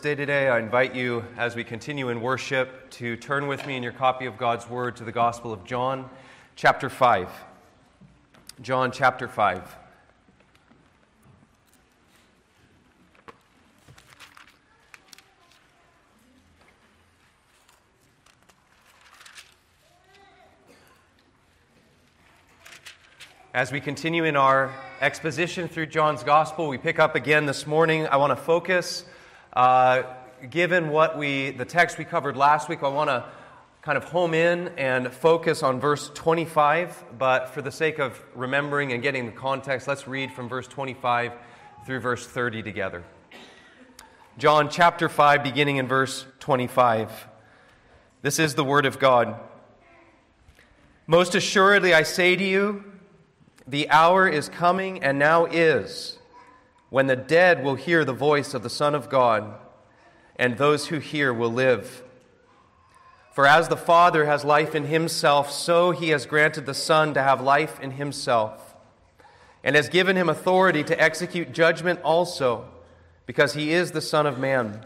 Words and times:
Day 0.00 0.14
today, 0.14 0.48
I 0.48 0.58
invite 0.58 0.94
you 0.94 1.26
as 1.36 1.54
we 1.54 1.62
continue 1.62 2.08
in 2.08 2.22
worship 2.22 2.88
to 2.92 3.18
turn 3.18 3.48
with 3.48 3.66
me 3.66 3.76
in 3.76 3.82
your 3.82 3.92
copy 3.92 4.24
of 4.24 4.38
God's 4.38 4.66
Word 4.66 4.96
to 4.96 5.04
the 5.04 5.12
Gospel 5.12 5.52
of 5.52 5.62
John, 5.64 6.08
chapter 6.56 6.88
5. 6.88 7.28
John 8.62 8.92
chapter 8.92 9.28
5. 9.28 9.76
As 23.52 23.70
we 23.70 23.82
continue 23.82 24.24
in 24.24 24.36
our 24.36 24.72
exposition 25.02 25.68
through 25.68 25.86
John's 25.86 26.22
Gospel, 26.22 26.68
we 26.68 26.78
pick 26.78 26.98
up 26.98 27.14
again 27.14 27.44
this 27.44 27.66
morning. 27.66 28.06
I 28.06 28.16
want 28.16 28.30
to 28.30 28.42
focus 28.42 29.04
uh, 29.52 30.02
given 30.48 30.90
what 30.90 31.18
we, 31.18 31.50
the 31.50 31.64
text 31.64 31.98
we 31.98 32.04
covered 32.04 32.36
last 32.36 32.68
week, 32.68 32.82
I 32.82 32.88
want 32.88 33.10
to 33.10 33.24
kind 33.82 33.96
of 33.96 34.04
home 34.04 34.34
in 34.34 34.68
and 34.76 35.12
focus 35.12 35.62
on 35.62 35.80
verse 35.80 36.10
25. 36.14 37.04
But 37.18 37.50
for 37.50 37.62
the 37.62 37.72
sake 37.72 37.98
of 37.98 38.20
remembering 38.34 38.92
and 38.92 39.02
getting 39.02 39.26
the 39.26 39.32
context, 39.32 39.88
let's 39.88 40.06
read 40.06 40.32
from 40.32 40.48
verse 40.48 40.68
25 40.68 41.32
through 41.84 42.00
verse 42.00 42.26
30 42.26 42.62
together. 42.62 43.04
John 44.38 44.68
chapter 44.70 45.08
5, 45.08 45.42
beginning 45.42 45.76
in 45.78 45.88
verse 45.88 46.26
25. 46.38 47.26
This 48.22 48.38
is 48.38 48.54
the 48.54 48.64
Word 48.64 48.86
of 48.86 48.98
God. 48.98 49.34
Most 51.06 51.34
assuredly, 51.34 51.92
I 51.92 52.04
say 52.04 52.36
to 52.36 52.44
you, 52.44 52.84
the 53.66 53.90
hour 53.90 54.28
is 54.28 54.48
coming, 54.48 55.02
and 55.02 55.18
now 55.18 55.46
is 55.46 56.19
when 56.90 57.06
the 57.06 57.16
dead 57.16 57.64
will 57.64 57.76
hear 57.76 58.04
the 58.04 58.12
voice 58.12 58.52
of 58.52 58.62
the 58.62 58.70
Son 58.70 58.94
of 58.94 59.08
God, 59.08 59.54
and 60.36 60.56
those 60.56 60.88
who 60.88 60.98
hear 60.98 61.32
will 61.32 61.52
live. 61.52 62.02
For 63.32 63.46
as 63.46 63.68
the 63.68 63.76
Father 63.76 64.26
has 64.26 64.44
life 64.44 64.74
in 64.74 64.84
himself, 64.86 65.50
so 65.52 65.92
he 65.92 66.10
has 66.10 66.26
granted 66.26 66.66
the 66.66 66.74
Son 66.74 67.14
to 67.14 67.22
have 67.22 67.40
life 67.40 67.80
in 67.80 67.92
himself, 67.92 68.74
and 69.62 69.76
has 69.76 69.88
given 69.88 70.16
him 70.16 70.28
authority 70.28 70.82
to 70.84 71.00
execute 71.00 71.52
judgment 71.52 72.00
also, 72.02 72.68
because 73.24 73.54
he 73.54 73.72
is 73.72 73.92
the 73.92 74.00
Son 74.00 74.26
of 74.26 74.38
Man. 74.38 74.82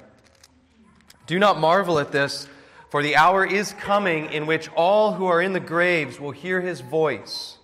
Do 1.27 1.39
not 1.39 1.59
marvel 1.59 1.99
at 1.99 2.13
this, 2.13 2.47
for 2.91 3.03
the 3.03 3.17
hour 3.17 3.47
is 3.47 3.73
coming 3.73 4.31
in 4.31 4.47
which 4.47 4.69
all 4.77 5.15
who 5.15 5.27
are 5.27 5.41
in 5.41 5.55
the 5.55 5.61
graves 5.61 6.21
will 6.21 6.33
hear 6.33 6.61
his 6.61 6.81
voice 6.81 7.57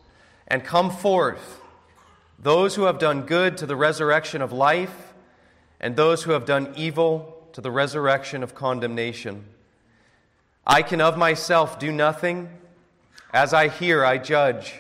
and 0.49 0.65
come 0.65 0.91
forth 0.91 1.60
those 2.43 2.75
who 2.75 2.83
have 2.85 2.99
done 2.99 3.23
good 3.23 3.57
to 3.59 3.67
the 3.67 3.77
resurrection 3.77 4.43
of 4.43 4.53
life, 4.53 5.13
and 5.81 5.97
those 5.97 6.23
who 6.23 6.33
have 6.33 6.45
done 6.45 6.73
evil 6.77 7.49
to 7.53 7.61
the 7.61 7.71
resurrection 7.71 8.43
of 8.43 8.55
condemnation. 8.55 9.45
I 10.67 10.83
can 10.83 11.01
of 11.01 11.17
myself 11.17 11.79
do 11.79 11.91
nothing. 11.91 12.49
As 13.33 13.55
I 13.55 13.69
hear, 13.69 14.05
I 14.05 14.19
judge, 14.19 14.75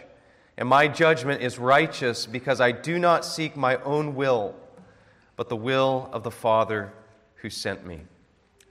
and 0.56 0.68
my 0.68 0.88
judgment 0.88 1.42
is 1.42 1.58
righteous 1.58 2.26
because 2.26 2.60
I 2.60 2.72
do 2.72 2.98
not 2.98 3.24
seek 3.24 3.56
my 3.56 3.76
own 3.76 4.14
will, 4.14 4.54
but 5.36 5.48
the 5.48 5.56
will 5.56 6.10
of 6.12 6.22
the 6.22 6.30
Father 6.30 6.92
who 7.36 7.48
sent 7.48 7.86
me. 7.86 8.00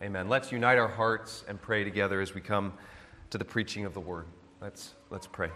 Amen. 0.01 0.29
Let's 0.29 0.51
unite 0.51 0.77
our 0.77 0.87
hearts 0.87 1.43
and 1.47 1.61
pray 1.61 1.83
together 1.83 2.21
as 2.21 2.33
we 2.33 2.41
come 2.41 2.73
to 3.31 3.37
the 3.37 3.45
preaching 3.45 3.85
of 3.85 3.93
the 3.93 3.99
word. 3.99 4.25
Let's, 4.61 4.93
let's 5.09 5.27
pray. 5.27 5.49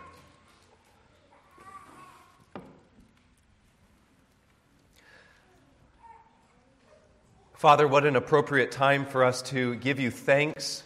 Father, 7.64 7.88
what 7.88 8.06
an 8.06 8.17
appropriate 8.17 8.73
time 8.73 9.06
for 9.06 9.23
us 9.23 9.42
to 9.42 9.76
give 9.76 9.98
you 9.98 10.11
thanks 10.11 10.83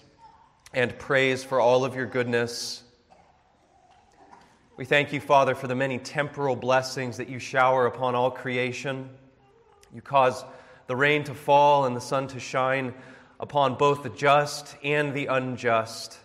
and 0.75 0.96
praise 1.00 1.44
for 1.44 1.59
all 1.59 1.84
of 1.84 1.96
your 1.96 2.06
goodness. 2.06 2.84
We 4.75 4.85
thank 4.85 5.12
you, 5.12 5.19
Father, 5.19 5.56
for 5.56 5.66
the 5.66 5.74
many 5.74 5.97
temporal 5.97 6.56
blessings 6.56 7.18
that 7.18 7.29
you 7.29 7.40
shower 7.40 7.88
upon 7.88 8.13
all 8.13 8.29
creation. 8.29 9.09
You 9.91 10.03
cause 10.03 10.46
the 10.85 10.96
rain 10.96 11.24
to 11.24 11.34
fall 11.34 11.85
and 11.85 11.96
the 11.96 12.00
sun 12.00 12.28
to 12.28 12.40
shine 12.40 12.94
upon 13.40 13.73
both 13.73 14.03
the 14.03 14.09
just 14.09 14.75
and 14.84 15.16
the 15.16 15.25
unjust. 15.25 16.19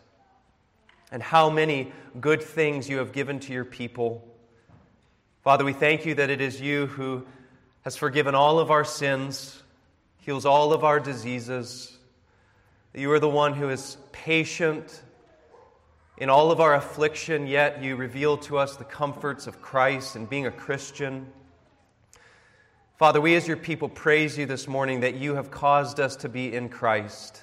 And 1.10 1.22
how 1.22 1.48
many 1.48 1.94
good 2.20 2.42
things 2.42 2.90
you 2.90 2.98
have 2.98 3.12
given 3.12 3.40
to 3.40 3.54
your 3.54 3.64
people. 3.64 4.22
Father, 5.44 5.64
we 5.64 5.72
thank 5.72 6.04
you 6.04 6.16
that 6.16 6.28
it 6.28 6.42
is 6.42 6.60
you 6.60 6.88
who 6.88 7.26
has 7.86 7.96
forgiven 7.96 8.34
all 8.34 8.58
of 8.58 8.70
our 8.70 8.84
sins 8.84 9.61
heals 10.22 10.46
all 10.46 10.72
of 10.72 10.84
our 10.84 11.00
diseases. 11.00 11.98
You 12.94 13.10
are 13.10 13.18
the 13.18 13.28
one 13.28 13.54
who 13.54 13.68
is 13.70 13.96
patient 14.12 15.02
in 16.16 16.30
all 16.30 16.52
of 16.52 16.60
our 16.60 16.74
affliction, 16.74 17.48
yet 17.48 17.82
you 17.82 17.96
reveal 17.96 18.36
to 18.38 18.56
us 18.56 18.76
the 18.76 18.84
comforts 18.84 19.48
of 19.48 19.60
Christ 19.60 20.14
and 20.14 20.30
being 20.30 20.46
a 20.46 20.52
Christian. 20.52 21.26
Father, 22.98 23.20
we 23.20 23.34
as 23.34 23.48
your 23.48 23.56
people 23.56 23.88
praise 23.88 24.38
you 24.38 24.46
this 24.46 24.68
morning 24.68 25.00
that 25.00 25.16
you 25.16 25.34
have 25.34 25.50
caused 25.50 25.98
us 25.98 26.14
to 26.16 26.28
be 26.28 26.54
in 26.54 26.68
Christ, 26.68 27.42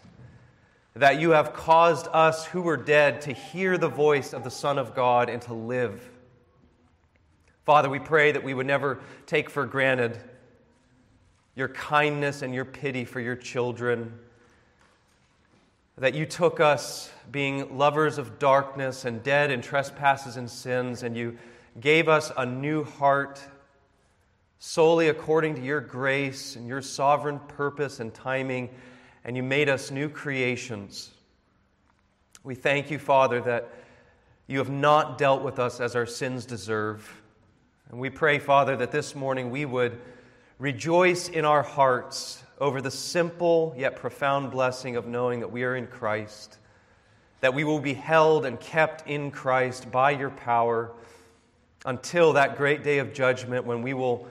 that 0.96 1.19
you 1.19 1.31
have 1.31 1.51
caused 1.51 2.07
us 2.13 2.46
who 2.46 2.61
were 2.61 2.78
dead 2.78 3.19
to 3.22 3.34
hear 3.34 3.78
the 3.78 3.90
voice 3.90 4.31
of 4.31 4.46
the 4.46 4.51
Son 4.51 4.78
of 4.78 4.96
God 4.96 5.29
and 5.29 5.41
to 5.41 5.53
live. 5.53 6.01
Father, 7.66 7.90
we 7.90 8.00
pray 8.00 8.31
that 8.31 8.44
we 8.44 8.53
would 8.53 8.67
never 8.67 9.01
take 9.25 9.50
for 9.50 9.66
granted 9.66 10.17
your 11.59 11.68
kindness 11.68 12.42
and 12.42 12.56
your 12.56 12.66
pity 12.66 13.06
for 13.06 13.20
your 13.20 13.36
children. 13.36 14.18
That 15.97 16.16
you 16.16 16.25
took 16.25 16.59
us 16.59 17.12
being 17.30 17.78
lovers 17.78 18.18
of 18.18 18.40
darkness 18.40 19.06
and 19.06 19.22
dead 19.22 19.52
in 19.52 19.62
trespasses 19.62 20.38
and 20.38 20.50
sins, 20.50 21.03
and 21.03 21.16
you 21.16 21.38
gave 21.80 22.08
us 22.08 22.31
a 22.38 22.46
new 22.46 22.84
heart 22.84 23.42
solely 24.58 25.09
according 25.09 25.56
to 25.56 25.62
your 25.62 25.81
grace 25.81 26.56
and 26.56 26.68
your 26.68 26.81
sovereign 26.81 27.40
purpose 27.50 28.00
and 28.00 28.14
timing, 28.14 28.70
and 29.24 29.36
you 29.36 29.44
made 29.44 29.70
us 29.70 29.91
new 29.91 30.09
creations. 30.09 31.12
We 32.44 32.56
thank 32.56 32.90
you, 32.90 33.00
Father, 33.00 33.41
that 33.41 33.70
you 34.47 34.58
have 34.59 34.70
not 34.70 35.18
dealt 35.18 35.44
with 35.44 35.59
us 35.59 35.80
as 35.80 35.96
our 35.96 36.06
sins 36.06 36.46
deserve. 36.46 37.22
And 37.90 38.00
we 38.00 38.09
pray, 38.09 38.40
Father, 38.40 38.78
that 38.78 38.91
this 38.91 39.14
morning 39.14 39.52
we 39.52 39.66
would 39.66 40.00
rejoice 40.59 41.30
in 41.30 41.46
our 41.46 41.64
hearts 41.64 42.44
over 42.59 42.81
the 42.81 42.92
simple 42.92 43.74
yet 43.78 43.96
profound 43.96 44.52
blessing 44.52 44.97
of 44.97 45.08
knowing 45.08 45.40
that 45.40 45.52
we 45.52 45.64
are 45.64 45.75
in 45.75 45.88
Christ, 45.88 46.58
that 47.40 47.53
we 47.53 47.64
will 47.64 47.80
be 47.80 47.94
held 47.94 48.46
and 48.46 48.59
kept 48.59 49.08
in 49.08 49.31
Christ 49.31 49.90
by 49.90 50.12
your 50.12 50.30
power 50.30 50.92
until 51.86 52.34
that 52.34 52.58
great 52.58 52.84
day 52.84 52.97
of 52.97 53.14
judgment 53.14 53.66
when 53.66 53.81
we 53.81 53.94
will 53.94 54.28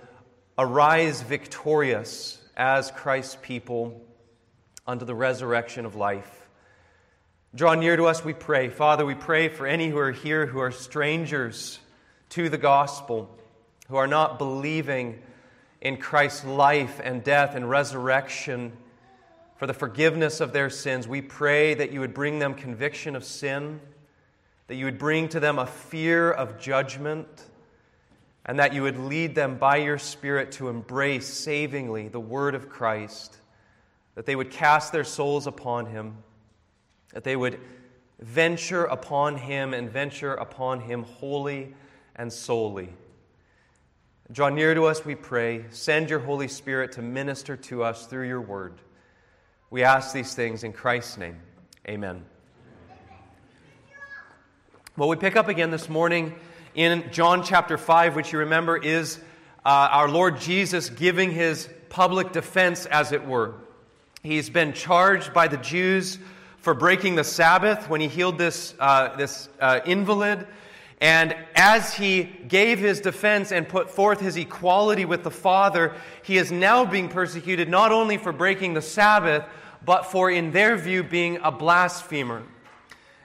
arise 0.59 1.23
victorious 1.23 2.39
as 2.57 2.91
Christ's 2.91 3.39
people 3.41 3.99
unto 4.87 5.07
the 5.07 5.15
resurrection 5.15 5.87
of 5.87 5.95
life. 5.95 6.49
Draw 7.55 7.75
near 7.77 7.97
to 7.97 8.05
us, 8.05 8.23
we 8.23 8.35
pray. 8.35 8.69
Father, 8.69 9.07
we 9.07 9.15
pray 9.15 9.49
for 9.49 9.67
any 9.67 9.89
who 9.89 9.97
are 9.97 10.13
here 10.13 10.45
who 10.45 10.59
are 10.59 10.71
strangers 10.71 11.79
to 12.31 12.51
the 12.51 12.59
gospel, 12.59 13.35
who 13.89 13.97
are 13.97 14.07
not 14.07 14.39
believing 14.39 15.23
in 15.81 15.97
Christ's 15.97 16.45
life 16.45 17.01
and 17.03 17.23
death 17.23 17.55
and 17.55 17.69
resurrection 17.69 18.73
for 19.57 19.67
the 19.67 19.75
forgiveness 19.75 20.41
of 20.41 20.53
their 20.53 20.71
sins. 20.71 21.07
We 21.07 21.21
pray 21.21 21.75
that 21.75 21.93
you 21.93 22.01
would 22.01 22.15
bring 22.15 22.39
them 22.39 22.55
conviction 22.55 23.17
of 23.17 23.25
sin, 23.25 23.81
that 24.67 24.77
you 24.77 24.85
would 24.85 24.99
bring 24.99 25.29
to 25.31 25.41
them 25.41 25.59
a 25.59 25.67
fear 25.67 26.31
of 26.31 26.59
judgment, 26.59 27.29
and 28.47 28.59
that 28.59 28.73
you 28.73 28.83
would 28.83 28.99
lead 28.99 29.35
them 29.35 29.57
by 29.57 29.77
your 29.77 29.99
Spirit 29.99 30.53
to 30.53 30.69
embrace 30.69 31.27
savingly 31.27 32.09
the 32.09 32.21
word 32.21 32.55
of 32.55 32.69
Christ, 32.69 33.37
that 34.15 34.27
they 34.27 34.37
would 34.37 34.51
cast 34.51 34.93
their 34.93 35.05
souls 35.05 35.47
upon 35.47 35.87
him, 35.87 36.17
that 37.13 37.25
they 37.25 37.37
would 37.37 37.61
venture 38.21 38.85
upon 38.85 39.37
him 39.37 39.75
and 39.75 39.91
venture 39.91 40.35
upon 40.35 40.81
him 40.81 41.03
wholly 41.05 41.75
and 42.17 42.33
solely. 42.33 42.89
Draw 44.31 44.51
near 44.51 44.75
to 44.75 44.85
us, 44.85 45.07
we 45.07 45.15
pray. 45.15 45.65
Send 45.71 46.11
your 46.11 46.19
Holy 46.19 46.49
Spirit 46.49 46.93
to 46.93 47.03
minister 47.03 47.57
to 47.57 47.83
us 47.83 48.05
through 48.05 48.29
your 48.29 48.43
word. 48.43 48.75
We 49.71 49.85
ask 49.85 50.13
these 50.13 50.35
things 50.35 50.65
in 50.65 50.75
Christ's 50.75 51.17
name. 51.17 51.39
Amen. 51.89 52.27
Well, 54.99 55.09
we 55.09 55.17
pick 55.17 55.35
up 55.35 55.49
again 55.49 55.71
this 55.71 55.89
morning 55.89 56.35
in 56.75 57.11
John 57.11 57.43
chapter 57.43 57.79
5, 57.79 58.17
which 58.17 58.31
you 58.31 58.41
remember 58.41 58.77
is 58.77 59.19
uh, 59.65 59.89
our 59.93 60.11
Lord 60.11 60.39
Jesus 60.39 60.91
giving 60.91 61.31
his 61.31 61.67
public 61.89 62.33
defense, 62.33 62.85
as 62.85 63.13
it 63.13 63.27
were. 63.27 63.55
He's 64.23 64.51
been 64.51 64.75
charged 64.75 65.33
by 65.33 65.49
the 65.49 65.57
Jews 65.57 66.19
for 66.59 66.75
breaking 66.75 67.15
the 67.15 67.25
Sabbath 67.25 67.89
when 67.89 68.03
he 68.03 68.09
healed 68.09 68.37
this, 68.37 68.75
uh, 68.79 69.17
this 69.17 69.49
uh, 69.59 69.81
invalid. 69.87 70.47
And 71.01 71.37
as 71.55 71.95
he 71.95 72.25
gave 72.25 72.81
his 72.81 73.01
defense 73.01 73.53
and 73.53 73.69
put 73.69 73.89
forth 73.89 74.21
his 74.21 74.37
equality 74.37 75.05
with 75.05 75.23
the 75.23 75.31
Father, 75.31 75.95
he 76.25 76.39
is 76.39 76.51
now 76.51 76.85
being 76.85 77.09
persecuted 77.09 77.69
not 77.69 77.93
only 77.93 78.17
for 78.17 78.33
breaking 78.33 78.75
the 78.75 78.83
Sabbath, 78.83 79.45
but 79.85 80.07
for, 80.07 80.31
in 80.31 80.51
their 80.51 80.77
view, 80.77 81.05
being 81.05 81.39
a 81.43 81.53
blasphemer. 81.53 82.43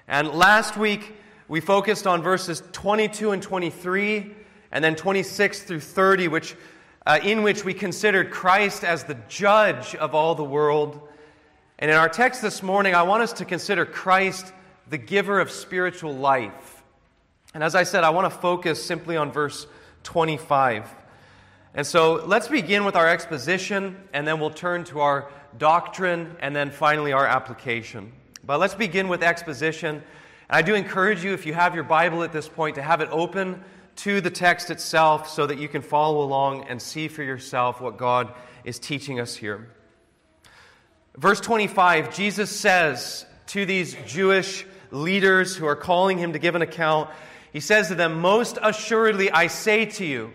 And 0.08 0.30
last 0.30 0.78
week, 0.78 1.16
we 1.48 1.60
focused 1.60 2.06
on 2.06 2.22
verses 2.22 2.62
22 2.74 3.32
and 3.32 3.42
23, 3.42 4.36
and 4.72 4.84
then 4.84 4.96
26 4.96 5.64
through 5.64 5.80
30, 5.80 6.28
which, 6.28 6.56
uh, 7.06 7.20
in 7.24 7.44
which 7.44 7.66
we 7.66 7.74
considered 7.74 8.32
Christ 8.32 8.84
as 8.84 9.04
the 9.04 9.18
judge 9.28 9.96
of 9.96 10.14
all 10.14 10.36
the 10.36 10.44
world. 10.44 11.08
And 11.80 11.90
in 11.92 11.98
our 11.98 12.10
text 12.10 12.42
this 12.42 12.62
morning, 12.64 12.94
I 12.96 13.04
want 13.04 13.24
us 13.24 13.34
to 13.34 13.46
consider 13.46 13.86
Christ 13.86 14.54
the 14.90 14.98
giver 14.98 15.40
of 15.40 15.52
spiritual 15.52 16.14
life. 16.16 16.73
And 17.54 17.64
as 17.64 17.76
I 17.76 17.84
said, 17.84 18.04
I 18.04 18.10
want 18.10 18.32
to 18.32 18.40
focus 18.40 18.84
simply 18.84 19.16
on 19.16 19.32
verse 19.32 19.68
25. 20.04 20.90
And 21.76 21.86
so 21.86 22.24
let's 22.26 22.48
begin 22.48 22.86
with 22.86 22.96
our 22.96 23.08
exposition, 23.08 23.98
and 24.14 24.28
then 24.28 24.40
we'll 24.40 24.52
turn 24.52 24.84
to 24.86 25.02
our 25.02 25.30
doctrine, 25.58 26.36
and 26.40 26.56
then 26.56 26.72
finally 26.72 27.14
our 27.14 27.26
application. 27.26 28.12
But 28.44 28.60
let's 28.60 28.76
begin 28.76 29.08
with 29.08 29.24
exposition. 29.24 29.96
And 29.98 30.04
I 30.50 30.62
do 30.62 30.76
encourage 30.76 31.24
you, 31.24 31.34
if 31.34 31.46
you 31.46 31.54
have 31.54 31.76
your 31.76 31.84
Bible 31.84 32.24
at 32.24 32.32
this 32.32 32.48
point, 32.48 32.76
to 32.76 32.82
have 32.82 33.02
it 33.02 33.10
open 33.12 33.64
to 33.98 34.22
the 34.22 34.32
text 34.32 34.70
itself 34.72 35.30
so 35.30 35.46
that 35.46 35.60
you 35.60 35.68
can 35.68 35.82
follow 35.82 36.24
along 36.24 36.66
and 36.70 36.82
see 36.82 37.08
for 37.08 37.24
yourself 37.24 37.80
what 37.80 37.98
God 37.98 38.34
is 38.64 38.80
teaching 38.80 39.20
us 39.20 39.36
here. 39.36 39.70
Verse 41.16 41.40
25, 41.40 42.16
Jesus 42.16 42.50
says 42.50 43.26
to 43.48 43.66
these 43.66 43.96
Jewish 44.08 44.66
leaders 44.90 45.56
who 45.56 45.68
are 45.68 45.76
calling 45.76 46.18
him 46.18 46.34
to 46.34 46.40
give 46.40 46.56
an 46.56 46.64
account, 46.64 47.10
he 47.54 47.60
says 47.60 47.88
to 47.88 47.96
them, 47.96 48.20
Most 48.20 48.58
assuredly 48.62 49.32
I 49.32 49.48
say 49.48 49.86
to 49.86 50.06
you, 50.06 50.34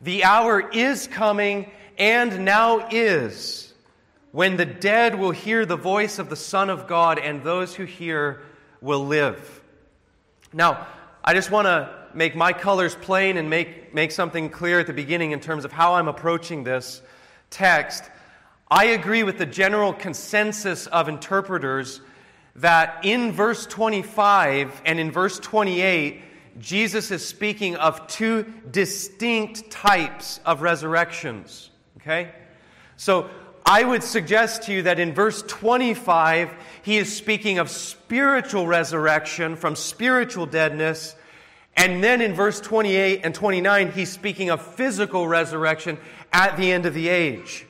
the 0.00 0.24
hour 0.24 0.70
is 0.70 1.06
coming 1.06 1.70
and 1.98 2.44
now 2.44 2.88
is 2.90 3.72
when 4.32 4.58
the 4.58 4.66
dead 4.66 5.18
will 5.18 5.30
hear 5.30 5.64
the 5.64 5.76
voice 5.76 6.18
of 6.18 6.28
the 6.28 6.36
Son 6.36 6.68
of 6.68 6.86
God, 6.86 7.18
and 7.18 7.42
those 7.42 7.74
who 7.74 7.84
hear 7.84 8.42
will 8.82 9.06
live. 9.06 9.62
Now, 10.52 10.86
I 11.24 11.32
just 11.32 11.50
want 11.50 11.64
to 11.64 11.90
make 12.12 12.36
my 12.36 12.52
colors 12.52 12.94
plain 12.94 13.38
and 13.38 13.48
make, 13.48 13.94
make 13.94 14.12
something 14.12 14.50
clear 14.50 14.80
at 14.80 14.86
the 14.86 14.92
beginning 14.92 15.30
in 15.30 15.40
terms 15.40 15.64
of 15.64 15.72
how 15.72 15.94
I'm 15.94 16.06
approaching 16.06 16.64
this 16.64 17.00
text. 17.48 18.04
I 18.70 18.86
agree 18.86 19.22
with 19.22 19.38
the 19.38 19.46
general 19.46 19.94
consensus 19.94 20.86
of 20.86 21.08
interpreters 21.08 22.02
that 22.56 23.04
in 23.04 23.32
verse 23.32 23.66
25 23.66 24.82
and 24.84 24.98
in 24.98 25.10
verse 25.10 25.38
28, 25.38 26.22
Jesus 26.58 27.10
is 27.10 27.26
speaking 27.26 27.76
of 27.76 28.06
two 28.06 28.52
distinct 28.70 29.70
types 29.70 30.40
of 30.46 30.62
resurrections. 30.62 31.70
Okay? 31.98 32.32
So 32.96 33.28
I 33.64 33.84
would 33.84 34.02
suggest 34.02 34.62
to 34.64 34.72
you 34.72 34.82
that 34.82 34.98
in 34.98 35.12
verse 35.12 35.42
25, 35.42 36.50
he 36.82 36.96
is 36.96 37.14
speaking 37.14 37.58
of 37.58 37.68
spiritual 37.68 38.66
resurrection 38.66 39.56
from 39.56 39.76
spiritual 39.76 40.46
deadness. 40.46 41.14
And 41.76 42.02
then 42.02 42.22
in 42.22 42.32
verse 42.32 42.60
28 42.60 43.20
and 43.22 43.34
29, 43.34 43.92
he's 43.92 44.10
speaking 44.10 44.48
of 44.50 44.62
physical 44.62 45.28
resurrection 45.28 45.98
at 46.32 46.56
the 46.56 46.72
end 46.72 46.86
of 46.86 46.94
the 46.94 47.08
age. 47.08 47.66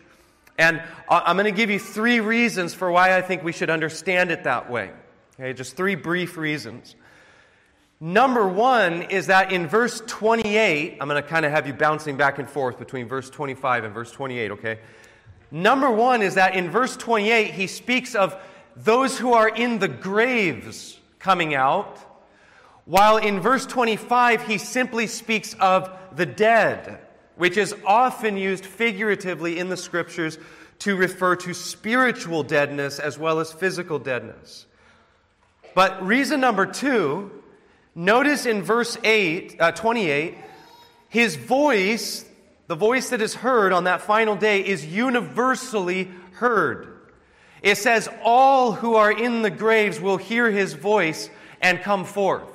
And 0.59 0.83
I'm 1.09 1.37
going 1.37 1.45
to 1.45 1.53
give 1.53 1.71
you 1.71 1.79
three 1.79 2.21
reasons 2.21 2.73
for 2.75 2.91
why 2.91 3.17
I 3.17 3.23
think 3.23 3.43
we 3.43 3.53
should 3.53 3.71
understand 3.71 4.31
it 4.31 4.45
that 4.45 4.71
way. 4.71 4.91
Okay, 5.39 5.53
just 5.53 5.77
three 5.77 5.95
brief 5.95 6.37
reasons. 6.37 6.97
Number 8.01 8.47
one 8.47 9.03
is 9.03 9.27
that 9.29 9.53
in 9.53 9.67
verse 9.67 10.03
28, 10.07 10.99
I'm 11.01 11.09
going 11.09 11.23
to 11.23 11.27
kind 11.27 11.47
of 11.47 11.53
have 11.53 11.67
you 11.67 11.73
bouncing 11.73 12.17
back 12.17 12.39
and 12.39 12.49
forth 12.49 12.79
between 12.79 13.09
verse 13.09 13.31
25 13.31 13.85
and 13.85 13.95
verse 13.95 14.11
28, 14.13 14.51
okay? 14.53 14.79
Number 15.51 15.91
one 15.91 16.21
is 16.21 16.35
that 16.35 16.55
in 16.55 16.71
verse 16.71 16.97
28, 16.97 17.53
he 17.53 17.67
speaks 17.67 18.15
of 18.15 18.37
those 18.77 19.19
who 19.19 19.33
are 19.33 19.49
in 19.49 19.79
the 19.79 19.89
graves 19.89 20.99
coming 21.19 21.55
out, 21.55 21.99
while 22.85 23.17
in 23.17 23.41
verse 23.41 23.65
25, 23.65 24.47
he 24.47 24.59
simply 24.59 25.07
speaks 25.07 25.55
of 25.55 25.91
the 26.13 26.27
dead, 26.27 27.01
which 27.37 27.57
is 27.57 27.75
often 27.85 28.37
used 28.37 28.65
figuratively 28.65 29.59
in 29.59 29.69
the 29.69 29.77
scriptures 29.77 30.39
to 30.81 30.97
refer 30.97 31.37
to 31.37 31.55
spiritual 31.55 32.43
deadness 32.43 32.99
as 32.99 33.19
well 33.19 33.41
as 33.41 33.53
physical 33.53 33.99
deadness. 33.99 34.67
But 35.75 36.05
reason 36.07 36.41
number 36.41 36.67
two 36.67 37.31
Notice 37.99 38.45
in 38.45 38.63
verse 38.63 38.99
8, 39.03 39.57
uh, 39.59 39.73
28, 39.73 40.35
his 41.09 41.35
voice, 41.35 42.27
the 42.67 42.75
voice 42.75 43.09
that 43.09 43.23
is 43.23 43.35
heard 43.35 43.73
on 43.73 43.85
that 43.85 44.03
final 44.03 44.37
day, 44.37 44.61
is 44.61 44.85
universally 44.85 46.11
heard. 46.33 46.89
It 47.63 47.79
says, 47.79 48.07
All 48.23 48.73
who 48.73 48.97
are 48.97 49.11
in 49.11 49.41
the 49.41 49.51
graves 49.51 49.99
will 49.99 50.19
hear 50.19 50.51
his 50.51 50.75
voice 50.75 51.31
and 51.63 51.81
come 51.81 52.05
forth. 52.05 52.53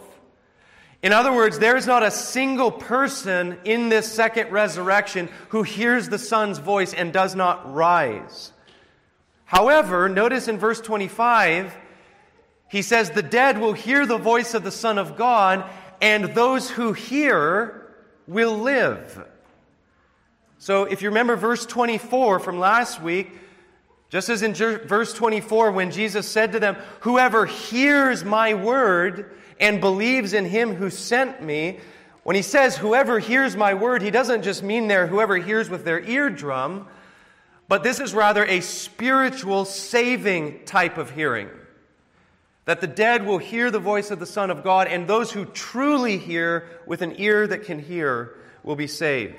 In 1.04 1.14
other 1.14 1.34
words, 1.34 1.58
there 1.58 1.78
is 1.78 1.88
not 1.88 2.04
a 2.04 2.12
single 2.12 2.72
person 2.72 3.58
in 3.64 3.90
this 3.90 4.12
second 4.12 4.52
resurrection 4.52 5.30
who 5.50 5.64
hears 5.64 6.10
the 6.10 6.20
Son's 6.20 6.60
voice 6.60 6.94
and 6.94 7.12
does 7.12 7.36
not 7.36 7.74
rise. 7.74 8.52
However, 9.46 10.08
notice 10.08 10.48
in 10.48 10.60
verse 10.60 10.80
25, 10.80 11.76
he 12.70 12.84
says, 12.84 13.10
The 13.10 13.24
dead 13.24 13.58
will 13.58 13.74
hear 13.74 14.06
the 14.06 14.20
voice 14.20 14.54
of 14.54 14.64
the 14.64 14.72
Son 14.72 15.00
of 15.00 15.18
God, 15.18 15.68
and 16.02 16.36
those 16.36 16.70
who 16.70 16.94
hear 16.94 17.94
will 18.28 18.58
live. 18.58 19.26
So 20.60 20.84
if 20.84 21.02
you 21.02 21.10
remember 21.10 21.36
verse 21.36 21.66
24 21.66 22.40
from 22.40 22.60
last 22.60 23.02
week, 23.02 23.32
just 24.12 24.30
as 24.30 24.44
in 24.44 24.54
verse 24.54 25.14
24, 25.14 25.72
when 25.72 25.90
Jesus 25.90 26.28
said 26.28 26.52
to 26.52 26.60
them, 26.60 26.76
Whoever 27.00 27.46
hears 27.46 28.24
my 28.24 28.54
word 28.54 29.32
and 29.60 29.80
believes 29.80 30.34
in 30.34 30.46
him 30.46 30.76
who 30.76 30.90
sent 30.90 31.42
me, 31.42 31.80
when 32.24 32.36
he 32.36 32.42
says, 32.42 32.78
Whoever 32.78 33.20
hears 33.20 33.56
my 33.56 33.74
word, 33.74 34.02
he 34.02 34.12
doesn't 34.12 34.44
just 34.44 34.64
mean 34.64 34.90
there 34.90 35.08
whoever 35.08 35.38
hears 35.38 35.70
with 35.70 35.86
their 35.86 36.02
eardrum, 36.02 36.88
but 37.70 37.84
this 37.84 38.02
is 38.02 38.14
rather 38.14 38.46
a 38.46 38.60
spiritual, 38.60 39.64
saving 39.64 40.66
type 40.66 40.98
of 40.98 41.12
hearing 41.12 41.50
that 42.66 42.82
the 42.82 42.88
dead 42.88 43.26
will 43.26 43.38
hear 43.38 43.72
the 43.72 43.80
voice 43.80 44.12
of 44.12 44.20
the 44.20 44.26
Son 44.26 44.52
of 44.52 44.64
God, 44.64 44.88
and 44.88 45.08
those 45.08 45.32
who 45.32 45.46
truly 45.46 46.18
hear 46.18 46.68
with 46.86 47.02
an 47.02 47.14
ear 47.18 47.48
that 47.48 47.64
can 47.64 47.80
hear 47.80 48.36
will 48.64 48.76
be 48.76 48.88
saved. 48.88 49.36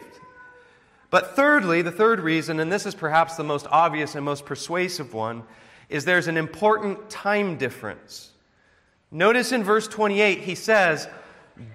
But 1.12 1.36
thirdly, 1.36 1.82
the 1.82 1.92
third 1.92 2.18
reason, 2.18 2.58
and 2.58 2.72
this 2.72 2.86
is 2.86 2.96
perhaps 2.96 3.36
the 3.36 3.44
most 3.44 3.68
obvious 3.70 4.16
and 4.16 4.24
most 4.24 4.44
persuasive 4.44 5.14
one, 5.14 5.44
is 5.88 6.04
there's 6.04 6.26
an 6.26 6.36
important 6.36 7.08
time 7.08 7.56
difference. 7.56 8.32
Notice 9.12 9.52
in 9.52 9.62
verse 9.62 9.86
28, 9.86 10.40
he 10.40 10.56
says, 10.56 11.06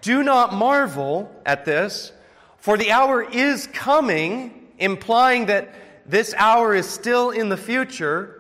Do 0.01 0.24
not 0.24 0.53
marvel 0.53 1.34
at 1.46 1.63
this, 1.63 2.12
for 2.58 2.77
the 2.77 2.91
hour 2.91 3.24
is 3.24 3.67
coming, 3.67 4.67
implying 4.77 5.46
that 5.46 5.74
this 6.06 6.34
hour 6.34 6.75
is 6.75 6.86
still 6.86 7.29
in 7.29 7.48
the 7.48 7.56
future 7.56 8.38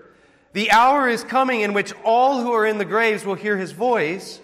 the 0.57 0.71
hour 0.71 1.07
is 1.07 1.23
coming 1.23 1.61
in 1.61 1.73
which 1.73 1.93
all 2.03 2.41
who 2.41 2.51
are 2.51 2.65
in 2.65 2.79
the 2.79 2.85
graves 2.85 3.23
will 3.23 3.35
hear 3.35 3.57
his 3.57 3.73
voice. 3.73 4.41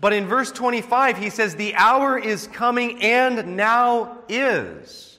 But 0.00 0.12
in 0.12 0.26
verse 0.26 0.50
25, 0.50 1.16
he 1.16 1.30
says, 1.30 1.54
The 1.54 1.76
hour 1.76 2.18
is 2.18 2.48
coming 2.48 3.00
and 3.02 3.56
now 3.56 4.18
is. 4.28 5.11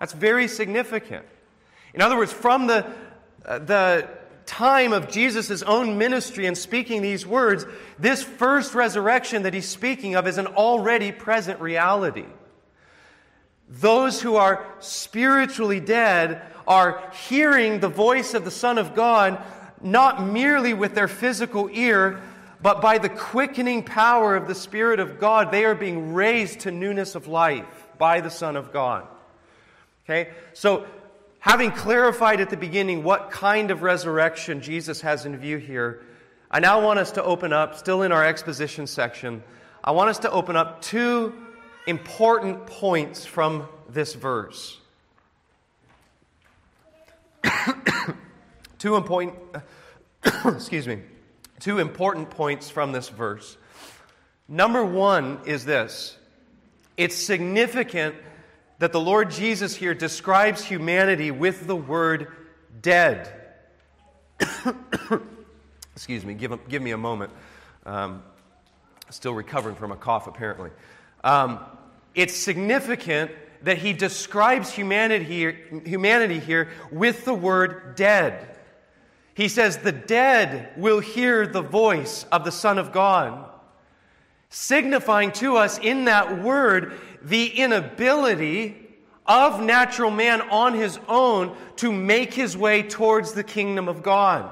That's 0.00 0.12
very 0.12 0.48
significant. 0.48 1.24
In 1.94 2.00
other 2.00 2.16
words, 2.16 2.32
from 2.32 2.66
the, 2.66 2.86
uh, 3.44 3.58
the 3.60 4.08
time 4.46 4.92
of 4.92 5.10
Jesus' 5.10 5.62
own 5.62 5.96
ministry 5.96 6.46
and 6.46 6.56
speaking 6.56 7.02
these 7.02 7.26
words, 7.26 7.64
this 7.98 8.22
first 8.22 8.74
resurrection 8.74 9.44
that 9.44 9.54
he's 9.54 9.68
speaking 9.68 10.16
of 10.16 10.26
is 10.26 10.38
an 10.38 10.46
already 10.48 11.12
present 11.12 11.60
reality. 11.60 12.26
Those 13.68 14.20
who 14.20 14.36
are 14.36 14.66
spiritually 14.80 15.80
dead 15.80 16.42
are 16.66 17.10
hearing 17.28 17.80
the 17.80 17.88
voice 17.88 18.34
of 18.34 18.44
the 18.44 18.50
Son 18.50 18.78
of 18.78 18.94
God 18.94 19.42
not 19.80 20.24
merely 20.24 20.74
with 20.74 20.94
their 20.94 21.08
physical 21.08 21.68
ear, 21.70 22.20
but 22.62 22.80
by 22.80 22.98
the 22.98 23.10
quickening 23.10 23.82
power 23.82 24.34
of 24.34 24.48
the 24.48 24.54
Spirit 24.54 24.98
of 24.98 25.20
God, 25.20 25.50
they 25.50 25.64
are 25.64 25.74
being 25.74 26.14
raised 26.14 26.60
to 26.60 26.70
newness 26.70 27.14
of 27.14 27.28
life 27.28 27.66
by 27.98 28.20
the 28.20 28.30
Son 28.30 28.56
of 28.56 28.72
God. 28.72 29.06
Okay? 30.04 30.30
So, 30.52 30.86
having 31.38 31.70
clarified 31.70 32.40
at 32.40 32.50
the 32.50 32.56
beginning 32.56 33.04
what 33.04 33.30
kind 33.30 33.70
of 33.70 33.82
resurrection 33.82 34.60
Jesus 34.60 35.00
has 35.00 35.26
in 35.26 35.36
view 35.36 35.58
here, 35.58 36.02
I 36.50 36.60
now 36.60 36.82
want 36.82 36.98
us 36.98 37.12
to 37.12 37.22
open 37.24 37.52
up, 37.52 37.76
still 37.76 38.02
in 38.02 38.12
our 38.12 38.24
exposition 38.24 38.86
section, 38.86 39.42
I 39.82 39.90
want 39.90 40.10
us 40.10 40.18
to 40.20 40.30
open 40.30 40.56
up 40.56 40.82
two 40.82 41.34
important 41.86 42.66
points 42.66 43.26
from 43.26 43.68
this 43.88 44.14
verse. 44.14 44.78
two 48.78 48.96
important 48.96 49.34
excuse 50.46 50.86
me 50.86 51.02
two 51.60 51.78
important 51.78 52.30
points 52.30 52.70
from 52.70 52.92
this 52.92 53.10
verse 53.10 53.58
Number 54.48 54.84
one 54.84 55.40
is 55.46 55.64
this 55.64 56.16
it's 56.96 57.16
significant 57.16 58.14
that 58.84 58.92
the 58.92 59.00
Lord 59.00 59.30
Jesus 59.30 59.74
here 59.74 59.94
describes 59.94 60.62
humanity 60.62 61.30
with 61.30 61.66
the 61.66 61.74
word 61.74 62.30
dead. 62.82 63.32
Excuse 65.94 66.22
me, 66.22 66.34
give, 66.34 66.68
give 66.68 66.82
me 66.82 66.90
a 66.90 66.98
moment. 66.98 67.32
Um, 67.86 68.22
still 69.08 69.32
recovering 69.32 69.74
from 69.74 69.90
a 69.90 69.96
cough, 69.96 70.26
apparently. 70.26 70.68
Um, 71.24 71.60
it's 72.14 72.36
significant 72.36 73.30
that 73.62 73.78
he 73.78 73.94
describes 73.94 74.70
humanity 74.70 75.24
here, 75.24 75.56
humanity 75.86 76.38
here 76.38 76.68
with 76.92 77.24
the 77.24 77.32
word 77.32 77.96
dead. 77.96 78.58
He 79.32 79.48
says, 79.48 79.78
The 79.78 79.92
dead 79.92 80.74
will 80.76 81.00
hear 81.00 81.46
the 81.46 81.62
voice 81.62 82.26
of 82.30 82.44
the 82.44 82.52
Son 82.52 82.76
of 82.76 82.92
God, 82.92 83.48
signifying 84.50 85.32
to 85.32 85.56
us 85.56 85.78
in 85.78 86.04
that 86.04 86.42
word 86.42 87.00
the 87.24 87.46
inability 87.46 88.76
of 89.26 89.62
natural 89.62 90.10
man 90.10 90.42
on 90.42 90.74
his 90.74 90.98
own 91.08 91.56
to 91.76 91.90
make 91.90 92.34
his 92.34 92.56
way 92.56 92.82
towards 92.82 93.32
the 93.32 93.42
kingdom 93.42 93.88
of 93.88 94.02
God. 94.02 94.50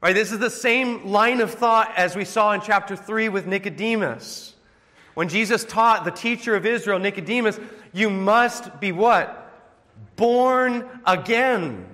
Right, 0.00 0.12
this 0.12 0.32
is 0.32 0.38
the 0.38 0.50
same 0.50 1.06
line 1.06 1.40
of 1.40 1.54
thought 1.54 1.92
as 1.96 2.14
we 2.14 2.24
saw 2.24 2.52
in 2.52 2.60
chapter 2.60 2.94
3 2.94 3.30
with 3.30 3.46
Nicodemus. 3.46 4.54
When 5.14 5.28
Jesus 5.28 5.64
taught 5.64 6.04
the 6.04 6.10
teacher 6.10 6.56
of 6.56 6.66
Israel, 6.66 6.98
Nicodemus, 6.98 7.58
you 7.92 8.10
must 8.10 8.80
be 8.80 8.92
what? 8.92 9.40
Born 10.16 10.86
again. 11.06 11.86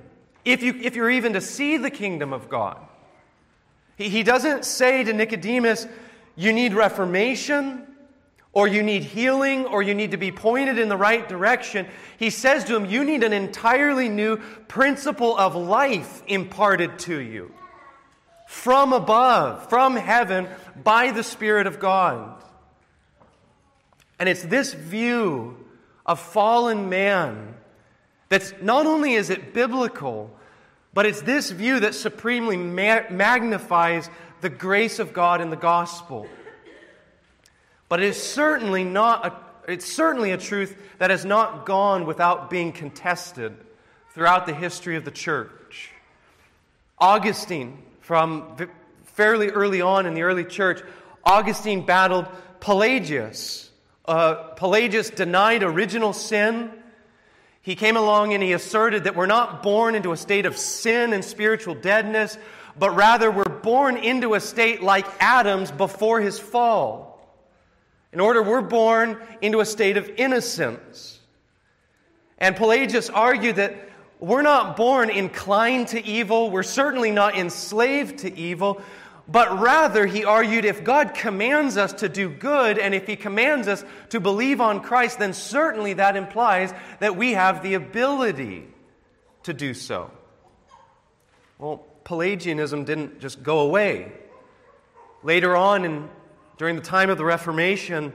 If, 0.45 0.63
you, 0.63 0.75
if 0.83 0.97
you're 0.97 1.11
even 1.11 1.35
to 1.35 1.41
see 1.41 1.77
the 1.77 1.91
kingdom 1.91 2.33
of 2.33 2.49
God. 2.49 2.79
He, 3.97 4.09
he 4.09 4.23
doesn't 4.23 4.65
say 4.65 5.05
to 5.05 5.13
Nicodemus, 5.13 5.87
you 6.35 6.53
need 6.55 6.73
reformation, 6.73 7.87
or 8.53 8.67
you 8.67 8.83
need 8.83 9.05
healing, 9.05 9.65
or 9.65 9.83
you 9.83 9.95
need 9.95 10.11
to 10.11 10.17
be 10.17 10.33
pointed 10.33 10.79
in 10.79 10.89
the 10.89 10.97
right 10.97 11.29
direction. 11.29 11.87
He 12.19 12.31
says 12.31 12.65
to 12.65 12.75
him, 12.75 12.85
you 12.85 13.05
need 13.05 13.23
an 13.23 13.33
entirely 13.33 14.09
new 14.09 14.39
principle 14.67 15.37
of 15.37 15.55
life 15.55 16.23
imparted 16.27 16.99
to 17.01 17.21
you 17.21 17.53
from 18.49 18.93
above, 18.93 19.69
from 19.69 19.95
heaven, 19.95 20.49
by 20.83 21.13
the 21.13 21.23
Spirit 21.23 21.69
of 21.69 21.79
God. 21.79 22.43
And 24.19 24.29
it's 24.29 24.43
this 24.43 24.75
view 24.75 25.57
of 26.05 26.19
fallen 26.19 26.89
man 26.89 27.55
that's 28.29 28.53
not 28.61 28.87
only 28.87 29.15
is 29.15 29.31
it 29.31 29.55
biblical, 29.55 30.37
but 30.93 31.07
it's 31.07 31.23
this 31.23 31.51
view 31.51 31.81
that 31.81 31.95
supremely 31.95 32.57
ma- 32.57 33.09
magnifies 33.11 34.11
the 34.41 34.51
grace 34.51 34.99
of 34.99 35.13
God 35.13 35.41
in 35.41 35.51
the 35.51 35.57
gospel. 35.57 36.27
But 37.91 38.01
it 38.01 38.07
is 38.07 38.23
certainly 38.23 38.85
not 38.85 39.27
a, 39.27 39.71
it's 39.71 39.93
certainly 39.93 40.33
a 40.33 40.39
truth 40.39 40.75
that 40.97 41.11
has 41.11 41.27
not 41.27 41.67
gone 41.67 42.07
without 42.07 42.49
being 42.49 42.73
contested 42.73 43.55
throughout 44.15 44.47
the 44.47 44.55
history 44.55 44.97
of 44.97 45.05
the 45.05 45.11
church. 45.11 45.91
Augustine, 46.99 47.83
from 48.01 48.57
fairly 49.05 49.51
early 49.51 49.83
on 49.83 50.07
in 50.07 50.15
the 50.15 50.23
early 50.23 50.45
church, 50.45 50.81
Augustine 51.23 51.85
battled 51.85 52.27
Pelagius 52.61 53.71
uh, 54.11 54.35
Pelagius 54.57 55.11
denied 55.11 55.63
original 55.63 56.13
sin. 56.13 56.73
He 57.63 57.77
came 57.77 57.97
along 57.97 58.33
and 58.35 58.43
he 58.43 58.53
asserted 58.53 59.05
that 59.05 59.15
we're 59.15 59.27
not 59.27 59.63
born 59.63 59.95
into 59.95 60.11
a 60.11 60.17
state 60.17 60.47
of 60.47 60.57
sin 60.57 61.13
and 61.13 61.25
spiritual 61.25 61.77
deadness, 61.77 62.37
but 62.77 62.91
rather 62.97 63.31
we're 63.31 63.45
born 63.45 63.97
into 63.97 64.35
a 64.35 64.41
state 64.41 64.83
like 64.83 65.07
Adam's 65.21 65.71
before 65.71 66.21
his 66.21 66.41
fall. 66.41 67.10
In 68.13 68.21
order, 68.21 68.43
we're 68.43 68.61
born 68.61 69.19
into 69.41 69.61
a 69.61 69.65
state 69.65 69.97
of 69.97 70.09
innocence. 70.17 71.21
And 72.39 72.57
Pelagius 72.57 73.09
argued 73.09 73.57
that 73.57 73.89
we're 74.19 74.43
not 74.43 74.77
born 74.77 75.11
inclined 75.11 75.89
to 75.89 76.05
evil, 76.05 76.51
we're 76.51 76.63
certainly 76.63 77.11
not 77.11 77.37
enslaved 77.37 78.19
to 78.21 78.37
evil, 78.37 78.83
but 79.29 79.61
rather, 79.61 80.07
he 80.07 80.25
argued, 80.25 80.65
if 80.65 80.83
God 80.83 81.15
commands 81.15 81.77
us 81.77 81.93
to 81.95 82.09
do 82.09 82.29
good, 82.29 82.79
and 82.79 82.95
if 82.95 83.07
he 83.07 83.15
commands 83.15 83.69
us 83.69 83.85
to 84.09 84.19
believe 84.19 84.61
on 84.61 84.81
Christ, 84.81 85.21
then 85.21 85.33
certainly 85.33 85.93
that 85.93 86.17
implies 86.17 86.75
that 86.99 87.17
we 87.17 87.33
have 87.33 87.63
the 87.63 87.75
ability 87.75 88.67
to 89.45 89.55
do 89.55 89.73
so. 89.73 90.11
Well, 91.59 91.87
Pelagianism 92.03 92.85
didn't 92.85 93.21
just 93.21 93.43
go 93.43 93.61
away. 93.61 94.11
Later 95.23 95.55
on, 95.55 95.85
in, 95.85 96.09
during 96.61 96.77
the 96.77 96.83
time 96.83 97.09
of 97.09 97.17
the 97.17 97.25
Reformation, 97.25 98.13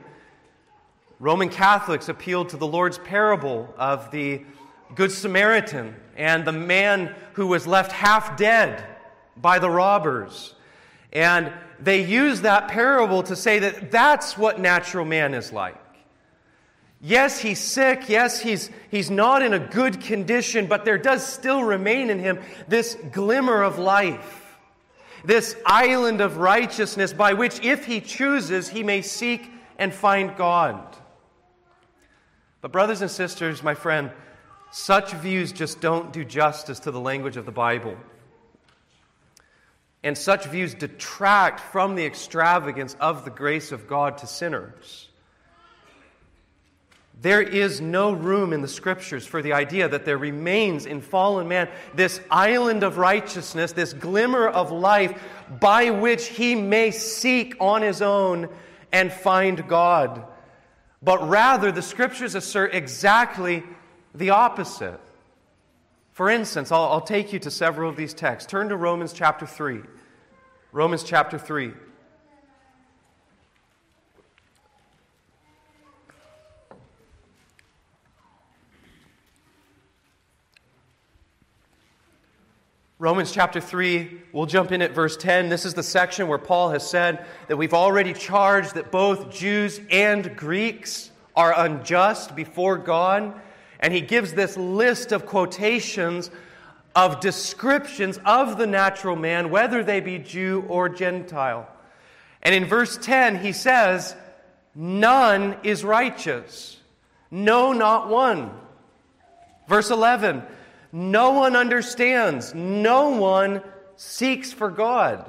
Roman 1.20 1.50
Catholics 1.50 2.10
appealed 2.10 2.50
to 2.50 2.58
the 2.58 2.68
Lord's 2.68 3.00
parable 3.00 3.74
of 3.76 4.12
the 4.12 4.44
Good 4.94 5.12
Samaritan 5.12 5.96
and 6.16 6.46
the 6.46 6.52
man 6.52 7.16
who 7.34 7.48
was 7.48 7.66
left 7.66 7.92
half 7.92 8.38
dead 8.38 8.86
by 9.36 9.58
the 9.58 9.68
robbers. 9.72 10.54
And 11.12 11.52
they 11.80 12.04
used 12.06 12.44
that 12.44 12.68
parable 12.68 13.24
to 13.24 13.36
say 13.36 13.58
that 13.58 13.90
that's 13.90 14.38
what 14.38 14.60
natural 14.60 15.06
man 15.06 15.34
is 15.34 15.52
like. 15.52 15.82
Yes, 17.02 17.40
he's 17.40 17.58
sick. 17.58 18.10
Yes, 18.10 18.40
he's, 18.40 18.70
he's 18.92 19.10
not 19.10 19.42
in 19.42 19.54
a 19.54 19.60
good 19.60 20.02
condition, 20.02 20.68
but 20.68 20.86
there 20.86 21.00
does 21.00 21.26
still 21.26 21.64
remain 21.64 22.12
in 22.12 22.20
him 22.20 22.38
this 22.68 22.96
glimmer 23.12 23.64
of 23.64 23.80
life, 23.80 24.45
this 25.26 25.56
island 25.66 26.22
of 26.22 26.38
righteousness 26.38 27.14
by 27.14 27.34
which, 27.34 27.60
if 27.64 27.86
he 27.86 28.02
chooses, 28.02 28.70
he 28.70 28.84
may 28.84 29.02
seek 29.02 29.50
and 29.78 29.94
find 29.94 30.36
God. 30.36 30.96
But, 32.62 32.72
brothers 32.72 33.02
and 33.02 33.12
sisters, 33.12 33.62
my 33.62 33.76
friend, 33.76 34.12
such 34.72 35.14
views 35.14 35.52
just 35.52 35.82
don't 35.82 36.12
do 36.12 36.26
justice 36.26 36.80
to 36.82 36.92
the 36.92 37.00
language 37.00 37.38
of 37.38 37.46
the 37.46 37.52
Bible. 37.52 37.96
And 40.04 40.18
such 40.18 40.46
views 40.46 40.74
detract 40.74 41.60
from 41.60 41.96
the 41.96 42.06
extravagance 42.06 42.96
of 43.00 43.26
the 43.26 43.32
grace 43.32 43.72
of 43.72 43.88
God 43.88 44.18
to 44.20 44.28
sinners. 44.28 45.05
There 47.22 47.42
is 47.42 47.82
no 47.82 48.12
room 48.12 48.54
in 48.54 48.62
the 48.62 48.68
scriptures 48.68 49.26
for 49.26 49.42
the 49.42 49.54
idea 49.54 49.88
that 49.88 50.06
there 50.06 50.18
remains 50.18 50.86
in 50.86 51.02
fallen 51.02 51.48
man 51.48 51.70
this 51.94 52.20
island 52.30 52.84
of 52.84 52.98
righteousness, 52.98 53.72
this 53.72 53.94
glimmer 53.94 54.48
of 54.48 54.72
life 54.72 55.22
by 55.60 55.92
which 55.92 56.28
he 56.28 56.56
may 56.56 56.92
seek 56.92 57.56
on 57.60 57.82
his 57.82 58.02
own 58.02 58.50
and 58.92 59.12
find 59.12 59.68
God. 59.68 60.26
But 61.02 61.28
rather, 61.28 61.72
the 61.72 61.82
scriptures 61.82 62.36
assert 62.36 62.74
exactly 62.74 63.64
the 64.14 64.32
opposite. 64.32 65.00
For 66.12 66.30
instance, 66.30 66.72
I'll, 66.72 66.86
I'll 66.86 67.02
take 67.02 67.34
you 67.34 67.40
to 67.40 67.52
several 67.52 67.90
of 67.90 67.96
these 67.96 68.14
texts. 68.14 68.50
Turn 68.50 68.70
to 68.70 68.78
Romans 68.78 69.14
chapter 69.14 69.46
3. 69.46 69.82
Romans 70.72 71.04
chapter 71.04 71.38
3. 71.38 71.74
Romans 82.98 83.34
chapter 83.34 83.60
3, 83.60 84.22
we'll 84.32 84.46
jump 84.46 84.72
in 84.72 84.82
at 84.82 84.94
verse 84.94 85.18
10. 85.18 85.50
This 85.50 85.66
is 85.66 85.74
the 85.74 85.84
section 85.84 86.30
where 86.30 86.38
Paul 86.38 86.70
has 86.70 86.90
said 86.90 87.26
that 87.50 87.58
we've 87.58 87.74
already 87.74 88.14
charged 88.14 88.76
that 88.76 88.90
both 88.90 89.30
Jews 89.30 89.82
and 89.92 90.34
Greeks 90.38 91.12
are 91.36 91.54
unjust 91.58 92.38
before 92.38 92.78
God. 92.78 93.34
And 93.82 93.92
he 93.92 94.00
gives 94.00 94.32
this 94.32 94.56
list 94.56 95.12
of 95.12 95.26
quotations 95.26 96.32
of 96.96 97.20
descriptions 97.20 98.18
of 98.24 98.58
the 98.58 98.66
natural 98.66 99.18
man, 99.18 99.50
whether 99.50 99.84
they 99.84 100.00
be 100.00 100.18
Jew 100.18 100.64
or 100.70 100.88
Gentile. 100.88 101.68
And 102.42 102.56
in 102.56 102.64
verse 102.64 102.98
10, 102.98 103.40
he 103.40 103.52
says, 103.52 104.16
None 104.74 105.58
is 105.64 105.84
righteous. 105.84 106.80
No, 107.30 107.74
not 107.74 108.08
one. 108.08 108.52
Verse 109.68 109.90
11, 109.90 110.44
no 110.96 111.32
one 111.32 111.58
understands. 111.58 112.56
No 112.56 113.10
one 113.10 113.62
seeks 113.98 114.54
for 114.54 114.72
God. 114.72 115.26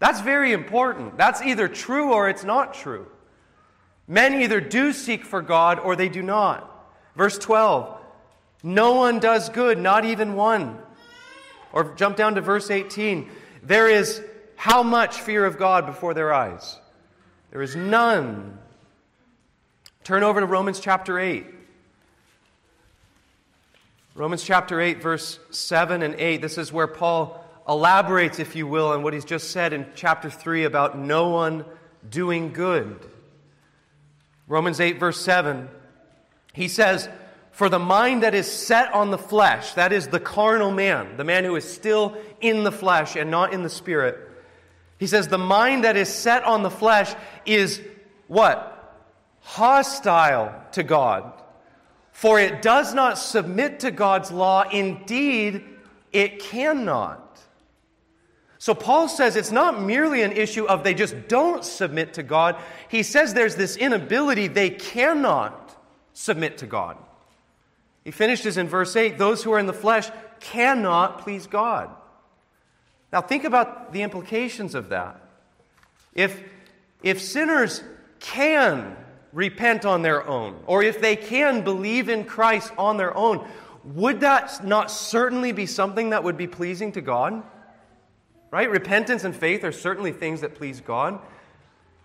That's 0.00 0.20
very 0.20 0.52
important. 0.52 1.16
That's 1.16 1.40
either 1.40 1.68
true 1.68 2.12
or 2.12 2.28
it's 2.28 2.42
not 2.42 2.74
true. 2.74 3.06
Men 4.08 4.42
either 4.42 4.60
do 4.60 4.92
seek 4.92 5.24
for 5.24 5.42
God 5.42 5.78
or 5.78 5.94
they 5.94 6.08
do 6.08 6.22
not. 6.22 6.68
Verse 7.14 7.38
12, 7.38 8.00
no 8.64 8.94
one 8.94 9.20
does 9.20 9.48
good, 9.48 9.78
not 9.78 10.04
even 10.04 10.34
one. 10.34 10.76
Or 11.72 11.94
jump 11.94 12.16
down 12.16 12.34
to 12.34 12.40
verse 12.40 12.68
18. 12.68 13.30
There 13.62 13.88
is 13.88 14.20
how 14.56 14.82
much 14.82 15.20
fear 15.20 15.44
of 15.44 15.56
God 15.56 15.86
before 15.86 16.14
their 16.14 16.34
eyes? 16.34 16.80
There 17.52 17.62
is 17.62 17.76
none. 17.76 18.58
Turn 20.02 20.24
over 20.24 20.40
to 20.40 20.46
Romans 20.46 20.80
chapter 20.80 21.20
8. 21.20 21.46
Romans 24.16 24.44
chapter 24.44 24.80
8, 24.80 25.02
verse 25.02 25.40
7 25.50 26.02
and 26.02 26.14
8. 26.14 26.40
This 26.40 26.56
is 26.56 26.72
where 26.72 26.86
Paul 26.86 27.44
elaborates, 27.68 28.38
if 28.38 28.54
you 28.54 28.64
will, 28.64 28.88
on 28.88 29.02
what 29.02 29.12
he's 29.12 29.24
just 29.24 29.50
said 29.50 29.72
in 29.72 29.86
chapter 29.96 30.30
3 30.30 30.64
about 30.64 30.96
no 30.96 31.30
one 31.30 31.64
doing 32.08 32.52
good. 32.52 33.00
Romans 34.46 34.78
8, 34.78 35.00
verse 35.00 35.20
7, 35.20 35.68
he 36.52 36.68
says, 36.68 37.08
For 37.50 37.68
the 37.68 37.80
mind 37.80 38.22
that 38.22 38.36
is 38.36 38.50
set 38.50 38.94
on 38.94 39.10
the 39.10 39.18
flesh, 39.18 39.74
that 39.74 39.92
is 39.92 40.06
the 40.06 40.20
carnal 40.20 40.70
man, 40.70 41.16
the 41.16 41.24
man 41.24 41.42
who 41.42 41.56
is 41.56 41.68
still 41.68 42.16
in 42.40 42.62
the 42.62 42.70
flesh 42.70 43.16
and 43.16 43.32
not 43.32 43.52
in 43.52 43.64
the 43.64 43.70
spirit, 43.70 44.16
he 44.98 45.08
says, 45.08 45.26
The 45.26 45.38
mind 45.38 45.82
that 45.82 45.96
is 45.96 46.08
set 46.08 46.44
on 46.44 46.62
the 46.62 46.70
flesh 46.70 47.12
is 47.44 47.80
what? 48.28 48.70
Hostile 49.40 50.54
to 50.72 50.84
God. 50.84 51.33
For 52.14 52.38
it 52.38 52.62
does 52.62 52.94
not 52.94 53.18
submit 53.18 53.80
to 53.80 53.90
God's 53.90 54.30
law. 54.30 54.62
Indeed, 54.62 55.64
it 56.12 56.38
cannot. 56.38 57.20
So 58.58 58.72
Paul 58.72 59.08
says 59.08 59.34
it's 59.34 59.50
not 59.50 59.82
merely 59.82 60.22
an 60.22 60.32
issue 60.32 60.64
of 60.64 60.84
they 60.84 60.94
just 60.94 61.28
don't 61.28 61.64
submit 61.64 62.14
to 62.14 62.22
God. 62.22 62.56
He 62.88 63.02
says 63.02 63.34
there's 63.34 63.56
this 63.56 63.76
inability, 63.76 64.46
they 64.46 64.70
cannot 64.70 65.76
submit 66.12 66.58
to 66.58 66.66
God. 66.66 66.96
He 68.04 68.12
finishes 68.12 68.56
in 68.56 68.68
verse 68.68 68.94
8 68.94 69.18
those 69.18 69.42
who 69.42 69.52
are 69.52 69.58
in 69.58 69.66
the 69.66 69.72
flesh 69.72 70.08
cannot 70.38 71.18
please 71.18 71.48
God. 71.48 71.90
Now, 73.12 73.22
think 73.22 73.42
about 73.44 73.92
the 73.92 74.02
implications 74.02 74.76
of 74.76 74.90
that. 74.90 75.20
If, 76.14 76.40
if 77.02 77.20
sinners 77.20 77.82
can 78.20 78.96
repent 79.34 79.84
on 79.84 80.00
their 80.00 80.26
own, 80.26 80.56
or 80.66 80.82
if 80.82 81.00
they 81.00 81.16
can 81.16 81.62
believe 81.62 82.08
in 82.08 82.24
Christ 82.24 82.72
on 82.78 82.96
their 82.96 83.14
own, 83.14 83.46
would 83.84 84.20
that 84.20 84.64
not 84.64 84.90
certainly 84.90 85.52
be 85.52 85.66
something 85.66 86.10
that 86.10 86.24
would 86.24 86.38
be 86.38 86.46
pleasing 86.46 86.92
to 86.92 87.02
God? 87.02 87.42
Right? 88.50 88.70
Repentance 88.70 89.24
and 89.24 89.34
faith 89.34 89.64
are 89.64 89.72
certainly 89.72 90.12
things 90.12 90.40
that 90.40 90.54
please 90.54 90.80
God. 90.80 91.18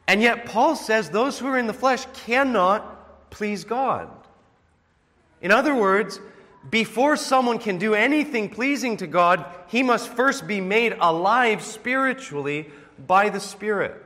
And 0.07 0.21
yet, 0.21 0.48
Paul 0.48 0.75
says 0.75 1.12
those 1.12 1.38
who 1.38 1.48
are 1.48 1.57
in 1.57 1.67
the 1.67 1.74
flesh 1.74 2.05
cannot 2.25 3.29
please 3.29 3.63
God. 3.63 4.09
In 5.39 5.51
other 5.51 5.75
words, 5.75 6.19
before 6.71 7.15
someone 7.15 7.59
can 7.59 7.77
do 7.77 7.93
anything 7.93 8.50
pleasing 8.50 8.98
to 8.98 9.07
God, 9.07 9.45
he 9.67 9.83
must 9.83 10.09
first 10.09 10.48
be 10.48 10.59
made 10.59 10.98
alive 11.00 11.62
spiritually 11.62 12.71
by 13.05 13.29
the 13.29 13.39
Spirit. 13.39 14.03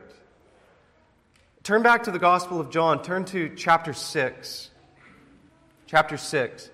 Turn 1.64 1.82
back 1.82 2.04
to 2.04 2.12
the 2.12 2.20
Gospel 2.20 2.60
of 2.60 2.70
John. 2.70 3.02
Turn 3.02 3.24
to 3.24 3.48
chapter 3.56 3.94
6. 3.94 4.70
Chapter 5.88 6.18
6. 6.18 6.70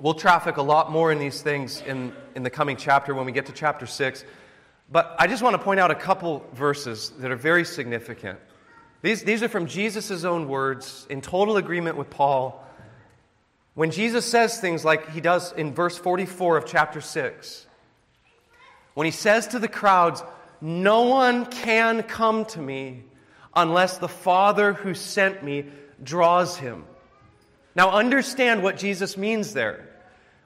We'll 0.00 0.14
traffic 0.14 0.58
a 0.58 0.62
lot 0.62 0.92
more 0.92 1.10
in 1.10 1.18
these 1.18 1.42
things 1.42 1.80
in, 1.80 2.12
in 2.36 2.44
the 2.44 2.50
coming 2.50 2.76
chapter 2.76 3.14
when 3.14 3.26
we 3.26 3.32
get 3.32 3.46
to 3.46 3.52
chapter 3.52 3.84
6. 3.84 4.24
But 4.92 5.16
I 5.18 5.26
just 5.26 5.42
want 5.42 5.54
to 5.54 5.58
point 5.58 5.80
out 5.80 5.90
a 5.90 5.96
couple 5.96 6.46
verses 6.54 7.10
that 7.18 7.32
are 7.32 7.36
very 7.36 7.64
significant. 7.64 8.38
These, 9.02 9.24
these 9.24 9.42
are 9.42 9.48
from 9.48 9.66
Jesus' 9.66 10.22
own 10.22 10.46
words, 10.46 11.04
in 11.10 11.20
total 11.20 11.56
agreement 11.56 11.96
with 11.96 12.10
Paul. 12.10 12.64
When 13.74 13.90
Jesus 13.90 14.24
says 14.24 14.60
things 14.60 14.84
like 14.84 15.10
he 15.10 15.20
does 15.20 15.52
in 15.52 15.74
verse 15.74 15.98
44 15.98 16.58
of 16.58 16.64
chapter 16.64 17.00
6, 17.00 17.66
when 18.94 19.04
he 19.04 19.10
says 19.10 19.48
to 19.48 19.58
the 19.58 19.66
crowds, 19.66 20.22
no 20.60 21.02
one 21.02 21.46
can 21.46 22.02
come 22.02 22.44
to 22.46 22.60
me 22.60 23.04
unless 23.54 23.98
the 23.98 24.08
Father 24.08 24.72
who 24.72 24.94
sent 24.94 25.42
me 25.42 25.66
draws 26.02 26.56
him. 26.56 26.84
Now, 27.74 27.90
understand 27.90 28.62
what 28.62 28.76
Jesus 28.76 29.16
means 29.16 29.52
there. 29.52 29.88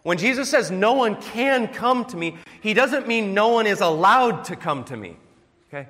When 0.02 0.18
Jesus 0.18 0.50
says 0.50 0.70
no 0.70 0.94
one 0.94 1.20
can 1.20 1.68
come 1.68 2.04
to 2.06 2.16
me, 2.16 2.36
he 2.60 2.74
doesn't 2.74 3.06
mean 3.06 3.34
no 3.34 3.48
one 3.48 3.66
is 3.66 3.80
allowed 3.80 4.44
to 4.44 4.56
come 4.56 4.84
to 4.84 4.96
me. 4.96 5.16
Okay? 5.68 5.88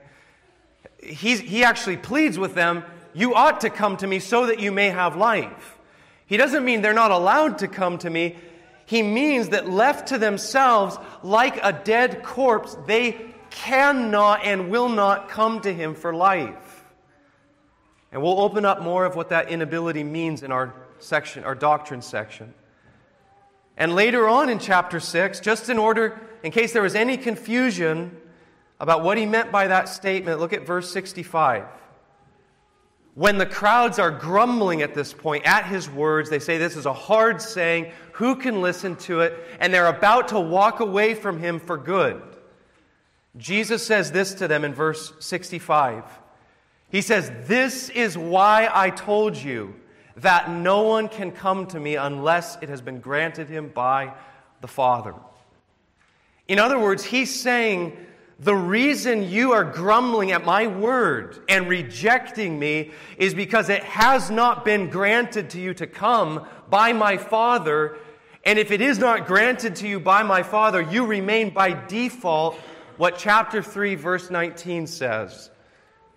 He's, 1.03 1.41
he 1.41 1.65
actually 1.65 1.97
pleads 1.97 2.39
with 2.39 2.55
them, 2.55 2.85
you 3.15 3.35
ought 3.35 3.63
to 3.63 3.71
come 3.71 3.97
to 3.99 4.07
me 4.07 4.19
so 4.19 4.47
that 4.47 4.61
you 4.61 4.71
may 4.71 4.91
have 4.91 5.17
life. 5.17 5.79
He 6.27 6.37
doesn't 6.37 6.65
mean 6.65 6.83
they're 6.83 6.95
not 6.95 7.11
allowed 7.11 7.59
to 7.59 7.69
come 7.69 7.99
to 7.99 8.11
me. 8.11 8.37
He 8.87 9.03
means 9.03 9.51
that 9.51 9.69
left 9.69 10.09
to 10.09 10.19
themselves, 10.19 10.97
like 11.23 11.59
a 11.63 11.73
dead 11.73 12.23
corpse, 12.23 12.77
they 12.87 13.32
cannot 13.53 14.45
and 14.45 14.71
will 14.71 14.89
not 14.89 15.29
come 15.29 15.61
to 15.61 15.73
him 15.73 15.95
for 15.95 16.15
life. 16.15 16.85
And 18.11 18.23
we'll 18.23 18.41
open 18.41 18.65
up 18.65 18.83
more 18.83 19.05
of 19.05 19.17
what 19.17 19.31
that 19.31 19.51
inability 19.51 20.05
means 20.05 20.43
in 20.43 20.53
our 20.53 20.75
section, 20.99 21.45
our 21.45 21.55
doctrine 21.55 22.03
section. 22.03 22.53
And 23.77 23.95
later 23.95 24.29
on 24.29 24.49
in 24.49 24.59
chapter 24.59 25.01
6, 25.01 25.41
just 25.41 25.69
in 25.69 25.79
order, 25.79 26.21
in 26.43 26.53
case 26.53 26.73
there 26.73 26.83
was 26.83 26.95
any 26.95 27.17
confusion 27.17 28.17
about 28.79 29.03
what 29.03 29.17
he 29.17 29.25
meant 29.25 29.51
by 29.51 29.69
that 29.69 29.89
statement, 29.89 30.41
look 30.41 30.53
at 30.53 30.67
verse 30.67 30.91
65. 30.91 31.65
When 33.15 33.39
the 33.39 33.47
crowds 33.47 33.99
are 33.99 34.11
grumbling 34.11 34.83
at 34.83 34.95
this 34.95 35.13
point 35.13 35.45
at 35.47 35.67
his 35.67 35.89
words, 35.89 36.31
they 36.31 36.39
say 36.39 36.59
this 36.59 36.77
is 36.77 36.87
a 36.87 36.93
hard 36.93 37.43
saying. 37.43 37.93
Who 38.13 38.37
can 38.37 38.63
listen 38.63 38.97
to 38.97 39.21
it? 39.21 39.39
And 39.61 39.73
they're 39.73 39.87
about 39.87 40.29
to 40.29 40.41
walk 40.41 40.81
away 40.81 41.15
from 41.15 41.39
him 41.39 41.59
for 41.59 41.77
good. 41.77 42.23
Jesus 43.37 43.85
says 43.87 44.13
this 44.13 44.35
to 44.35 44.49
them 44.49 44.65
in 44.65 44.75
verse 44.75 45.13
65. 45.19 46.05
He 46.91 47.01
says, 47.01 47.31
This 47.47 47.89
is 47.89 48.19
why 48.19 48.69
I 48.73 48.91
told 48.91 49.37
you 49.37 49.75
that 50.17 50.51
no 50.51 50.83
one 50.83 51.09
can 51.09 51.33
come 51.33 51.67
to 51.69 51.81
me 51.81 51.97
unless 51.97 52.59
it 52.61 52.69
has 52.69 52.83
been 52.83 53.01
granted 53.01 53.49
him 53.49 53.69
by 53.69 54.13
the 54.61 54.69
Father. 54.69 55.15
In 56.49 56.59
other 56.59 56.79
words, 56.79 57.03
he's 57.05 57.35
saying, 57.35 57.97
the 58.43 58.55
reason 58.55 59.31
you 59.31 59.53
are 59.53 59.63
grumbling 59.63 60.33
at 60.33 60.45
my 60.45 60.67
word 60.67 61.39
and 61.49 61.69
rejecting 61.69 62.59
me 62.59 62.91
is 63.17 63.35
because 63.35 63.69
it 63.69 63.85
has 63.85 64.33
not 64.33 64.65
been 64.65 64.91
granted 64.91 65.51
to 65.51 65.61
you 65.61 65.73
to 65.75 65.87
come 65.87 66.45
by 66.69 66.93
my 66.93 67.17
Father. 67.19 67.97
And 68.45 68.59
if 68.59 68.73
it 68.73 68.81
is 68.81 68.99
not 68.99 69.29
granted 69.29 69.77
to 69.77 69.89
you 69.89 70.01
by 70.01 70.25
my 70.25 70.43
Father, 70.43 70.83
you 70.83 71.07
remain 71.07 71.51
by 71.51 71.73
default 71.87 72.59
what 72.97 73.19
chapter 73.19 73.63
3, 73.63 73.95
verse 73.95 74.31
19 74.31 74.87
says. 74.87 75.51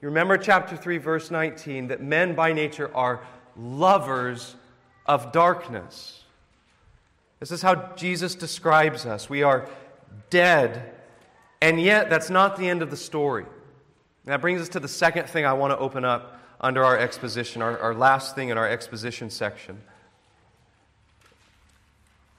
You 0.02 0.10
remember 0.10 0.38
chapter 0.38 0.76
3, 0.76 0.98
verse 0.98 1.32
19, 1.32 1.88
that 1.88 2.02
men 2.02 2.36
by 2.36 2.54
nature 2.54 2.94
are 2.96 3.26
lovers 3.58 4.56
of 5.06 5.32
darkness. 5.32 6.24
This 7.40 7.52
is 7.52 7.62
how 7.62 7.94
Jesus 7.96 8.36
describes 8.36 9.06
us. 9.06 9.30
We 9.30 9.44
are 9.44 9.70
dead, 10.30 10.94
and 11.62 11.80
yet 11.82 12.10
that's 12.10 12.30
not 12.30 12.58
the 12.58 12.70
end 12.70 12.82
of 12.82 12.90
the 12.90 12.98
story. 12.98 13.44
And 13.44 14.34
that 14.34 14.42
brings 14.42 14.62
us 14.62 14.70
to 14.70 14.80
the 14.80 14.88
second 14.88 15.30
thing 15.30 15.46
I 15.46 15.54
want 15.54 15.72
to 15.72 15.78
open 15.78 16.06
up 16.06 16.40
under 16.60 16.84
our 16.84 16.98
exposition, 16.98 17.62
our, 17.62 17.78
our 17.80 17.94
last 17.94 18.36
thing 18.36 18.50
in 18.50 18.58
our 18.58 18.68
exposition 18.68 19.30
section. 19.30 19.82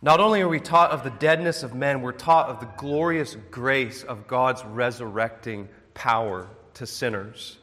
Not 0.02 0.20
only 0.20 0.42
are 0.42 0.48
we 0.48 0.60
taught 0.60 0.90
of 0.90 1.04
the 1.04 1.10
deadness 1.10 1.62
of 1.62 1.74
men, 1.74 2.02
we're 2.02 2.12
taught 2.12 2.48
of 2.48 2.60
the 2.60 2.68
glorious 2.76 3.36
grace 3.50 4.02
of 4.02 4.26
God's 4.26 4.64
resurrecting 4.64 5.68
power 5.94 6.48
to 6.74 6.86
sinners. 6.86 7.56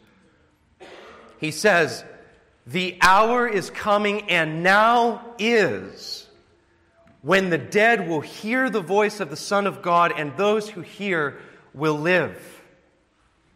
He 1.37 1.51
says, 1.51 2.03
The 2.65 2.97
hour 3.01 3.47
is 3.47 3.69
coming, 3.69 4.29
and 4.31 4.63
now 4.63 5.35
is, 5.37 6.27
when 7.21 7.49
the 7.49 7.57
dead 7.57 8.09
will 8.09 8.21
hear 8.21 8.69
the 8.69 8.81
voice 8.81 9.19
of 9.19 9.29
the 9.29 9.35
Son 9.35 9.67
of 9.67 9.81
God, 9.81 10.13
and 10.17 10.35
those 10.35 10.67
who 10.67 10.81
hear 10.81 11.39
will 11.73 11.99
live. 11.99 12.61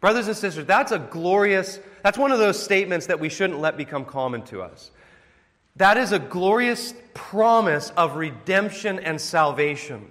Brothers 0.00 0.28
and 0.28 0.36
sisters, 0.36 0.64
that's 0.66 0.92
a 0.92 0.98
glorious, 1.00 1.80
that's 2.04 2.16
one 2.16 2.30
of 2.30 2.38
those 2.38 2.62
statements 2.62 3.06
that 3.06 3.18
we 3.18 3.28
shouldn't 3.28 3.58
let 3.58 3.76
become 3.76 4.04
common 4.04 4.42
to 4.42 4.62
us. 4.62 4.92
That 5.78 5.96
is 5.96 6.12
a 6.12 6.18
glorious 6.18 6.92
promise 7.14 7.90
of 7.96 8.16
redemption 8.16 8.98
and 8.98 9.20
salvation. 9.20 10.06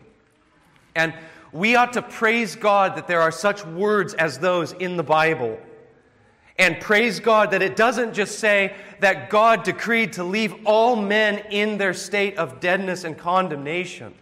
And 0.95 1.13
we 1.51 1.75
ought 1.75 1.93
to 1.93 2.01
praise 2.01 2.56
God 2.56 2.95
that 2.95 3.08
there 3.08 3.21
are 3.21 3.32
such 3.32 3.65
words 3.65 4.13
as 4.13 4.39
those 4.39 4.71
in 4.71 4.97
the 4.97 5.03
Bible. 5.03 5.60
And 6.58 6.80
praise 6.80 7.19
God 7.19 7.51
that 7.51 7.62
it 7.62 7.75
doesn't 7.75 8.13
just 8.13 8.39
say 8.39 8.75
that 8.99 9.30
God 9.30 9.63
decreed 9.63 10.13
to 10.13 10.23
leave 10.23 10.56
all 10.65 10.95
men 10.95 11.39
in 11.51 11.77
their 11.77 11.93
state 11.93 12.38
of 12.38 12.60
deadness 12.60 13.03
and 13.03 13.17
condemnation. 13.17 14.13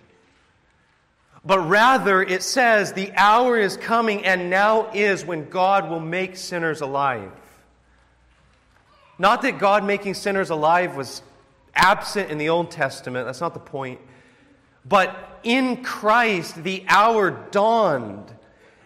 But 1.46 1.60
rather, 1.60 2.24
it 2.24 2.42
says 2.42 2.92
the 2.92 3.14
hour 3.16 3.58
is 3.58 3.78
coming 3.78 4.26
and 4.26 4.50
now 4.50 4.90
is 4.94 5.24
when 5.24 5.48
God 5.50 5.90
will 5.90 6.00
make 6.00 6.36
sinners 6.36 6.82
alive. 6.82 7.32
Not 9.18 9.44
that 9.44 9.60
God 9.60 9.86
making 9.86 10.16
sinners 10.16 10.50
alive 10.50 10.96
was 10.96 11.22
absent 11.76 12.32
in 12.32 12.38
the 12.38 12.50
Old 12.50 12.72
Testament. 12.72 13.26
That's 13.26 13.42
not 13.42 13.54
the 13.54 13.60
point. 13.60 14.00
But 14.88 15.40
in 15.44 15.84
Christ, 15.84 16.64
the 16.64 16.84
hour 16.88 17.32
dawned 17.52 18.34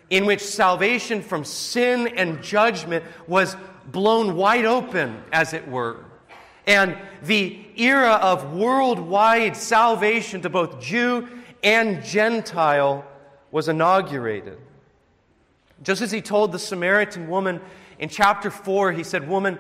in 0.10 0.26
which 0.26 0.42
salvation 0.42 1.22
from 1.22 1.44
sin 1.44 2.08
and 2.08 2.42
judgment 2.42 3.04
was 3.28 3.56
blown 3.86 4.36
wide 4.36 4.66
open, 4.66 5.24
as 5.32 5.54
it 5.54 5.68
were. 5.68 6.06
And 6.66 6.98
the 7.24 7.60
era 7.76 8.14
of 8.14 8.54
worldwide 8.54 9.56
salvation 9.56 10.42
to 10.42 10.50
both 10.50 10.80
Jew 10.82 11.28
and 11.64 12.04
Gentile 12.04 13.06
was 13.52 13.68
inaugurated. 13.68 14.58
Just 15.82 16.02
as 16.02 16.12
he 16.12 16.22
told 16.22 16.52
the 16.52 16.60
Samaritan 16.60 17.28
woman 17.28 17.62
in 17.98 18.10
chapter 18.10 18.52
4, 18.52 18.92
he 18.92 19.04
said, 19.04 19.28
Woman, 19.28 19.60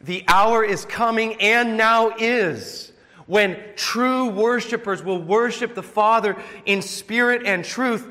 the 0.00 0.24
hour 0.28 0.64
is 0.64 0.84
coming 0.84 1.34
and 1.40 1.76
now 1.76 2.10
is 2.18 2.92
when 3.26 3.56
true 3.76 4.28
worshipers 4.30 5.02
will 5.02 5.22
worship 5.22 5.74
the 5.74 5.82
Father 5.82 6.36
in 6.64 6.82
spirit 6.82 7.42
and 7.44 7.64
truth. 7.64 8.08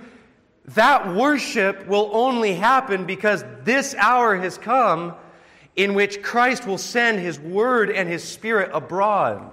That 0.66 1.16
worship 1.16 1.88
will 1.88 2.10
only 2.14 2.54
happen 2.54 3.06
because 3.06 3.44
this 3.64 3.96
hour 3.96 4.38
has 4.38 4.58
come 4.58 5.16
in 5.76 5.94
which 5.94 6.22
Christ 6.22 6.68
will 6.68 6.78
send 6.78 7.20
his 7.20 7.40
word 7.40 7.90
and 7.90 8.08
his 8.08 8.24
spirit 8.24 8.70
abroad. 8.74 9.52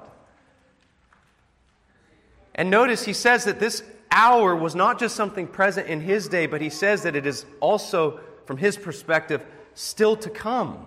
And 2.55 2.70
notice 2.70 3.05
he 3.05 3.12
says 3.12 3.44
that 3.44 3.59
this 3.59 3.83
hour 4.11 4.55
was 4.55 4.75
not 4.75 4.99
just 4.99 5.16
something 5.16 5.46
present 5.46 5.88
in 5.88 6.01
his 6.01 6.29
day, 6.29 6.46
but 6.46 6.61
he 6.61 6.70
says 6.70 7.03
that 7.03 7.16
it 7.16 7.27
is 7.27 7.46
also, 7.61 8.20
from 8.44 8.57
his 8.57 8.77
perspective, 8.77 9.42
still 9.75 10.16
to 10.16 10.31
come. 10.31 10.87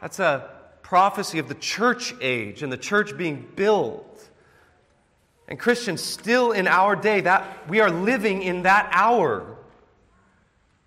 That's 0.00 0.18
a 0.18 0.50
prophecy 0.82 1.38
of 1.38 1.48
the 1.48 1.54
church 1.54 2.14
age 2.20 2.62
and 2.62 2.72
the 2.72 2.78
church 2.78 3.16
being 3.16 3.46
built. 3.56 4.04
And 5.48 5.58
Christians, 5.58 6.02
still 6.02 6.52
in 6.52 6.66
our 6.66 6.94
day, 6.94 7.22
that 7.22 7.68
we 7.68 7.80
are 7.80 7.90
living 7.90 8.42
in 8.42 8.62
that 8.62 8.88
hour. 8.92 9.56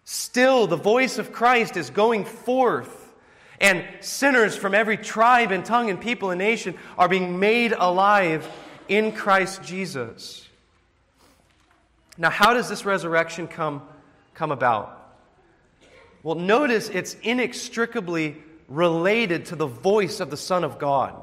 Still, 0.04 0.68
the 0.68 0.76
voice 0.76 1.18
of 1.18 1.32
Christ 1.32 1.78
is 1.78 1.90
going 1.90 2.26
forth, 2.26 3.14
and 3.60 3.86
sinners 4.02 4.56
from 4.56 4.74
every 4.74 4.98
tribe 4.98 5.52
and 5.52 5.64
tongue 5.64 5.90
and 5.90 6.00
people 6.00 6.32
and 6.32 6.40
nation 6.40 6.76
are 6.98 7.08
being 7.08 7.40
made 7.40 7.74
alive 7.74 8.48
in 8.88 9.12
Christ 9.12 9.64
Jesus. 9.64 10.48
Now, 12.18 12.30
how 12.30 12.54
does 12.54 12.70
this 12.70 12.86
resurrection 12.86 13.48
come, 13.48 13.82
come 14.34 14.52
about? 14.52 14.98
Well, 16.24 16.36
notice 16.36 16.90
it's 16.90 17.16
inextricably 17.24 18.38
related 18.72 19.46
to 19.48 19.56
the 19.56 19.68
voice 19.68 20.20
of 20.20 20.30
the 20.30 20.38
Son 20.38 20.64
of 20.64 20.80
God. 20.80 21.14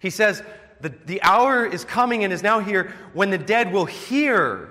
He 0.00 0.10
says, 0.10 0.42
the, 0.80 0.90
the 1.06 1.22
hour 1.22 1.64
is 1.64 1.84
coming 1.84 2.24
and 2.24 2.32
is 2.32 2.42
now 2.42 2.60
here 2.60 2.94
when 3.12 3.30
the 3.30 3.38
dead 3.38 3.72
will 3.72 3.84
hear 3.84 4.68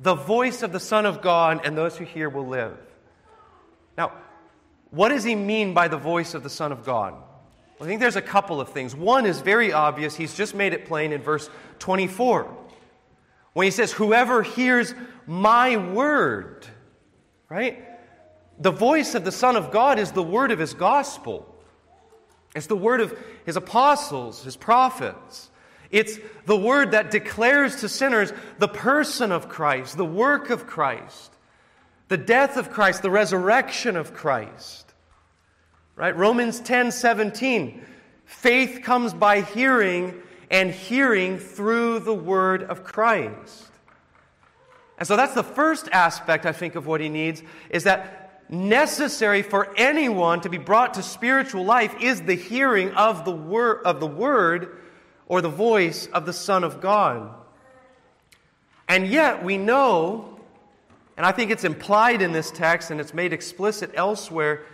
the 0.00 0.14
voice 0.14 0.62
of 0.62 0.72
the 0.72 0.80
Son 0.80 1.06
of 1.06 1.22
God, 1.22 1.60
and 1.64 1.78
those 1.78 1.96
who 1.96 2.04
hear 2.04 2.28
will 2.28 2.46
live. 2.46 2.76
Now, 3.96 4.12
what 4.90 5.10
does 5.10 5.22
he 5.22 5.36
mean 5.36 5.74
by 5.74 5.86
the 5.86 5.96
voice 5.96 6.34
of 6.34 6.42
the 6.42 6.50
Son 6.50 6.72
of 6.72 6.84
God? 6.84 7.14
I 7.80 7.84
think 7.84 8.00
there's 8.00 8.16
a 8.16 8.22
couple 8.22 8.60
of 8.60 8.70
things. 8.70 8.96
One 8.96 9.26
is 9.26 9.40
very 9.40 9.72
obvious. 9.72 10.16
He's 10.16 10.34
just 10.34 10.54
made 10.54 10.72
it 10.72 10.86
plain 10.86 11.12
in 11.12 11.22
verse 11.22 11.48
24 11.78 12.52
when 13.52 13.64
he 13.64 13.70
says, 13.70 13.92
Whoever 13.92 14.42
hears 14.42 14.94
my 15.26 15.76
word, 15.76 16.66
right? 17.48 17.84
The 18.62 18.70
voice 18.70 19.16
of 19.16 19.24
the 19.24 19.32
Son 19.32 19.56
of 19.56 19.72
God 19.72 19.98
is 19.98 20.12
the 20.12 20.22
word 20.22 20.52
of 20.52 20.58
his 20.60 20.72
gospel. 20.72 21.52
It's 22.54 22.68
the 22.68 22.76
word 22.76 23.00
of 23.00 23.18
his 23.44 23.56
apostles, 23.56 24.44
his 24.44 24.56
prophets. 24.56 25.50
It's 25.90 26.18
the 26.46 26.56
word 26.56 26.92
that 26.92 27.10
declares 27.10 27.80
to 27.80 27.88
sinners 27.88 28.32
the 28.58 28.68
person 28.68 29.32
of 29.32 29.48
Christ, 29.48 29.96
the 29.96 30.04
work 30.04 30.48
of 30.50 30.66
Christ, 30.66 31.34
the 32.06 32.16
death 32.16 32.56
of 32.56 32.70
Christ, 32.70 33.02
the 33.02 33.10
resurrection 33.10 33.96
of 33.96 34.14
Christ. 34.14 34.94
Right? 35.96 36.16
Romans 36.16 36.60
10 36.60 36.92
17. 36.92 37.84
Faith 38.24 38.82
comes 38.84 39.12
by 39.12 39.40
hearing, 39.40 40.22
and 40.50 40.70
hearing 40.70 41.38
through 41.38 41.98
the 41.98 42.14
word 42.14 42.62
of 42.62 42.84
Christ. 42.84 43.70
And 44.98 45.08
so 45.08 45.16
that's 45.16 45.34
the 45.34 45.42
first 45.42 45.88
aspect, 45.90 46.46
I 46.46 46.52
think, 46.52 46.76
of 46.76 46.86
what 46.86 47.00
he 47.00 47.08
needs 47.08 47.42
is 47.70 47.84
that 47.84 48.21
necessary 48.52 49.40
for 49.40 49.74
anyone 49.76 50.42
to 50.42 50.50
be 50.50 50.58
brought 50.58 50.94
to 50.94 51.02
spiritual 51.02 51.64
life 51.64 51.94
is 52.02 52.20
the 52.20 52.34
hearing 52.34 52.90
of 52.92 53.24
the 53.24 53.32
word 53.32 53.80
of 53.84 53.98
the 53.98 54.06
word 54.06 54.78
or 55.26 55.40
the 55.40 55.48
voice 55.48 56.06
of 56.08 56.26
the 56.26 56.32
Son 56.32 56.62
of 56.62 56.80
God. 56.80 57.34
And 58.86 59.06
yet 59.06 59.42
we 59.42 59.56
know, 59.56 60.38
and 61.16 61.24
I 61.24 61.32
think 61.32 61.50
it's 61.50 61.64
implied 61.64 62.20
in 62.20 62.32
this 62.32 62.50
text 62.50 62.90
and 62.90 63.00
it's 63.00 63.14
made 63.14 63.32
explicit 63.32 63.90
elsewhere, 63.94 64.66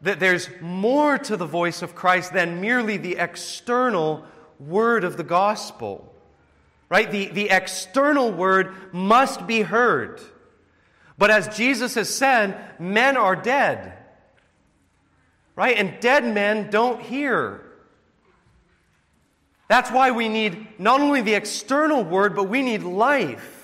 that 0.00 0.20
there's 0.20 0.48
more 0.62 1.18
to 1.18 1.36
the 1.36 1.44
voice 1.44 1.82
of 1.82 1.94
Christ 1.94 2.32
than 2.32 2.62
merely 2.62 2.96
the 2.96 3.16
external 3.16 4.24
word 4.58 5.04
of 5.04 5.18
the 5.18 5.24
gospel. 5.24 6.14
Right? 6.88 7.10
The, 7.10 7.26
the 7.26 7.50
external 7.50 8.32
word 8.32 8.94
must 8.94 9.46
be 9.46 9.60
heard. 9.60 10.22
But 11.18 11.32
as 11.32 11.56
Jesus 11.56 11.96
has 11.96 12.08
said, 12.08 12.80
men 12.80 13.16
are 13.16 13.34
dead. 13.34 13.92
Right? 15.56 15.76
And 15.76 15.98
dead 16.00 16.24
men 16.24 16.70
don't 16.70 17.02
hear. 17.02 17.64
That's 19.66 19.90
why 19.90 20.12
we 20.12 20.28
need 20.28 20.66
not 20.78 21.00
only 21.00 21.20
the 21.20 21.34
external 21.34 22.04
word, 22.04 22.36
but 22.36 22.44
we 22.44 22.62
need 22.62 22.84
life. 22.84 23.56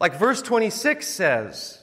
Like 0.00 0.18
verse 0.18 0.42
26 0.42 1.06
says, 1.06 1.82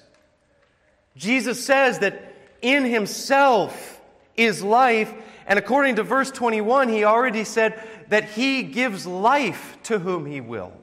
Jesus 1.15 1.65
says 1.65 1.99
that 1.99 2.33
in 2.61 2.83
himself 2.83 4.01
is 4.35 4.61
life, 4.61 5.13
and 5.47 5.57
according 5.57 5.95
to 5.95 6.03
verse 6.03 6.29
21, 6.31 6.89
he 6.89 7.05
already 7.05 7.43
said 7.43 7.81
that 8.09 8.25
he 8.25 8.63
gives 8.63 9.07
life 9.07 9.77
to 9.83 9.99
whom 9.99 10.25
he 10.25 10.41
will. 10.41 10.73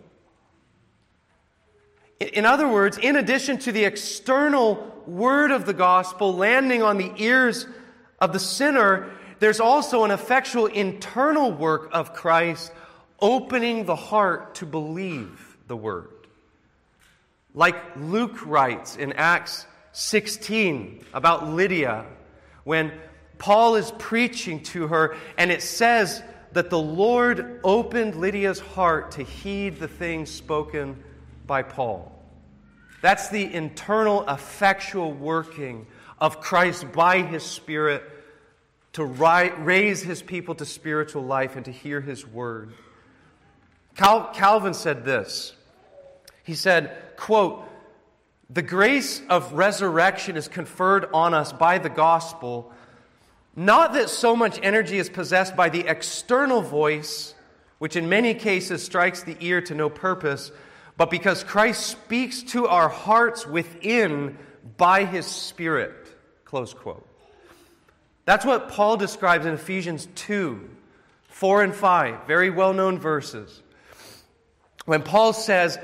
In 2.22 2.44
other 2.44 2.68
words, 2.68 2.98
in 2.98 3.16
addition 3.16 3.58
to 3.58 3.72
the 3.72 3.84
external 3.84 5.02
word 5.06 5.50
of 5.50 5.66
the 5.66 5.74
gospel 5.74 6.34
landing 6.34 6.82
on 6.82 6.98
the 6.98 7.12
ears 7.16 7.66
of 8.20 8.32
the 8.32 8.38
sinner, 8.38 9.10
there's 9.40 9.60
also 9.60 10.04
an 10.04 10.10
effectual 10.10 10.66
internal 10.66 11.52
work 11.52 11.90
of 11.92 12.14
Christ 12.14 12.72
opening 13.20 13.84
the 13.84 13.96
heart 13.96 14.56
to 14.56 14.66
believe 14.66 15.56
the 15.66 15.76
word. 15.76 16.08
Like 17.54 17.76
Luke 17.96 18.46
writes 18.46 18.96
in 18.96 19.12
Acts 19.14 19.66
16 19.92 21.04
about 21.12 21.48
Lydia, 21.48 22.06
when 22.64 22.92
Paul 23.38 23.74
is 23.74 23.92
preaching 23.98 24.62
to 24.64 24.86
her, 24.86 25.16
and 25.36 25.50
it 25.50 25.62
says 25.62 26.22
that 26.52 26.70
the 26.70 26.78
Lord 26.78 27.60
opened 27.64 28.14
Lydia's 28.14 28.60
heart 28.60 29.12
to 29.12 29.22
heed 29.24 29.78
the 29.78 29.88
things 29.88 30.30
spoken 30.30 31.02
by 31.46 31.62
Paul. 31.62 32.11
That's 33.02 33.28
the 33.28 33.52
internal, 33.52 34.26
effectual 34.26 35.12
working 35.12 35.86
of 36.18 36.40
Christ 36.40 36.90
by 36.92 37.20
his 37.20 37.42
Spirit 37.42 38.02
to 38.94 39.04
raise 39.04 40.02
his 40.02 40.22
people 40.22 40.54
to 40.54 40.64
spiritual 40.64 41.24
life 41.24 41.56
and 41.56 41.64
to 41.64 41.72
hear 41.72 42.00
his 42.00 42.26
word. 42.26 42.72
Cal- 43.96 44.32
Calvin 44.32 44.72
said 44.72 45.04
this. 45.04 45.54
He 46.44 46.54
said, 46.54 46.96
quote, 47.16 47.68
the 48.48 48.62
grace 48.62 49.22
of 49.28 49.52
resurrection 49.54 50.36
is 50.36 50.46
conferred 50.46 51.06
on 51.14 51.32
us 51.34 51.52
by 51.52 51.78
the 51.78 51.88
gospel, 51.88 52.70
not 53.56 53.94
that 53.94 54.10
so 54.10 54.36
much 54.36 54.60
energy 54.62 54.98
is 54.98 55.08
possessed 55.08 55.56
by 55.56 55.70
the 55.70 55.86
external 55.88 56.60
voice, 56.60 57.34
which 57.78 57.96
in 57.96 58.08
many 58.08 58.34
cases 58.34 58.82
strikes 58.84 59.22
the 59.22 59.36
ear 59.40 59.60
to 59.62 59.74
no 59.74 59.88
purpose, 59.88 60.52
but 60.96 61.10
because 61.10 61.44
Christ 61.44 61.86
speaks 61.86 62.42
to 62.44 62.66
our 62.66 62.88
hearts 62.88 63.46
within 63.46 64.38
by 64.76 65.04
his 65.04 65.26
Spirit. 65.26 65.94
Close 66.44 66.74
quote. 66.74 67.06
That's 68.24 68.44
what 68.44 68.68
Paul 68.68 68.96
describes 68.96 69.46
in 69.46 69.54
Ephesians 69.54 70.08
2 70.14 70.68
4 71.28 71.62
and 71.62 71.74
5, 71.74 72.26
very 72.26 72.50
well 72.50 72.72
known 72.72 72.98
verses. 72.98 73.62
When 74.84 75.02
Paul 75.02 75.32
says, 75.32 75.78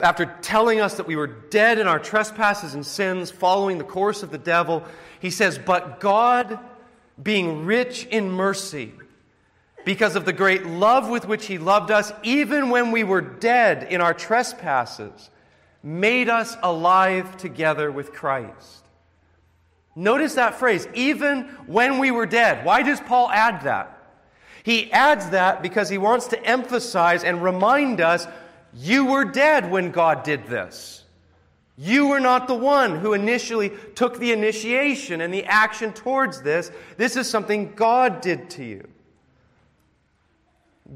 after 0.00 0.26
telling 0.42 0.80
us 0.80 0.96
that 0.96 1.06
we 1.06 1.16
were 1.16 1.28
dead 1.28 1.78
in 1.78 1.86
our 1.86 2.00
trespasses 2.00 2.74
and 2.74 2.84
sins, 2.84 3.30
following 3.30 3.78
the 3.78 3.84
course 3.84 4.22
of 4.22 4.30
the 4.30 4.38
devil, 4.38 4.84
he 5.20 5.30
says, 5.30 5.58
But 5.58 6.00
God, 6.00 6.58
being 7.22 7.64
rich 7.64 8.04
in 8.06 8.30
mercy, 8.30 8.92
because 9.84 10.16
of 10.16 10.24
the 10.24 10.32
great 10.32 10.66
love 10.66 11.08
with 11.08 11.26
which 11.26 11.46
He 11.46 11.58
loved 11.58 11.90
us, 11.90 12.12
even 12.22 12.70
when 12.70 12.92
we 12.92 13.04
were 13.04 13.20
dead 13.20 13.84
in 13.90 14.00
our 14.00 14.14
trespasses, 14.14 15.30
made 15.82 16.28
us 16.28 16.56
alive 16.62 17.36
together 17.36 17.90
with 17.90 18.12
Christ. 18.12 18.86
Notice 19.94 20.34
that 20.34 20.54
phrase, 20.54 20.86
even 20.94 21.42
when 21.66 21.98
we 21.98 22.10
were 22.10 22.26
dead. 22.26 22.64
Why 22.64 22.82
does 22.82 23.00
Paul 23.00 23.30
add 23.30 23.62
that? 23.64 23.98
He 24.62 24.90
adds 24.92 25.30
that 25.30 25.62
because 25.62 25.88
he 25.88 25.98
wants 25.98 26.28
to 26.28 26.42
emphasize 26.44 27.24
and 27.24 27.42
remind 27.42 28.00
us 28.00 28.26
you 28.72 29.06
were 29.06 29.24
dead 29.24 29.70
when 29.70 29.90
God 29.90 30.22
did 30.22 30.46
this. 30.46 31.04
You 31.76 32.08
were 32.08 32.20
not 32.20 32.46
the 32.46 32.54
one 32.54 33.00
who 33.00 33.12
initially 33.12 33.72
took 33.94 34.18
the 34.18 34.32
initiation 34.32 35.20
and 35.20 35.34
the 35.34 35.44
action 35.46 35.92
towards 35.92 36.42
this. 36.42 36.70
This 36.96 37.16
is 37.16 37.28
something 37.28 37.72
God 37.74 38.20
did 38.20 38.50
to 38.50 38.64
you. 38.64 38.88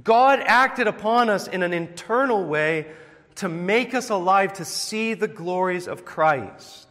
God 0.03 0.41
acted 0.45 0.87
upon 0.87 1.31
us 1.31 1.49
in 1.49 1.63
an 1.63 1.73
internal 1.73 2.45
way 2.45 2.87
to 3.37 3.49
make 3.49 3.95
us 3.95 4.11
alive 4.11 4.55
to 4.55 4.65
see 4.65 5.15
the 5.15 5.29
glories 5.29 5.89
of 5.89 6.05
Christ. 6.05 6.87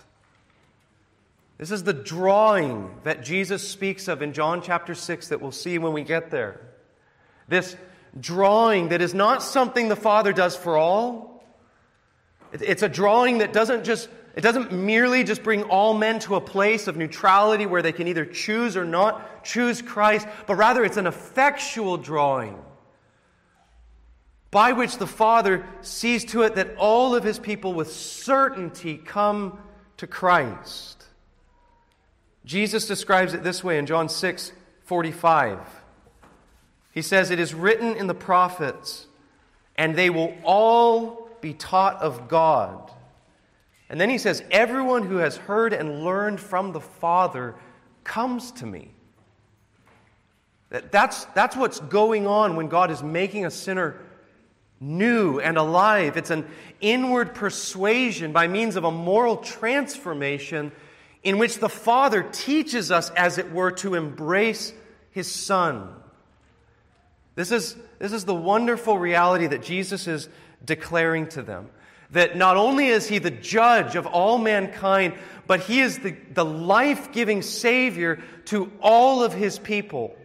This 1.57 1.71
is 1.71 1.83
the 1.83 1.93
drawing 1.93 2.91
that 3.03 3.23
Jesus 3.23 3.67
speaks 3.67 4.07
of 4.07 4.21
in 4.21 4.33
John 4.33 4.61
chapter 4.61 4.93
6 4.93 5.29
that 5.29 5.41
we'll 5.41 5.51
see 5.51 5.77
when 5.77 5.93
we 5.93 6.03
get 6.03 6.29
there. 6.29 6.59
This 7.47 7.75
drawing 8.19 8.89
that 8.89 9.01
is 9.01 9.13
not 9.13 9.41
something 9.41 9.87
the 9.87 9.95
Father 9.95 10.33
does 10.33 10.55
for 10.55 10.77
all. 10.77 11.43
It's 12.51 12.83
a 12.83 12.89
drawing 12.89 13.39
that 13.39 13.53
doesn't 13.53 13.83
just 13.83 14.09
it 14.35 14.41
doesn't 14.41 14.73
merely 14.73 15.23
just 15.23 15.43
bring 15.43 15.63
all 15.63 15.93
men 15.93 16.19
to 16.19 16.35
a 16.35 16.41
place 16.41 16.87
of 16.87 16.97
neutrality 16.97 17.65
where 17.65 17.81
they 17.81 17.93
can 17.93 18.09
either 18.09 18.25
choose 18.25 18.75
or 18.75 18.83
not 18.83 19.45
choose 19.45 19.81
Christ, 19.81 20.27
but 20.45 20.55
rather 20.55 20.83
it's 20.83 20.97
an 20.97 21.07
effectual 21.07 21.95
drawing 21.95 22.57
by 24.55 24.71
which 24.71 24.99
the 24.99 25.05
Father 25.05 25.65
sees 25.81 26.23
to 26.23 26.43
it 26.43 26.55
that 26.55 26.77
all 26.77 27.13
of 27.13 27.25
his 27.25 27.37
people 27.37 27.73
with 27.73 27.91
certainty 27.91 28.95
come 28.95 29.59
to 29.97 30.07
Christ. 30.07 31.03
Jesus 32.45 32.87
describes 32.87 33.33
it 33.33 33.43
this 33.43 33.65
way 33.65 33.77
in 33.77 33.85
John 33.85 34.07
6 34.07 34.53
45. 34.85 35.59
He 36.93 37.01
says, 37.01 37.31
It 37.31 37.39
is 37.41 37.53
written 37.53 37.97
in 37.97 38.07
the 38.07 38.15
prophets, 38.15 39.07
and 39.75 39.93
they 39.93 40.09
will 40.09 40.33
all 40.45 41.27
be 41.41 41.53
taught 41.53 42.01
of 42.01 42.29
God. 42.29 42.89
And 43.89 43.99
then 43.99 44.09
he 44.09 44.17
says, 44.17 44.41
Everyone 44.51 45.03
who 45.03 45.17
has 45.17 45.35
heard 45.35 45.73
and 45.73 46.05
learned 46.05 46.39
from 46.39 46.71
the 46.71 46.79
Father 46.79 47.55
comes 48.05 48.53
to 48.53 48.65
me. 48.65 48.91
That's, 50.69 51.25
that's 51.25 51.57
what's 51.57 51.81
going 51.81 52.25
on 52.25 52.55
when 52.55 52.69
God 52.69 52.89
is 52.89 53.03
making 53.03 53.45
a 53.45 53.51
sinner 53.51 53.99
new 54.85 55.39
and 55.39 55.57
alive. 55.57 56.15
It's 56.15 56.29
an 56.29 56.45
inward 56.79 57.33
persuasion 57.33 58.31
by 58.31 58.47
means 58.47 58.75
of 58.75 58.83
a 58.83 58.91
moral 58.91 59.37
transformation 59.37 60.71
in 61.23 61.39
which 61.39 61.57
the 61.57 61.69
Father 61.69 62.21
teaches 62.21 62.91
us, 62.91 63.09
as 63.11 63.39
it 63.39 63.51
were, 63.51 63.71
to 63.71 63.95
embrace 63.95 64.73
His 65.09 65.29
Son. 65.29 65.89
This 67.33 67.51
is, 67.51 67.75
this 67.99 68.13
is 68.13 68.25
the 68.25 68.35
wonderful 68.35 68.97
reality 68.97 69.47
that 69.47 69.63
Jesus 69.63 70.07
is 70.07 70.29
declaring 70.63 71.27
to 71.29 71.41
them. 71.41 71.69
That 72.11 72.37
not 72.37 72.57
only 72.57 72.87
is 72.87 73.07
He 73.07 73.17
the 73.17 73.31
judge 73.31 73.95
of 73.95 74.05
all 74.05 74.37
mankind, 74.37 75.15
but 75.47 75.61
He 75.61 75.81
is 75.81 75.97
the, 75.97 76.15
the 76.33 76.45
life 76.45 77.11
giving 77.11 77.41
Savior 77.41 78.21
to 78.45 78.71
all 78.79 79.23
of 79.23 79.33
His 79.33 79.57
people. 79.57 80.15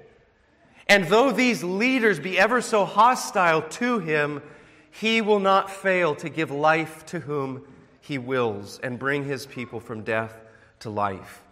And 0.91 1.05
though 1.05 1.31
these 1.31 1.63
leaders 1.63 2.19
be 2.19 2.37
ever 2.37 2.61
so 2.61 2.85
hostile 2.85 3.63
to 3.63 4.01
Him, 4.01 4.43
He 4.91 5.21
will 5.21 5.39
not 5.39 5.71
fail 5.71 6.17
to 6.17 6.29
give 6.29 6.51
life 6.51 7.07
to 7.07 7.21
whom 7.21 7.63
He 8.01 8.19
wills 8.19 8.81
and 8.83 8.99
bring 8.99 9.25
His 9.25 9.47
people 9.47 9.79
from 9.79 10.03
death 10.03 10.37
to 10.81 10.91
life. 10.91 11.43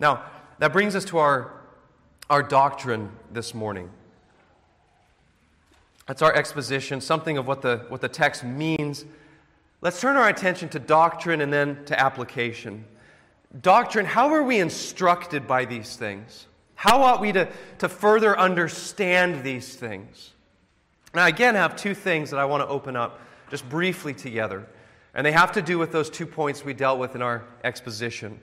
Now, 0.00 0.24
that 0.58 0.72
brings 0.72 0.96
us 0.96 1.04
to 1.06 1.18
our, 1.18 1.52
our 2.28 2.42
doctrine 2.42 3.12
this 3.32 3.54
morning. 3.54 3.88
That's 6.08 6.20
our 6.20 6.34
exposition, 6.34 7.00
something 7.00 7.38
of 7.38 7.46
what 7.46 7.62
the, 7.62 7.84
what 7.90 8.00
the 8.00 8.08
text 8.08 8.42
means. 8.42 9.04
Let's 9.82 10.00
turn 10.00 10.16
our 10.16 10.28
attention 10.28 10.68
to 10.70 10.80
doctrine 10.80 11.42
and 11.42 11.52
then 11.52 11.84
to 11.84 11.98
application. 11.98 12.84
Doctrine, 13.62 14.04
how 14.04 14.34
are 14.34 14.42
we 14.42 14.58
instructed 14.58 15.46
by 15.46 15.64
these 15.64 15.94
things? 15.94 16.48
How 16.80 17.02
ought 17.02 17.20
we 17.20 17.30
to, 17.32 17.46
to 17.80 17.90
further 17.90 18.38
understand 18.38 19.44
these 19.44 19.76
things? 19.76 20.30
Now, 21.12 21.24
I 21.24 21.28
again 21.28 21.54
have 21.54 21.76
two 21.76 21.92
things 21.92 22.30
that 22.30 22.40
I 22.40 22.46
want 22.46 22.62
to 22.62 22.68
open 22.68 22.96
up 22.96 23.20
just 23.50 23.68
briefly 23.68 24.14
together, 24.14 24.66
and 25.12 25.26
they 25.26 25.32
have 25.32 25.52
to 25.52 25.60
do 25.60 25.78
with 25.78 25.92
those 25.92 26.08
two 26.08 26.24
points 26.24 26.64
we 26.64 26.72
dealt 26.72 26.98
with 26.98 27.14
in 27.14 27.20
our 27.20 27.44
exposition. 27.62 28.40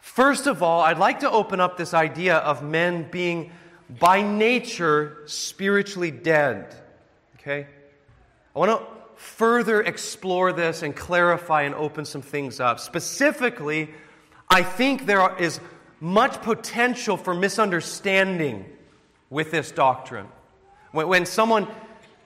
First 0.00 0.48
of 0.48 0.60
all, 0.60 0.80
I'd 0.80 0.98
like 0.98 1.20
to 1.20 1.30
open 1.30 1.60
up 1.60 1.76
this 1.76 1.94
idea 1.94 2.38
of 2.38 2.64
men 2.64 3.08
being 3.12 3.52
by 4.00 4.20
nature 4.20 5.18
spiritually 5.26 6.10
dead. 6.10 6.74
Okay? 7.36 7.68
I 8.56 8.58
want 8.58 8.72
to 8.72 8.84
further 9.14 9.82
explore 9.82 10.52
this 10.52 10.82
and 10.82 10.96
clarify 10.96 11.62
and 11.62 11.76
open 11.76 12.04
some 12.04 12.22
things 12.22 12.58
up. 12.58 12.80
Specifically, 12.80 13.90
I 14.48 14.64
think 14.64 15.06
there 15.06 15.36
is 15.38 15.60
much 16.00 16.40
potential 16.42 17.16
for 17.16 17.34
misunderstanding 17.34 18.64
with 19.28 19.50
this 19.50 19.70
doctrine. 19.70 20.26
When, 20.92 21.08
when 21.08 21.26
someone 21.26 21.68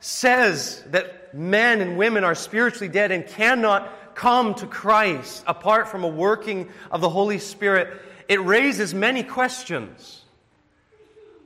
says 0.00 0.82
that 0.88 1.34
men 1.34 1.80
and 1.80 1.98
women 1.98 2.24
are 2.24 2.34
spiritually 2.34 2.88
dead 2.88 3.10
and 3.10 3.26
cannot 3.26 4.14
come 4.14 4.54
to 4.54 4.66
Christ 4.66 5.42
apart 5.46 5.88
from 5.88 6.04
a 6.04 6.08
working 6.08 6.68
of 6.90 7.00
the 7.00 7.08
Holy 7.08 7.38
Spirit, 7.38 8.00
it 8.28 8.40
raises 8.40 8.94
many 8.94 9.22
questions. 9.22 10.22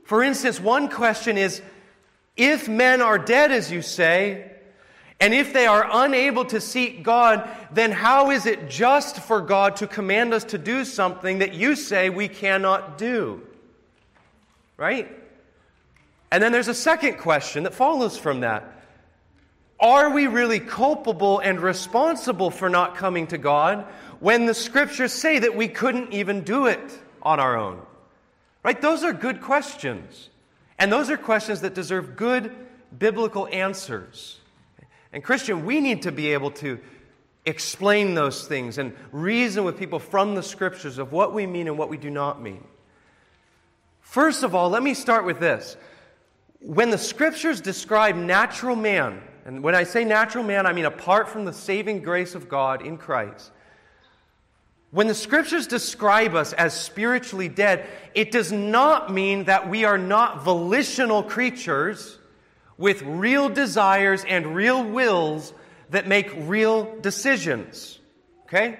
For 0.03 0.23
instance, 0.23 0.59
one 0.59 0.89
question 0.89 1.37
is 1.37 1.61
if 2.37 2.69
men 2.69 3.01
are 3.01 3.17
dead, 3.17 3.51
as 3.51 3.71
you 3.71 3.81
say, 3.81 4.51
and 5.19 5.33
if 5.33 5.51
they 5.51 5.65
are 5.65 5.85
unable 6.05 6.45
to 6.45 6.61
seek 6.61 7.03
God, 7.03 7.49
then 7.71 7.91
how 7.91 8.31
is 8.31 8.45
it 8.45 8.69
just 8.69 9.17
for 9.17 9.41
God 9.41 9.75
to 9.77 9.87
command 9.87 10.33
us 10.33 10.45
to 10.45 10.57
do 10.57 10.85
something 10.85 11.39
that 11.39 11.53
you 11.53 11.75
say 11.75 12.09
we 12.09 12.29
cannot 12.29 12.97
do? 12.97 13.41
Right? 14.77 15.11
And 16.31 16.41
then 16.41 16.53
there's 16.53 16.69
a 16.69 16.73
second 16.73 17.17
question 17.17 17.63
that 17.63 17.73
follows 17.73 18.17
from 18.17 18.41
that. 18.41 18.63
Are 19.79 20.09
we 20.09 20.27
really 20.27 20.59
culpable 20.59 21.39
and 21.39 21.59
responsible 21.59 22.51
for 22.51 22.69
not 22.69 22.95
coming 22.95 23.27
to 23.27 23.37
God 23.37 23.85
when 24.19 24.45
the 24.45 24.53
scriptures 24.53 25.13
say 25.13 25.39
that 25.39 25.55
we 25.55 25.67
couldn't 25.67 26.13
even 26.13 26.43
do 26.43 26.67
it 26.67 26.99
on 27.21 27.39
our 27.41 27.57
own? 27.57 27.81
Right? 28.63 28.81
Those 28.81 29.03
are 29.03 29.13
good 29.13 29.41
questions. 29.41 30.29
And 30.77 30.91
those 30.91 31.09
are 31.09 31.17
questions 31.17 31.61
that 31.61 31.73
deserve 31.73 32.15
good 32.15 32.55
biblical 32.97 33.47
answers. 33.47 34.38
And, 35.11 35.23
Christian, 35.23 35.65
we 35.65 35.79
need 35.79 36.03
to 36.03 36.11
be 36.11 36.33
able 36.33 36.51
to 36.51 36.79
explain 37.45 38.13
those 38.13 38.47
things 38.47 38.77
and 38.77 38.93
reason 39.11 39.63
with 39.63 39.77
people 39.77 39.99
from 39.99 40.35
the 40.35 40.43
scriptures 40.43 40.97
of 40.97 41.11
what 41.11 41.33
we 41.33 41.47
mean 41.47 41.67
and 41.67 41.77
what 41.77 41.89
we 41.89 41.97
do 41.97 42.09
not 42.09 42.41
mean. 42.41 42.63
First 44.01 44.43
of 44.43 44.53
all, 44.53 44.69
let 44.69 44.83
me 44.83 44.93
start 44.93 45.25
with 45.25 45.39
this. 45.39 45.77
When 46.59 46.89
the 46.89 46.97
scriptures 46.97 47.61
describe 47.61 48.15
natural 48.15 48.75
man, 48.75 49.21
and 49.45 49.63
when 49.63 49.73
I 49.73 49.83
say 49.83 50.03
natural 50.03 50.43
man, 50.43 50.67
I 50.67 50.73
mean 50.73 50.85
apart 50.85 51.29
from 51.29 51.45
the 51.45 51.53
saving 51.53 52.01
grace 52.01 52.35
of 52.35 52.49
God 52.49 52.85
in 52.85 52.97
Christ. 52.97 53.51
When 54.91 55.07
the 55.07 55.15
scriptures 55.15 55.67
describe 55.67 56.35
us 56.35 56.53
as 56.53 56.79
spiritually 56.79 57.47
dead, 57.47 57.87
it 58.13 58.31
does 58.31 58.51
not 58.51 59.11
mean 59.11 59.45
that 59.45 59.69
we 59.69 59.85
are 59.85 59.97
not 59.97 60.43
volitional 60.43 61.23
creatures 61.23 62.18
with 62.79 63.03
real 63.03 63.49
desires 63.49 64.23
and 64.27 64.55
real 64.55 64.83
wills 64.83 65.53
that 65.91 66.07
make 66.07 66.31
real 66.35 66.95
decisions. 67.01 67.99
Okay? 68.45 68.79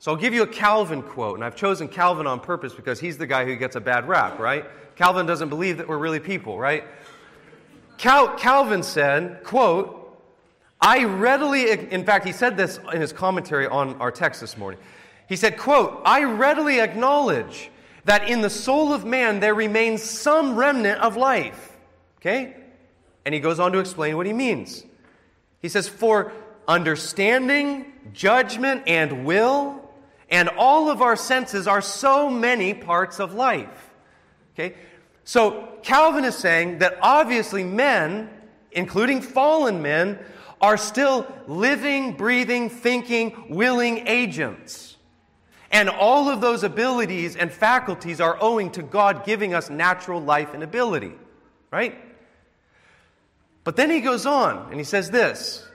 So 0.00 0.10
I'll 0.10 0.18
give 0.18 0.34
you 0.34 0.42
a 0.42 0.46
Calvin 0.46 1.02
quote, 1.02 1.36
and 1.36 1.44
I've 1.44 1.56
chosen 1.56 1.86
Calvin 1.86 2.26
on 2.26 2.40
purpose 2.40 2.74
because 2.74 2.98
he's 2.98 3.16
the 3.16 3.26
guy 3.26 3.44
who 3.44 3.54
gets 3.54 3.76
a 3.76 3.80
bad 3.80 4.08
rap, 4.08 4.38
right? 4.38 4.64
Calvin 4.96 5.24
doesn't 5.24 5.50
believe 5.50 5.78
that 5.78 5.88
we're 5.88 5.98
really 5.98 6.20
people, 6.20 6.58
right? 6.58 6.84
Cal- 7.96 8.36
Calvin 8.36 8.82
said, 8.82 9.44
quote, 9.44 9.96
I 10.80 11.04
readily, 11.04 11.70
in 11.70 12.04
fact, 12.04 12.26
he 12.26 12.32
said 12.32 12.56
this 12.56 12.80
in 12.92 13.00
his 13.00 13.12
commentary 13.12 13.66
on 13.66 14.00
our 14.00 14.10
text 14.10 14.40
this 14.40 14.56
morning. 14.56 14.80
He 15.28 15.36
said, 15.36 15.58
quote, 15.58 16.02
I 16.04 16.24
readily 16.24 16.80
acknowledge 16.80 17.70
that 18.06 18.28
in 18.28 18.40
the 18.40 18.50
soul 18.50 18.92
of 18.92 19.04
man 19.04 19.38
there 19.38 19.54
remains 19.54 20.02
some 20.02 20.56
remnant 20.56 21.00
of 21.00 21.16
life. 21.16 21.76
Okay? 22.16 22.56
And 23.24 23.34
he 23.34 23.40
goes 23.40 23.60
on 23.60 23.72
to 23.72 23.78
explain 23.78 24.16
what 24.16 24.26
he 24.26 24.32
means. 24.32 24.84
He 25.60 25.68
says, 25.68 25.88
For 25.88 26.32
understanding, 26.66 27.92
judgment, 28.12 28.84
and 28.86 29.24
will, 29.24 29.90
and 30.30 30.48
all 30.48 30.90
of 30.90 31.02
our 31.02 31.16
senses 31.16 31.66
are 31.66 31.82
so 31.82 32.30
many 32.30 32.72
parts 32.72 33.18
of 33.20 33.34
life. 33.34 33.90
Okay? 34.54 34.76
So 35.24 35.68
Calvin 35.82 36.24
is 36.24 36.36
saying 36.36 36.78
that 36.78 36.98
obviously 37.02 37.64
men, 37.64 38.30
including 38.72 39.20
fallen 39.20 39.82
men, 39.82 40.18
are 40.60 40.76
still 40.76 41.26
living, 41.46 42.16
breathing, 42.16 42.68
thinking, 42.68 43.46
willing 43.48 44.06
agents. 44.06 44.96
And 45.72 45.88
all 45.88 46.28
of 46.28 46.40
those 46.40 46.64
abilities 46.64 47.36
and 47.36 47.50
faculties 47.50 48.20
are 48.20 48.36
owing 48.40 48.70
to 48.72 48.82
God 48.82 49.24
giving 49.24 49.54
us 49.54 49.70
natural 49.70 50.20
life 50.20 50.52
and 50.52 50.62
ability, 50.62 51.12
right? 51.70 51.94
But 53.64 53.76
then 53.76 53.90
he 53.90 54.00
goes 54.00 54.26
on 54.26 54.68
and 54.70 54.78
he 54.78 54.84
says 54.84 55.10
this. 55.10 55.66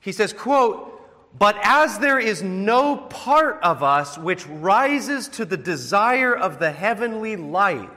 He 0.00 0.12
says, 0.12 0.32
quote, 0.32 0.90
but 1.36 1.56
as 1.62 1.98
there 1.98 2.18
is 2.18 2.42
no 2.42 2.96
part 2.96 3.60
of 3.62 3.82
us 3.82 4.16
which 4.16 4.46
rises 4.46 5.28
to 5.28 5.44
the 5.44 5.56
desire 5.56 6.34
of 6.34 6.58
the 6.58 6.70
heavenly 6.70 7.34
life, 7.36 7.90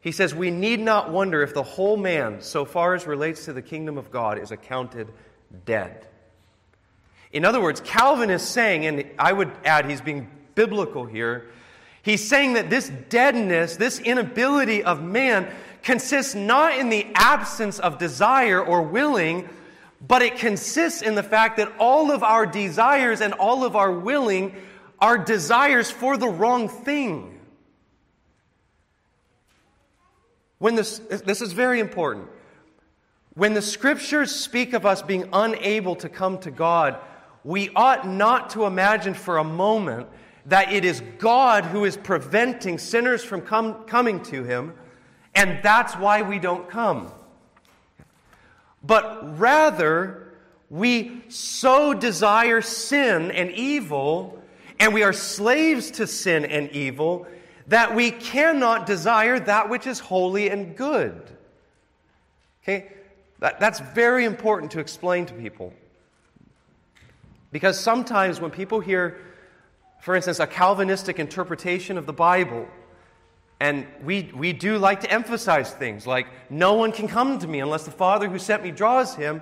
he 0.00 0.10
says, 0.10 0.34
We 0.34 0.50
need 0.50 0.80
not 0.80 1.10
wonder 1.10 1.42
if 1.42 1.54
the 1.54 1.62
whole 1.62 1.96
man, 1.96 2.40
so 2.40 2.64
far 2.64 2.94
as 2.94 3.06
relates 3.06 3.44
to 3.44 3.52
the 3.52 3.62
kingdom 3.62 3.98
of 3.98 4.10
God, 4.10 4.38
is 4.38 4.50
accounted 4.50 5.08
dead. 5.64 6.06
In 7.32 7.44
other 7.44 7.60
words, 7.60 7.80
Calvin 7.80 8.30
is 8.30 8.42
saying, 8.42 8.86
and 8.86 9.04
I 9.18 9.32
would 9.32 9.52
add 9.64 9.88
he's 9.88 10.00
being 10.00 10.28
biblical 10.54 11.04
here, 11.04 11.48
he's 12.02 12.26
saying 12.26 12.54
that 12.54 12.70
this 12.70 12.88
deadness, 12.88 13.76
this 13.76 14.00
inability 14.00 14.82
of 14.82 15.02
man, 15.02 15.52
consists 15.82 16.34
not 16.34 16.78
in 16.78 16.88
the 16.88 17.06
absence 17.14 17.78
of 17.78 17.98
desire 17.98 18.62
or 18.62 18.82
willing, 18.82 19.48
but 20.06 20.22
it 20.22 20.36
consists 20.36 21.02
in 21.02 21.14
the 21.14 21.22
fact 21.22 21.56
that 21.56 21.72
all 21.78 22.10
of 22.10 22.22
our 22.22 22.46
desires 22.46 23.20
and 23.20 23.32
all 23.34 23.64
of 23.64 23.76
our 23.76 23.90
willing 23.90 24.54
are 25.00 25.18
desires 25.18 25.90
for 25.90 26.16
the 26.16 26.28
wrong 26.28 26.68
thing. 26.68 27.38
When 30.58 30.74
this, 30.74 30.98
this 30.98 31.40
is 31.40 31.52
very 31.52 31.80
important. 31.80 32.28
When 33.34 33.54
the 33.54 33.62
scriptures 33.62 34.32
speak 34.32 34.72
of 34.72 34.84
us 34.84 35.02
being 35.02 35.28
unable 35.32 35.94
to 35.96 36.08
come 36.08 36.38
to 36.38 36.50
God, 36.50 36.98
we 37.44 37.70
ought 37.76 38.06
not 38.06 38.50
to 38.50 38.64
imagine 38.64 39.14
for 39.14 39.38
a 39.38 39.44
moment 39.44 40.08
that 40.46 40.72
it 40.72 40.84
is 40.84 41.02
God 41.18 41.64
who 41.64 41.84
is 41.84 41.96
preventing 41.96 42.78
sinners 42.78 43.22
from 43.22 43.42
come, 43.42 43.84
coming 43.84 44.22
to 44.24 44.42
Him, 44.42 44.74
and 45.38 45.60
that's 45.62 45.94
why 45.94 46.22
we 46.22 46.40
don't 46.40 46.68
come. 46.68 47.12
But 48.82 49.38
rather, 49.38 50.34
we 50.68 51.22
so 51.28 51.94
desire 51.94 52.60
sin 52.60 53.30
and 53.30 53.52
evil, 53.52 54.42
and 54.80 54.92
we 54.92 55.04
are 55.04 55.12
slaves 55.12 55.92
to 55.92 56.08
sin 56.08 56.44
and 56.44 56.68
evil, 56.72 57.28
that 57.68 57.94
we 57.94 58.10
cannot 58.10 58.84
desire 58.84 59.38
that 59.38 59.70
which 59.70 59.86
is 59.86 60.00
holy 60.00 60.50
and 60.50 60.76
good. 60.76 61.30
Okay? 62.64 62.88
That, 63.38 63.60
that's 63.60 63.78
very 63.78 64.24
important 64.24 64.72
to 64.72 64.80
explain 64.80 65.24
to 65.26 65.34
people. 65.34 65.72
Because 67.52 67.78
sometimes 67.78 68.40
when 68.40 68.50
people 68.50 68.80
hear, 68.80 69.18
for 70.00 70.16
instance, 70.16 70.40
a 70.40 70.48
Calvinistic 70.48 71.20
interpretation 71.20 71.96
of 71.96 72.06
the 72.06 72.12
Bible, 72.12 72.66
and 73.60 73.86
we, 74.04 74.30
we 74.34 74.52
do 74.52 74.78
like 74.78 75.00
to 75.00 75.10
emphasize 75.10 75.72
things 75.72 76.06
like, 76.06 76.26
no 76.48 76.74
one 76.74 76.92
can 76.92 77.08
come 77.08 77.38
to 77.40 77.46
me 77.46 77.60
unless 77.60 77.84
the 77.84 77.90
Father 77.90 78.28
who 78.28 78.38
sent 78.38 78.62
me 78.62 78.70
draws 78.70 79.14
him. 79.16 79.40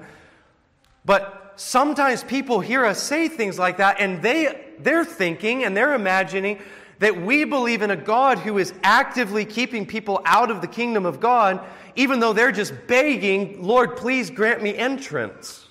But 1.04 1.54
sometimes 1.56 2.24
people 2.24 2.60
hear 2.60 2.84
us 2.84 3.02
say 3.02 3.28
things 3.28 3.58
like 3.58 3.76
that, 3.76 4.00
and 4.00 4.22
they, 4.22 4.64
they're 4.78 5.04
thinking 5.04 5.64
and 5.64 5.76
they're 5.76 5.94
imagining 5.94 6.58
that 6.98 7.20
we 7.20 7.44
believe 7.44 7.82
in 7.82 7.90
a 7.90 7.96
God 7.96 8.38
who 8.38 8.56
is 8.56 8.72
actively 8.82 9.44
keeping 9.44 9.84
people 9.84 10.22
out 10.24 10.50
of 10.50 10.62
the 10.62 10.66
kingdom 10.66 11.04
of 11.04 11.20
God, 11.20 11.60
even 11.94 12.20
though 12.20 12.32
they're 12.32 12.52
just 12.52 12.72
begging, 12.86 13.62
Lord, 13.62 13.96
please 13.96 14.30
grant 14.30 14.62
me 14.62 14.74
entrance. 14.74 15.66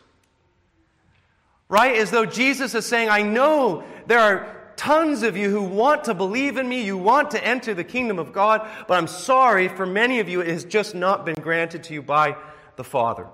Right? 1.67 1.97
As 1.97 2.11
though 2.11 2.27
Jesus 2.27 2.75
is 2.75 2.85
saying, 2.85 3.09
I 3.09 3.23
know 3.23 3.83
there 4.05 4.19
are 4.19 4.54
tons 4.77 5.23
of 5.23 5.35
you 5.37 5.49
who 5.49 5.63
want 5.63 6.03
to 6.05 6.13
believe 6.13 6.57
in 6.57 6.67
me, 6.67 6.83
you 6.83 6.97
want 6.97 7.31
to 7.31 7.45
enter 7.45 7.73
the 7.73 7.83
kingdom 7.83 8.19
of 8.19 8.33
God, 8.33 8.67
but 8.87 8.97
I'm 8.97 9.07
sorry, 9.07 9.67
for 9.67 9.85
many 9.85 10.19
of 10.19 10.29
you, 10.29 10.41
it 10.41 10.47
has 10.47 10.65
just 10.65 10.95
not 10.95 11.25
been 11.25 11.35
granted 11.35 11.83
to 11.85 11.93
you 11.93 12.01
by 12.01 12.35
the 12.75 12.83
Father. 12.83 13.27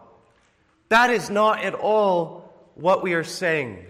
That 0.89 1.09
is 1.09 1.29
not 1.29 1.63
at 1.63 1.73
all 1.73 2.53
what 2.75 3.03
we 3.03 3.13
are 3.13 3.23
saying. 3.23 3.85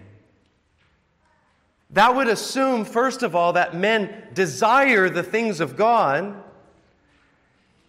That 1.90 2.14
would 2.14 2.28
assume, 2.28 2.84
first 2.84 3.22
of 3.22 3.34
all, 3.34 3.52
that 3.52 3.74
men 3.74 4.28
desire 4.32 5.10
the 5.10 5.22
things 5.22 5.60
of 5.60 5.76
God, 5.76 6.34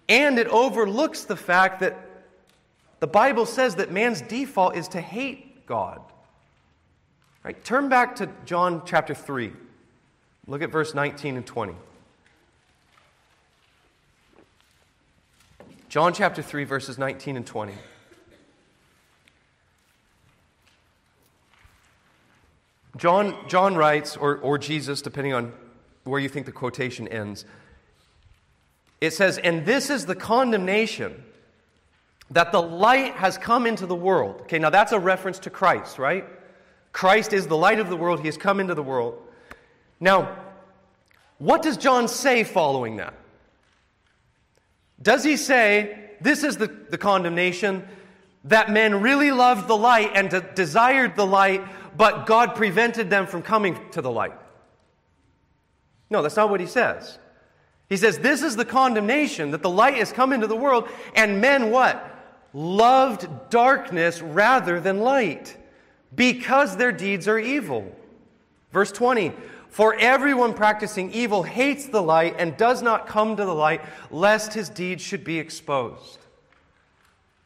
and 0.10 0.38
it 0.38 0.48
overlooks 0.48 1.24
the 1.24 1.38
fact 1.38 1.80
that 1.80 1.98
the 3.00 3.08
Bible 3.08 3.46
says 3.46 3.76
that 3.76 3.92
man's 3.92 4.22
default 4.22 4.76
is 4.76 4.88
to 4.90 5.02
hate 5.02 5.66
God. 5.66 6.02
Right? 7.44 7.62
Turn 7.64 7.90
back 7.90 8.16
to 8.18 8.30
John 8.46 8.84
chapter 8.86 9.14
3. 9.14 9.52
Look 10.48 10.62
at 10.62 10.72
verse 10.72 10.94
19 10.94 11.38
and 11.38 11.46
20. 11.46 11.76
John 15.90 16.14
chapter 16.14 16.42
3, 16.42 16.64
verses 16.64 16.98
19 16.98 17.38
and 17.38 17.46
20. 17.46 17.74
John, 22.98 23.36
John 23.48 23.76
writes, 23.76 24.16
or, 24.16 24.38
or 24.38 24.58
Jesus, 24.58 25.02
depending 25.02 25.34
on 25.34 25.52
where 26.04 26.20
you 26.20 26.30
think 26.30 26.46
the 26.46 26.52
quotation 26.52 27.08
ends, 27.08 27.46
it 29.02 29.12
says, 29.12 29.38
And 29.38 29.66
this 29.66 29.90
is 29.90 30.06
the 30.06 30.16
condemnation 30.16 31.24
that 32.32 32.52
the 32.52 32.62
light 32.62 33.14
has 33.16 33.38
come 33.38 33.68
into 33.68 33.86
the 33.86 33.96
world. 33.96 34.42
Okay, 34.42 34.60
now 34.60 34.70
that's 34.70 34.94
a 34.94 35.00
reference 35.00 35.40
to 35.40 35.50
Christ, 35.50 36.00
right? 36.00 36.26
Christ 36.94 37.34
is 37.34 37.48
the 37.48 37.58
light 37.58 37.80
of 37.80 37.90
the 37.90 37.98
world, 37.98 38.22
he 38.22 38.28
has 38.28 38.38
come 38.38 38.60
into 38.60 38.76
the 38.76 38.84
world. 38.84 39.22
Now, 40.00 40.38
what 41.40 41.62
does 41.62 41.76
John 41.76 42.08
say 42.08 42.44
following 42.44 42.98
that? 42.98 43.14
Does 45.02 45.24
he 45.24 45.36
say, 45.36 46.12
This 46.22 46.44
is 46.44 46.56
the, 46.56 46.68
the 46.68 46.98
condemnation, 46.98 47.86
that 48.46 48.70
men 48.70 49.02
really 49.02 49.32
loved 49.32 49.68
the 49.68 49.76
light 49.76 50.12
and 50.14 50.30
de- 50.30 50.42
desired 50.42 51.16
the 51.16 51.26
light, 51.26 51.64
but 51.98 52.26
God 52.26 52.56
prevented 52.56 53.10
them 53.10 53.28
from 53.28 53.42
coming 53.42 53.78
to 53.92 54.02
the 54.02 54.12
light. 54.12 54.34
No, 56.10 56.22
that's 56.22 56.36
not 56.36 56.50
what 56.50 56.60
he 56.60 56.68
says. 56.68 57.18
He 57.90 57.98
says, 57.98 58.20
This 58.20 58.44
is 58.44 58.56
the 58.56 58.66
condemnation 58.66 59.52
that 59.52 59.62
the 59.62 59.70
light 59.70 59.96
has 59.96 60.12
come 60.12 60.32
into 60.32 60.48
the 60.48 60.56
world, 60.56 60.88
and 61.16 61.42
men 61.42 61.72
what? 61.72 62.10
Loved 62.54 63.28
darkness 63.50 64.22
rather 64.22 64.80
than 64.80 65.00
light, 65.00 65.58
because 66.16 66.78
their 66.78 66.92
deeds 66.92 67.28
are 67.28 67.40
evil. 67.40 67.96
Verse 68.72 68.92
20 68.92 69.34
For 69.70 69.96
everyone 69.96 70.54
practicing 70.54 71.12
evil 71.12 71.44
hates 71.44 71.88
the 71.88 72.02
light 72.02 72.36
and 72.38 72.58
does 72.58 72.82
not 72.82 73.08
come 73.08 73.36
to 73.36 73.46
the 73.46 73.54
light, 73.54 73.82
lest 74.12 74.54
his 74.54 74.70
deeds 74.70 75.02
should 75.04 75.24
be 75.24 75.40
exposed. 75.40 76.20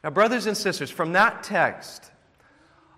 Now, 0.02 0.10
brothers 0.10 0.46
and 0.46 0.56
sisters, 0.56 0.90
from 0.90 1.12
that 1.12 1.42
text, 1.42 2.10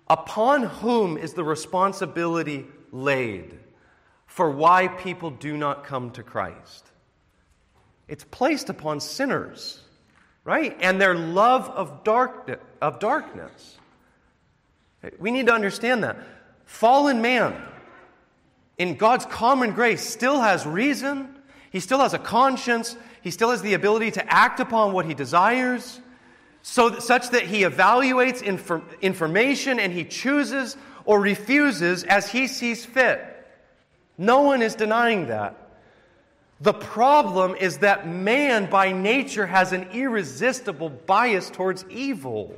upon 0.07 0.63
whom 0.63 1.17
is 1.17 1.33
the 1.33 1.43
responsibility 1.43 2.65
laid 2.91 3.57
for 4.27 4.49
why 4.49 4.87
people 4.87 5.29
do 5.29 5.57
not 5.57 5.83
come 5.83 6.11
to 6.11 6.23
Christ? 6.23 6.91
It's 8.07 8.23
placed 8.25 8.69
upon 8.69 8.99
sinners, 8.99 9.79
right? 10.43 10.77
And 10.81 11.01
their 11.01 11.15
love 11.15 11.69
of, 11.69 12.03
dark, 12.03 12.61
of 12.81 12.99
darkness. 12.99 13.77
We 15.19 15.31
need 15.31 15.47
to 15.47 15.53
understand 15.53 16.03
that. 16.03 16.17
Fallen 16.65 17.21
man, 17.21 17.59
in 18.77 18.95
God's 18.95 19.25
common 19.25 19.71
grace, 19.71 20.07
still 20.07 20.39
has 20.39 20.65
reason, 20.65 21.35
he 21.71 21.79
still 21.79 21.99
has 21.99 22.13
a 22.13 22.19
conscience, 22.19 22.95
he 23.21 23.31
still 23.31 23.51
has 23.51 23.61
the 23.61 23.73
ability 23.73 24.11
to 24.11 24.33
act 24.33 24.59
upon 24.59 24.93
what 24.93 25.05
he 25.05 25.13
desires 25.13 25.99
so 26.63 26.89
that, 26.89 27.01
such 27.01 27.29
that 27.29 27.43
he 27.43 27.61
evaluates 27.63 28.41
infor- 28.41 28.83
information 29.01 29.79
and 29.79 29.91
he 29.91 30.03
chooses 30.03 30.77
or 31.05 31.19
refuses 31.19 32.03
as 32.03 32.31
he 32.31 32.47
sees 32.47 32.85
fit. 32.85 33.25
No 34.17 34.41
one 34.41 34.61
is 34.61 34.75
denying 34.75 35.27
that. 35.27 35.57
The 36.59 36.73
problem 36.73 37.55
is 37.55 37.79
that 37.79 38.07
man 38.07 38.69
by 38.69 38.91
nature 38.91 39.47
has 39.47 39.73
an 39.73 39.89
irresistible 39.93 40.89
bias 40.89 41.49
towards 41.49 41.85
evil. 41.89 42.53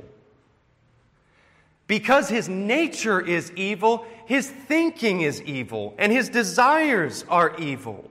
Because 1.86 2.28
his 2.28 2.48
nature 2.48 3.20
is 3.20 3.52
evil, 3.52 4.06
his 4.26 4.48
thinking 4.48 5.20
is 5.20 5.42
evil, 5.42 5.94
and 5.98 6.10
his 6.10 6.28
desires 6.28 7.24
are 7.28 7.54
evil. 7.58 8.10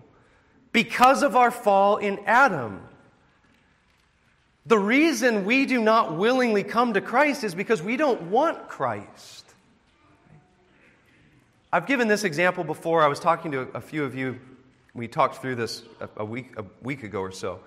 Because 0.72 1.24
of 1.24 1.36
our 1.36 1.52
fall 1.52 1.98
in 1.98 2.20
Adam. 2.26 2.82
The 4.66 4.78
reason 4.78 5.46
we 5.46 5.66
do 5.66 5.82
not 5.82 6.18
willingly 6.18 6.64
come 6.64 6.94
to 6.94 7.02
Christ 7.02 7.44
is 7.44 7.54
because 7.54 7.82
we 7.82 7.98
don't 7.98 8.22
want 8.24 8.70
Christ. 8.70 9.45
I've 11.72 11.88
given 11.88 12.08
this 12.08 12.24
example 12.24 12.64
before. 12.64 13.04
I 13.04 13.08
was 13.08 13.20
talking 13.20 13.52
to 13.52 13.62
a 13.74 13.82
few 13.82 14.04
of 14.04 14.16
you. 14.16 14.39
We 14.93 15.08
talked 15.08 15.41
through 15.41 15.56
this 15.56 15.84
a 16.18 16.24
week, 16.24 16.54
a 16.58 16.64
week 16.84 17.04
ago 17.04 17.20
or 17.20 17.32
so. 17.32 17.60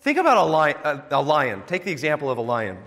Think 0.00 0.18
about 0.18 0.36
a 0.36 0.42
lion, 0.42 1.02
a 1.10 1.22
lion. 1.22 1.62
Take 1.68 1.84
the 1.84 1.92
example 1.92 2.30
of 2.30 2.38
a 2.38 2.42
lion. 2.42 2.78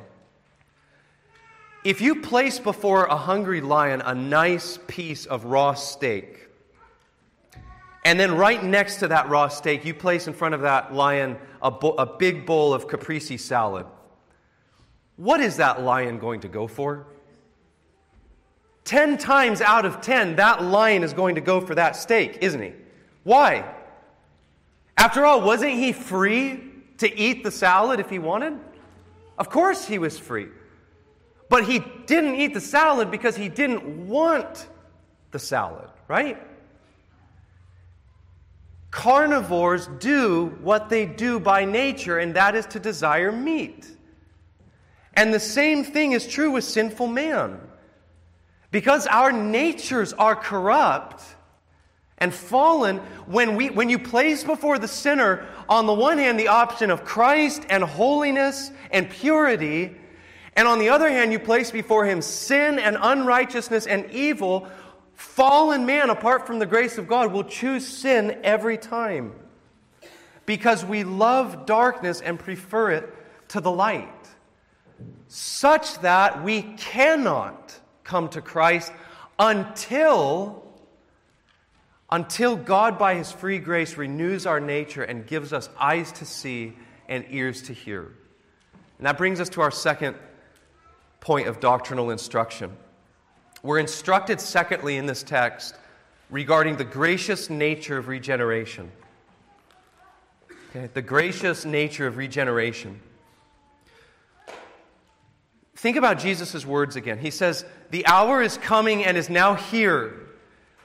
If 1.85 2.01
you 2.01 2.15
place 2.15 2.57
before 2.57 3.05
a 3.05 3.15
hungry 3.15 3.61
lion 3.61 4.01
a 4.01 4.15
nice 4.15 4.79
piece 4.87 5.27
of 5.27 5.45
raw 5.45 5.75
steak, 5.75 6.49
and 8.03 8.19
then 8.19 8.35
right 8.35 8.63
next 8.63 8.95
to 8.97 9.07
that 9.09 9.29
raw 9.29 9.47
steak, 9.49 9.85
you 9.85 9.93
place 9.93 10.25
in 10.25 10.33
front 10.33 10.55
of 10.55 10.61
that 10.61 10.95
lion 10.95 11.37
a, 11.61 11.69
bo- 11.69 11.93
a 11.93 12.07
big 12.07 12.43
bowl 12.43 12.73
of 12.73 12.87
caprese 12.87 13.37
salad. 13.37 13.85
What 15.15 15.39
is 15.39 15.57
that 15.57 15.83
lion 15.83 16.17
going 16.17 16.39
to 16.39 16.47
go 16.47 16.65
for? 16.65 17.05
Ten 18.83 19.19
times 19.19 19.61
out 19.61 19.85
of 19.85 20.01
ten, 20.01 20.37
that 20.37 20.63
lion 20.63 21.03
is 21.03 21.13
going 21.13 21.35
to 21.35 21.41
go 21.41 21.61
for 21.61 21.75
that 21.75 21.95
steak, 21.95 22.39
isn't 22.41 22.61
he? 22.63 22.73
Why? 23.23 23.63
After 24.97 25.23
all, 25.23 25.41
wasn't 25.41 25.73
he 25.73 25.93
free 25.93 26.63
to 26.97 27.15
eat 27.15 27.43
the 27.43 27.51
salad 27.51 27.99
if 27.99 28.09
he 28.09 28.17
wanted? 28.17 28.53
Of 29.37 29.51
course 29.51 29.85
he 29.85 29.99
was 29.99 30.17
free. 30.17 30.47
But 31.55 31.63
he 31.63 31.79
didn't 32.05 32.35
eat 32.35 32.53
the 32.53 32.59
salad 32.59 33.09
because 33.09 33.37
he 33.37 33.47
didn't 33.47 34.09
want 34.09 34.67
the 35.31 35.39
salad, 35.39 35.89
right? 36.09 36.37
Carnivores 38.91 39.87
do 39.99 40.47
what 40.59 40.89
they 40.89 41.05
do 41.05 41.39
by 41.39 41.63
nature, 41.63 42.19
and 42.19 42.33
that 42.33 42.55
is 42.55 42.65
to 42.65 42.79
desire 42.81 43.31
meat. 43.31 43.87
And 45.13 45.33
the 45.33 45.39
same 45.39 45.85
thing 45.85 46.11
is 46.11 46.27
true 46.27 46.51
with 46.51 46.65
sinful 46.65 47.07
man. 47.07 47.61
Because 48.69 49.07
our 49.07 49.31
natures 49.31 50.11
are 50.11 50.35
corrupt 50.35 51.23
and 52.17 52.33
fallen, 52.33 52.97
when, 53.27 53.55
we, 53.55 53.69
when 53.69 53.89
you 53.89 53.97
place 53.97 54.43
before 54.43 54.77
the 54.77 54.89
sinner, 54.89 55.47
on 55.69 55.85
the 55.85 55.93
one 55.93 56.17
hand, 56.17 56.37
the 56.37 56.49
option 56.49 56.91
of 56.91 57.05
Christ 57.05 57.63
and 57.69 57.81
holiness 57.81 58.71
and 58.91 59.09
purity, 59.09 59.95
and 60.55 60.67
on 60.67 60.79
the 60.79 60.89
other 60.89 61.09
hand, 61.09 61.31
you 61.31 61.39
place 61.39 61.69
before 61.71 62.05
him 62.05 62.21
sin 62.21 62.79
and 62.79 62.97
unrighteousness 62.99 63.87
and 63.87 64.09
evil, 64.11 64.67
fallen 65.13 65.85
man, 65.85 66.09
apart 66.09 66.47
from 66.47 66.59
the 66.59 66.65
grace 66.65 66.97
of 66.97 67.07
God, 67.07 67.31
will 67.33 67.43
choose 67.43 67.85
sin 67.85 68.39
every 68.43 68.77
time. 68.77 69.33
Because 70.45 70.85
we 70.85 71.03
love 71.03 71.65
darkness 71.65 72.21
and 72.21 72.39
prefer 72.39 72.91
it 72.91 73.13
to 73.49 73.59
the 73.59 73.71
light. 73.71 74.07
Such 75.27 75.99
that 75.99 76.43
we 76.43 76.61
cannot 76.61 77.77
come 78.03 78.29
to 78.29 78.41
Christ 78.41 78.93
until 79.37 80.61
until 82.11 82.55
God, 82.55 82.99
by 82.99 83.15
His 83.15 83.31
free 83.31 83.57
grace, 83.57 83.97
renews 83.97 84.45
our 84.45 84.59
nature 84.59 85.03
and 85.03 85.25
gives 85.25 85.51
us 85.51 85.69
eyes 85.77 86.11
to 86.13 86.25
see 86.25 86.73
and 87.09 87.25
ears 87.31 87.63
to 87.63 87.73
hear. 87.73 88.13
And 88.99 89.07
that 89.07 89.17
brings 89.17 89.41
us 89.41 89.49
to 89.49 89.61
our 89.61 89.71
second 89.71 90.15
point 91.25 91.47
of 91.47 91.59
doctrinal 91.59 92.11
instruction. 92.11 92.71
We're 93.63 93.79
instructed, 93.79 94.39
secondly, 94.39 94.97
in 94.97 95.07
this 95.07 95.23
text 95.23 95.73
regarding 96.29 96.77
the 96.77 96.83
gracious 96.83 97.49
nature 97.49 97.97
of 97.97 98.07
regeneration. 98.07 98.91
Okay, 100.69 100.87
the 100.93 101.01
gracious 101.01 101.65
nature 101.65 102.05
of 102.05 102.17
regeneration. 102.17 102.99
Think 105.73 105.97
about 105.97 106.19
Jesus' 106.19 106.63
words 106.63 106.95
again. 106.95 107.17
He 107.17 107.31
says, 107.31 107.65
The 107.89 108.05
hour 108.05 108.43
is 108.43 108.59
coming 108.59 109.03
and 109.03 109.17
is 109.17 109.27
now 109.27 109.55
here 109.55 110.27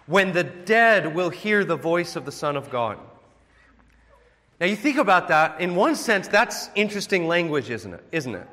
when 0.07 0.33
the 0.33 0.45
dead 0.45 1.15
will 1.15 1.29
hear 1.29 1.67
the 1.67 1.77
voice 1.77 2.17
of 2.17 2.25
the 2.25 2.33
Son 2.33 2.57
of 2.57 2.71
God. 2.71 2.99
Now, 4.59 4.69
you 4.69 4.77
think 4.77 4.97
about 4.97 5.29
that, 5.29 5.61
in 5.61 5.75
one 5.75 5.97
sense, 5.97 6.29
that's 6.29 6.71
interesting 6.75 7.29
language, 7.29 7.69
isn't 7.69 7.93
it? 7.93 8.05
Isn't 8.11 8.37
it? 8.37 8.49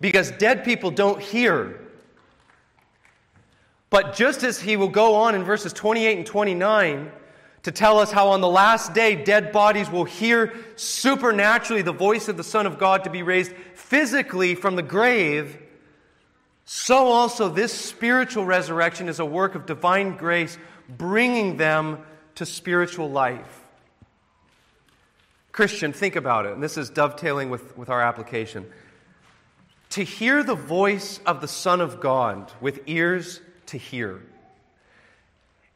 Because 0.00 0.30
dead 0.32 0.64
people 0.64 0.90
don't 0.90 1.20
hear. 1.20 1.80
But 3.90 4.14
just 4.14 4.42
as 4.42 4.60
he 4.60 4.76
will 4.76 4.88
go 4.88 5.14
on 5.14 5.34
in 5.34 5.44
verses 5.44 5.72
28 5.72 6.18
and 6.18 6.26
29 6.26 7.10
to 7.64 7.72
tell 7.72 7.98
us 7.98 8.12
how 8.12 8.28
on 8.28 8.40
the 8.40 8.48
last 8.48 8.94
day 8.94 9.14
dead 9.14 9.52
bodies 9.52 9.90
will 9.90 10.04
hear 10.04 10.54
supernaturally 10.76 11.82
the 11.82 11.92
voice 11.92 12.28
of 12.28 12.36
the 12.36 12.44
Son 12.44 12.66
of 12.66 12.78
God 12.78 13.04
to 13.04 13.10
be 13.10 13.22
raised 13.22 13.52
physically 13.74 14.54
from 14.54 14.76
the 14.76 14.82
grave, 14.82 15.58
so 16.64 17.06
also 17.06 17.48
this 17.48 17.72
spiritual 17.72 18.44
resurrection 18.44 19.08
is 19.08 19.20
a 19.20 19.24
work 19.24 19.54
of 19.54 19.64
divine 19.64 20.16
grace, 20.16 20.58
bringing 20.88 21.56
them 21.56 21.98
to 22.34 22.44
spiritual 22.44 23.10
life. 23.10 23.64
Christian, 25.50 25.92
think 25.92 26.14
about 26.14 26.46
it, 26.46 26.52
and 26.52 26.62
this 26.62 26.76
is 26.76 26.90
dovetailing 26.90 27.50
with, 27.50 27.76
with 27.76 27.88
our 27.88 28.02
application. 28.02 28.66
To 29.90 30.02
hear 30.02 30.42
the 30.42 30.54
voice 30.54 31.20
of 31.26 31.40
the 31.40 31.48
Son 31.48 31.80
of 31.80 32.00
God 32.00 32.52
with 32.60 32.80
ears 32.86 33.40
to 33.66 33.78
hear, 33.78 34.22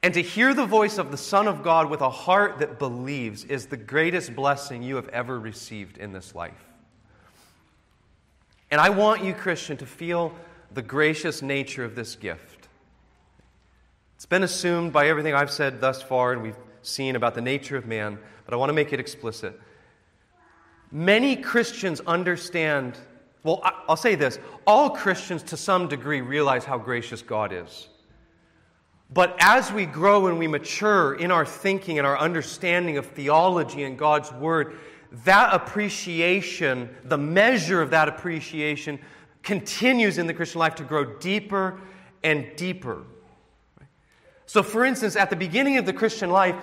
and 0.02 0.14
to 0.14 0.22
hear 0.22 0.52
the 0.52 0.66
voice 0.66 0.98
of 0.98 1.10
the 1.10 1.16
Son 1.16 1.46
of 1.46 1.62
God 1.62 1.88
with 1.88 2.00
a 2.00 2.10
heart 2.10 2.58
that 2.58 2.78
believes 2.78 3.44
is 3.44 3.66
the 3.66 3.76
greatest 3.76 4.34
blessing 4.34 4.82
you 4.82 4.96
have 4.96 5.08
ever 5.08 5.38
received 5.38 5.98
in 5.98 6.12
this 6.12 6.34
life. 6.34 6.64
And 8.70 8.80
I 8.80 8.90
want 8.90 9.22
you, 9.22 9.34
Christian, 9.34 9.76
to 9.78 9.86
feel 9.86 10.34
the 10.72 10.82
gracious 10.82 11.42
nature 11.42 11.84
of 11.84 11.94
this 11.94 12.16
gift. 12.16 12.68
It's 14.16 14.26
been 14.26 14.42
assumed 14.42 14.92
by 14.92 15.08
everything 15.08 15.34
I've 15.34 15.50
said 15.50 15.80
thus 15.80 16.00
far, 16.00 16.32
and 16.32 16.42
we've 16.42 16.56
seen 16.82 17.14
about 17.14 17.34
the 17.34 17.40
nature 17.40 17.76
of 17.76 17.86
man, 17.86 18.18
but 18.44 18.54
I 18.54 18.56
want 18.56 18.70
to 18.70 18.74
make 18.74 18.92
it 18.92 19.00
explicit. 19.00 19.60
Many 20.90 21.36
Christians 21.36 22.00
understand, 22.00 22.98
well, 23.44 23.60
I'll 23.88 23.96
say 23.96 24.14
this 24.14 24.38
all 24.66 24.90
Christians 24.90 25.42
to 25.44 25.56
some 25.56 25.88
degree 25.88 26.20
realize 26.20 26.64
how 26.64 26.78
gracious 26.78 27.22
God 27.22 27.52
is. 27.52 27.88
But 29.12 29.36
as 29.40 29.70
we 29.70 29.84
grow 29.84 30.26
and 30.28 30.38
we 30.38 30.46
mature 30.46 31.14
in 31.14 31.30
our 31.30 31.44
thinking 31.44 31.98
and 31.98 32.06
our 32.06 32.18
understanding 32.18 32.96
of 32.96 33.06
theology 33.06 33.82
and 33.82 33.98
God's 33.98 34.32
Word, 34.32 34.78
that 35.24 35.52
appreciation, 35.52 36.88
the 37.04 37.18
measure 37.18 37.82
of 37.82 37.90
that 37.90 38.08
appreciation, 38.08 38.98
continues 39.42 40.16
in 40.16 40.26
the 40.26 40.32
Christian 40.32 40.60
life 40.60 40.76
to 40.76 40.84
grow 40.84 41.04
deeper 41.18 41.78
and 42.22 42.46
deeper. 42.56 43.02
So, 44.46 44.62
for 44.62 44.84
instance, 44.84 45.16
at 45.16 45.28
the 45.28 45.36
beginning 45.36 45.76
of 45.76 45.84
the 45.84 45.92
Christian 45.92 46.30
life, 46.30 46.56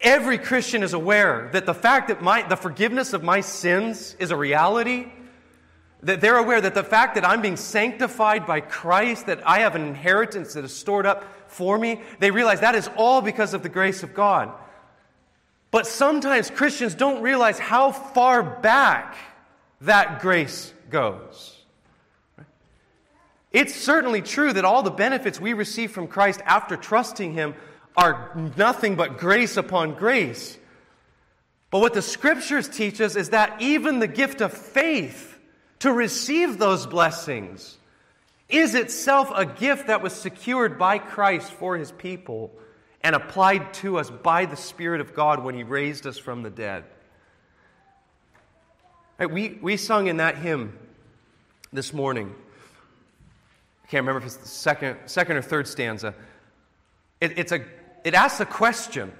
every 0.00 0.38
Christian 0.38 0.82
is 0.82 0.94
aware 0.94 1.50
that 1.52 1.66
the 1.66 1.74
fact 1.74 2.08
that 2.08 2.22
my, 2.22 2.42
the 2.42 2.56
forgiveness 2.56 3.12
of 3.12 3.22
my 3.22 3.40
sins 3.40 4.16
is 4.18 4.32
a 4.32 4.36
reality, 4.36 5.12
that 6.02 6.20
they're 6.20 6.38
aware 6.38 6.60
that 6.60 6.74
the 6.74 6.84
fact 6.84 7.16
that 7.16 7.26
I'm 7.26 7.42
being 7.42 7.56
sanctified 7.56 8.46
by 8.46 8.60
Christ, 8.60 9.26
that 9.26 9.46
I 9.46 9.60
have 9.60 9.74
an 9.74 9.82
inheritance 9.82 10.54
that 10.54 10.64
is 10.64 10.72
stored 10.74 11.06
up 11.06 11.24
for 11.48 11.78
me, 11.78 12.00
they 12.20 12.30
realize 12.30 12.60
that 12.60 12.74
is 12.74 12.88
all 12.96 13.20
because 13.20 13.54
of 13.54 13.62
the 13.62 13.68
grace 13.68 14.02
of 14.02 14.14
God. 14.14 14.52
But 15.70 15.86
sometimes 15.86 16.50
Christians 16.50 16.94
don't 16.94 17.22
realize 17.22 17.58
how 17.58 17.92
far 17.92 18.42
back 18.42 19.16
that 19.80 20.20
grace 20.20 20.72
goes. 20.90 21.56
It's 23.52 23.74
certainly 23.74 24.22
true 24.22 24.52
that 24.52 24.64
all 24.64 24.82
the 24.82 24.90
benefits 24.90 25.40
we 25.40 25.52
receive 25.52 25.90
from 25.90 26.06
Christ 26.06 26.40
after 26.44 26.76
trusting 26.76 27.32
Him 27.32 27.54
are 27.96 28.52
nothing 28.56 28.94
but 28.94 29.18
grace 29.18 29.56
upon 29.56 29.94
grace. 29.94 30.56
But 31.70 31.80
what 31.80 31.94
the 31.94 32.02
scriptures 32.02 32.68
teach 32.68 33.00
us 33.00 33.16
is 33.16 33.30
that 33.30 33.60
even 33.60 33.98
the 33.98 34.06
gift 34.06 34.40
of 34.40 34.52
faith 34.52 35.37
to 35.80 35.92
receive 35.92 36.58
those 36.58 36.86
blessings 36.86 37.76
is 38.48 38.74
itself 38.74 39.30
a 39.34 39.44
gift 39.44 39.88
that 39.88 40.02
was 40.02 40.12
secured 40.12 40.78
by 40.78 40.98
Christ 40.98 41.52
for 41.52 41.76
His 41.76 41.92
people 41.92 42.50
and 43.02 43.14
applied 43.14 43.74
to 43.74 43.98
us 43.98 44.10
by 44.10 44.46
the 44.46 44.56
Spirit 44.56 45.00
of 45.00 45.14
God 45.14 45.44
when 45.44 45.54
He 45.54 45.62
raised 45.62 46.06
us 46.06 46.18
from 46.18 46.42
the 46.42 46.50
dead. 46.50 46.84
Right, 49.18 49.30
we, 49.30 49.58
we 49.60 49.76
sung 49.76 50.06
in 50.06 50.18
that 50.18 50.38
hymn 50.38 50.78
this 51.72 51.92
morning. 51.92 52.34
I 53.84 53.88
can't 53.88 54.02
remember 54.02 54.18
if 54.18 54.26
it's 54.26 54.36
the 54.36 54.48
second, 54.48 54.96
second 55.06 55.36
or 55.36 55.42
third 55.42 55.66
stanza. 55.66 56.14
It, 57.20 57.38
it's 57.38 57.52
a, 57.52 57.64
it 58.04 58.14
asks 58.14 58.40
a 58.40 58.46
question 58.46 59.12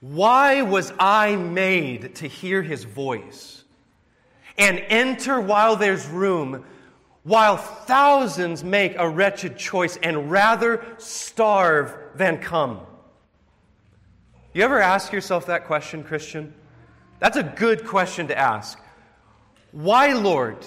Why 0.00 0.62
was 0.62 0.92
I 0.98 1.36
made 1.36 2.16
to 2.16 2.28
hear 2.28 2.62
his 2.62 2.84
voice 2.84 3.64
and 4.58 4.78
enter 4.88 5.40
while 5.40 5.76
there's 5.76 6.06
room, 6.06 6.64
while 7.22 7.56
thousands 7.56 8.62
make 8.62 8.94
a 8.96 9.08
wretched 9.08 9.56
choice 9.56 9.98
and 10.02 10.30
rather 10.30 10.84
starve 10.98 11.96
than 12.14 12.38
come? 12.38 12.80
You 14.54 14.62
ever 14.62 14.80
ask 14.80 15.12
yourself 15.12 15.46
that 15.46 15.66
question, 15.66 16.02
Christian? 16.02 16.54
That's 17.18 17.36
a 17.36 17.42
good 17.42 17.84
question 17.84 18.28
to 18.28 18.38
ask. 18.38 18.78
Why, 19.72 20.12
Lord? 20.12 20.66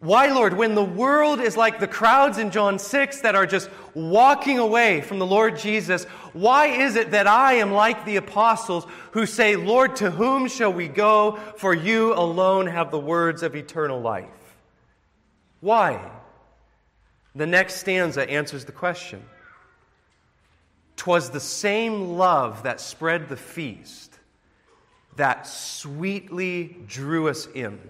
Why, 0.00 0.26
Lord, 0.28 0.56
when 0.56 0.76
the 0.76 0.84
world 0.84 1.40
is 1.40 1.56
like 1.56 1.80
the 1.80 1.88
crowds 1.88 2.38
in 2.38 2.52
John 2.52 2.78
6 2.78 3.20
that 3.22 3.34
are 3.34 3.46
just 3.46 3.68
walking 3.94 4.58
away 4.58 5.00
from 5.00 5.18
the 5.18 5.26
Lord 5.26 5.58
Jesus, 5.58 6.04
why 6.32 6.66
is 6.66 6.94
it 6.94 7.10
that 7.10 7.26
I 7.26 7.54
am 7.54 7.72
like 7.72 8.04
the 8.04 8.16
apostles 8.16 8.86
who 9.10 9.26
say, 9.26 9.56
Lord, 9.56 9.96
to 9.96 10.12
whom 10.12 10.46
shall 10.46 10.72
we 10.72 10.86
go? 10.86 11.40
For 11.56 11.74
you 11.74 12.14
alone 12.14 12.68
have 12.68 12.92
the 12.92 12.98
words 12.98 13.42
of 13.42 13.56
eternal 13.56 14.00
life. 14.00 14.28
Why? 15.60 16.08
The 17.34 17.46
next 17.46 17.76
stanza 17.76 18.28
answers 18.30 18.64
the 18.66 18.72
question. 18.72 19.24
Twas 20.94 21.30
the 21.30 21.40
same 21.40 22.16
love 22.16 22.62
that 22.62 22.80
spread 22.80 23.28
the 23.28 23.36
feast 23.36 24.16
that 25.16 25.48
sweetly 25.48 26.76
drew 26.86 27.28
us 27.28 27.48
in 27.52 27.80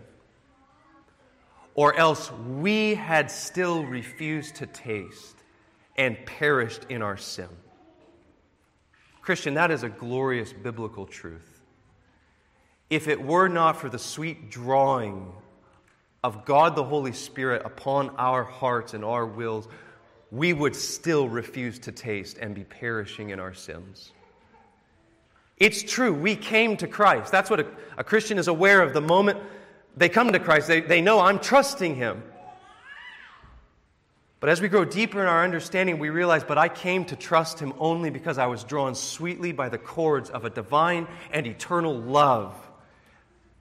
or 1.79 1.95
else 1.95 2.33
we 2.33 2.97
had 2.97 3.31
still 3.31 3.85
refused 3.85 4.57
to 4.57 4.67
taste 4.67 5.37
and 5.95 6.19
perished 6.27 6.85
in 6.89 7.03
our 7.03 7.17
sin. 7.17 7.47
Christian, 9.23 9.55
that 9.55 9.71
is 9.71 9.85
a 9.85 9.89
glorious 9.89 10.53
biblical 10.53 11.07
truth. 11.07 11.63
If 12.91 13.07
it 13.07 13.23
were 13.23 13.47
not 13.47 13.77
for 13.77 13.89
the 13.89 13.99
sweet 13.99 14.51
drawing 14.51 15.31
of 16.25 16.45
God 16.45 16.75
the 16.75 16.83
Holy 16.83 17.13
Spirit 17.13 17.63
upon 17.65 18.11
our 18.17 18.43
hearts 18.43 18.93
and 18.93 19.05
our 19.05 19.25
wills, 19.25 19.69
we 20.33 20.53
would 20.53 20.75
still 20.75 21.29
refuse 21.29 21.79
to 21.79 21.93
taste 21.93 22.39
and 22.39 22.57
be 22.57 22.65
perishing 22.65 23.31
in 23.31 23.39
our 23.39 23.55
sins. 23.55 24.11
It's 25.59 25.85
true, 25.85 26.13
we 26.13 26.35
came 26.35 26.77
to 26.79 26.89
Christ. 26.89 27.31
That's 27.31 27.51
what 27.51 27.61
a, 27.61 27.67
a 27.97 28.03
Christian 28.03 28.37
is 28.37 28.49
aware 28.49 28.83
of 28.83 28.95
the 28.95 29.01
moment 29.01 29.39
they 29.97 30.09
come 30.09 30.33
to 30.33 30.39
Christ. 30.39 30.69
They, 30.69 30.81
they 30.81 31.01
know 31.01 31.21
I'm 31.21 31.39
trusting 31.39 31.97
Him. 31.97 32.23
But 34.41 34.51
as 34.51 34.61
we 34.61 34.69
grow 34.69 34.85
deeper 34.85 35.21
in 35.21 35.27
our 35.27 35.43
understanding, 35.43 35.99
we 35.99 36.11
realize, 36.11 36.45
but 36.45 36.59
I 36.59 36.69
came 36.69 37.05
to 37.07 37.17
trust 37.17 37.59
Him 37.59 37.73
only 37.79 38.11
because 38.11 38.39
I 38.39 38.47
was 38.47 38.63
drawn 38.63 38.95
sweetly 38.95 39.53
by 39.53 39.69
the 39.69 39.79
cords 39.79 40.31
of 40.31 40.45
a 40.45 40.51
divine 40.51 41.09
and 41.33 41.47
eternal 41.47 41.97
love. 41.97 42.55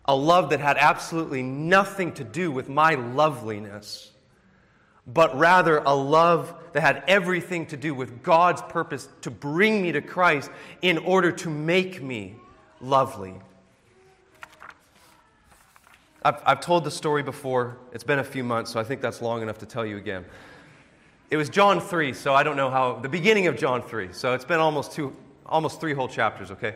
A 0.05 0.15
love 0.15 0.51
that 0.51 0.59
had 0.59 0.77
absolutely 0.77 1.41
nothing 1.41 2.13
to 2.13 2.23
do 2.23 2.51
with 2.51 2.69
my 2.69 2.93
loveliness, 2.93 4.11
but 5.05 5.37
rather 5.37 5.79
a 5.79 5.93
love 5.93 6.53
that 6.73 6.81
had 6.81 7.03
everything 7.07 7.65
to 7.67 7.77
do 7.77 7.93
with 7.93 8.21
God's 8.23 8.61
purpose 8.61 9.09
to 9.21 9.31
bring 9.31 9.81
me 9.81 9.91
to 9.93 10.01
Christ 10.01 10.51
in 10.81 10.99
order 10.99 11.31
to 11.31 11.49
make 11.49 12.01
me 12.01 12.35
lovely. 12.79 13.33
I've, 16.27 16.41
I've 16.45 16.59
told 16.59 16.83
the 16.83 16.91
story 16.91 17.23
before. 17.23 17.77
It's 17.93 18.03
been 18.03 18.19
a 18.19 18.23
few 18.23 18.43
months, 18.43 18.71
so 18.71 18.81
I 18.81 18.83
think 18.83 18.99
that's 18.99 19.21
long 19.21 19.41
enough 19.41 19.59
to 19.59 19.65
tell 19.65 19.85
you 19.85 19.95
again. 19.95 20.25
It 21.31 21.37
was 21.37 21.47
John 21.47 21.79
3, 21.79 22.11
so 22.11 22.33
I 22.33 22.43
don't 22.43 22.57
know 22.57 22.69
how, 22.69 22.95
the 22.95 23.07
beginning 23.07 23.47
of 23.47 23.55
John 23.55 23.81
3. 23.81 24.09
So 24.11 24.33
it's 24.33 24.43
been 24.43 24.59
almost 24.59 24.91
two, 24.91 25.15
almost 25.45 25.79
three 25.79 25.93
whole 25.93 26.09
chapters, 26.09 26.51
okay? 26.51 26.75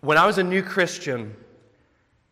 When 0.00 0.18
I 0.18 0.26
was 0.26 0.38
a 0.38 0.42
new 0.42 0.64
Christian, 0.64 1.36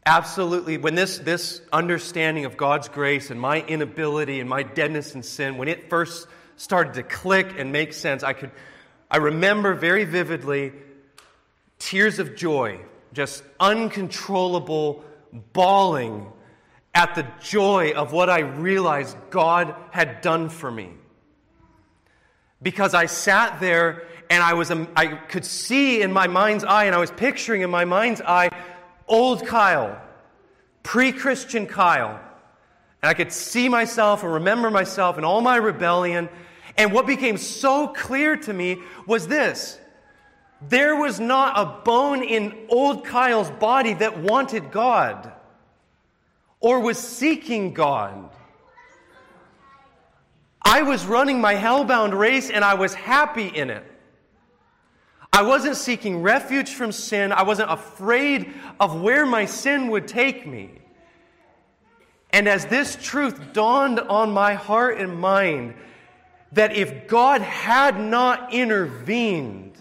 absolutely, 0.04 0.76
when 0.76 0.96
this, 0.96 1.18
this 1.18 1.62
understanding 1.72 2.44
of 2.44 2.56
God's 2.56 2.88
grace 2.88 3.30
and 3.30 3.40
my 3.40 3.60
inability 3.60 4.40
and 4.40 4.50
my 4.50 4.64
deadness 4.64 5.14
in 5.14 5.22
sin, 5.22 5.56
when 5.56 5.68
it 5.68 5.88
first 5.88 6.26
started 6.56 6.94
to 6.94 7.04
click 7.04 7.60
and 7.60 7.70
make 7.70 7.92
sense, 7.92 8.24
I 8.24 8.32
could, 8.32 8.50
I 9.08 9.18
remember 9.18 9.74
very 9.74 10.04
vividly 10.04 10.72
tears 11.78 12.18
of 12.18 12.34
joy, 12.34 12.80
just 13.14 13.42
uncontrollable 13.58 15.04
bawling 15.52 16.26
at 16.94 17.14
the 17.14 17.26
joy 17.40 17.92
of 17.92 18.12
what 18.12 18.30
I 18.30 18.40
realized 18.40 19.16
God 19.30 19.74
had 19.90 20.20
done 20.20 20.48
for 20.48 20.70
me. 20.70 20.90
Because 22.62 22.94
I 22.94 23.06
sat 23.06 23.60
there 23.60 24.04
and 24.30 24.42
I, 24.42 24.54
was, 24.54 24.70
um, 24.70 24.88
I 24.96 25.06
could 25.06 25.44
see 25.44 26.02
in 26.02 26.12
my 26.12 26.26
mind's 26.26 26.64
eye, 26.64 26.84
and 26.84 26.94
I 26.94 26.98
was 26.98 27.10
picturing 27.10 27.62
in 27.62 27.70
my 27.70 27.84
mind's 27.84 28.20
eye 28.20 28.50
old 29.06 29.46
Kyle, 29.46 30.00
pre 30.82 31.12
Christian 31.12 31.66
Kyle. 31.66 32.20
And 33.02 33.10
I 33.10 33.14
could 33.14 33.32
see 33.32 33.68
myself 33.68 34.22
and 34.22 34.32
remember 34.32 34.70
myself 34.70 35.16
and 35.16 35.26
all 35.26 35.42
my 35.42 35.56
rebellion. 35.56 36.28
And 36.78 36.92
what 36.92 37.06
became 37.06 37.36
so 37.36 37.88
clear 37.88 38.36
to 38.38 38.52
me 38.52 38.78
was 39.06 39.28
this 39.28 39.78
there 40.68 40.96
was 40.96 41.20
not 41.20 41.58
a 41.58 41.82
bone 41.82 42.22
in 42.22 42.66
old 42.68 43.04
Kyle's 43.04 43.50
body 43.50 43.94
that 43.94 44.18
wanted 44.18 44.70
God 44.70 45.32
or 46.60 46.80
was 46.80 46.98
seeking 46.98 47.74
God. 47.74 48.30
I 50.62 50.82
was 50.82 51.04
running 51.06 51.40
my 51.40 51.54
hellbound 51.54 52.18
race 52.18 52.50
and 52.50 52.64
I 52.64 52.74
was 52.74 52.94
happy 52.94 53.48
in 53.48 53.70
it. 53.70 53.84
I 55.32 55.42
wasn't 55.42 55.76
seeking 55.76 56.22
refuge 56.22 56.70
from 56.70 56.92
sin. 56.92 57.32
I 57.32 57.42
wasn't 57.42 57.70
afraid 57.70 58.54
of 58.78 59.00
where 59.00 59.26
my 59.26 59.46
sin 59.46 59.88
would 59.88 60.08
take 60.08 60.46
me. 60.46 60.70
And 62.30 62.48
as 62.48 62.66
this 62.66 62.96
truth 63.00 63.52
dawned 63.52 64.00
on 64.00 64.32
my 64.32 64.54
heart 64.54 64.98
and 64.98 65.18
mind, 65.18 65.74
that 66.52 66.76
if 66.76 67.08
God 67.08 67.42
had 67.42 68.00
not 68.00 68.54
intervened, 68.54 69.73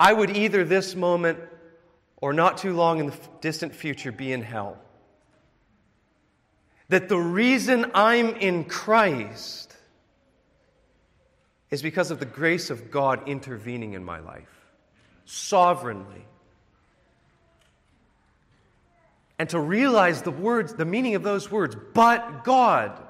I 0.00 0.12
would 0.12 0.36
either 0.36 0.64
this 0.64 0.96
moment 0.96 1.38
or 2.16 2.32
not 2.32 2.58
too 2.58 2.74
long 2.74 2.98
in 2.98 3.06
the 3.06 3.16
distant 3.40 3.74
future 3.74 4.10
be 4.10 4.32
in 4.32 4.42
hell 4.42 4.78
that 6.88 7.08
the 7.08 7.18
reason 7.18 7.92
I'm 7.94 8.30
in 8.34 8.64
Christ 8.64 9.76
is 11.70 11.82
because 11.82 12.10
of 12.10 12.18
the 12.18 12.26
grace 12.26 12.68
of 12.68 12.90
God 12.90 13.28
intervening 13.28 13.92
in 13.92 14.02
my 14.04 14.18
life 14.18 14.48
sovereignly. 15.24 16.24
And 19.38 19.48
to 19.50 19.60
realize 19.60 20.22
the 20.22 20.32
words, 20.32 20.74
the 20.74 20.84
meaning 20.84 21.14
of 21.14 21.22
those 21.22 21.48
words, 21.48 21.76
but 21.94 22.42
God, 22.42 23.00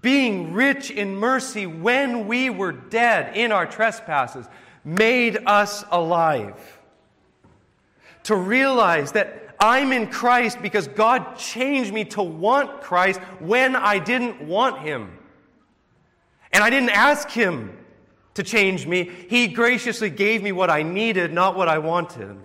being 0.00 0.52
rich 0.52 0.92
in 0.92 1.16
mercy 1.16 1.66
when 1.66 2.28
we 2.28 2.48
were 2.48 2.70
dead 2.70 3.36
in 3.36 3.50
our 3.50 3.66
trespasses, 3.66 4.46
made 4.84 5.38
us 5.46 5.84
alive. 5.90 6.78
To 8.24 8.36
realize 8.36 9.12
that 9.12 9.54
I'm 9.58 9.92
in 9.92 10.08
Christ 10.08 10.60
because 10.60 10.88
God 10.88 11.36
changed 11.36 11.92
me 11.92 12.04
to 12.06 12.22
want 12.22 12.82
Christ 12.82 13.20
when 13.38 13.76
I 13.76 13.98
didn't 13.98 14.42
want 14.42 14.80
Him. 14.80 15.18
And 16.52 16.62
I 16.62 16.70
didn't 16.70 16.90
ask 16.90 17.30
Him 17.30 17.78
to 18.34 18.42
change 18.42 18.86
me. 18.86 19.10
He 19.28 19.48
graciously 19.48 20.10
gave 20.10 20.42
me 20.42 20.52
what 20.52 20.70
I 20.70 20.82
needed, 20.82 21.32
not 21.32 21.56
what 21.56 21.68
I 21.68 21.78
wanted. 21.78 22.36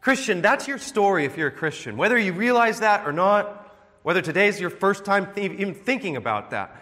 Christian, 0.00 0.42
that's 0.42 0.66
your 0.66 0.78
story 0.78 1.24
if 1.24 1.36
you're 1.36 1.48
a 1.48 1.52
Christian. 1.52 1.96
Whether 1.96 2.18
you 2.18 2.32
realize 2.32 2.80
that 2.80 3.06
or 3.06 3.12
not, 3.12 3.74
whether 4.02 4.20
today's 4.20 4.60
your 4.60 4.70
first 4.70 5.04
time 5.04 5.32
th- 5.32 5.52
even 5.52 5.74
thinking 5.74 6.16
about 6.16 6.50
that, 6.50 6.76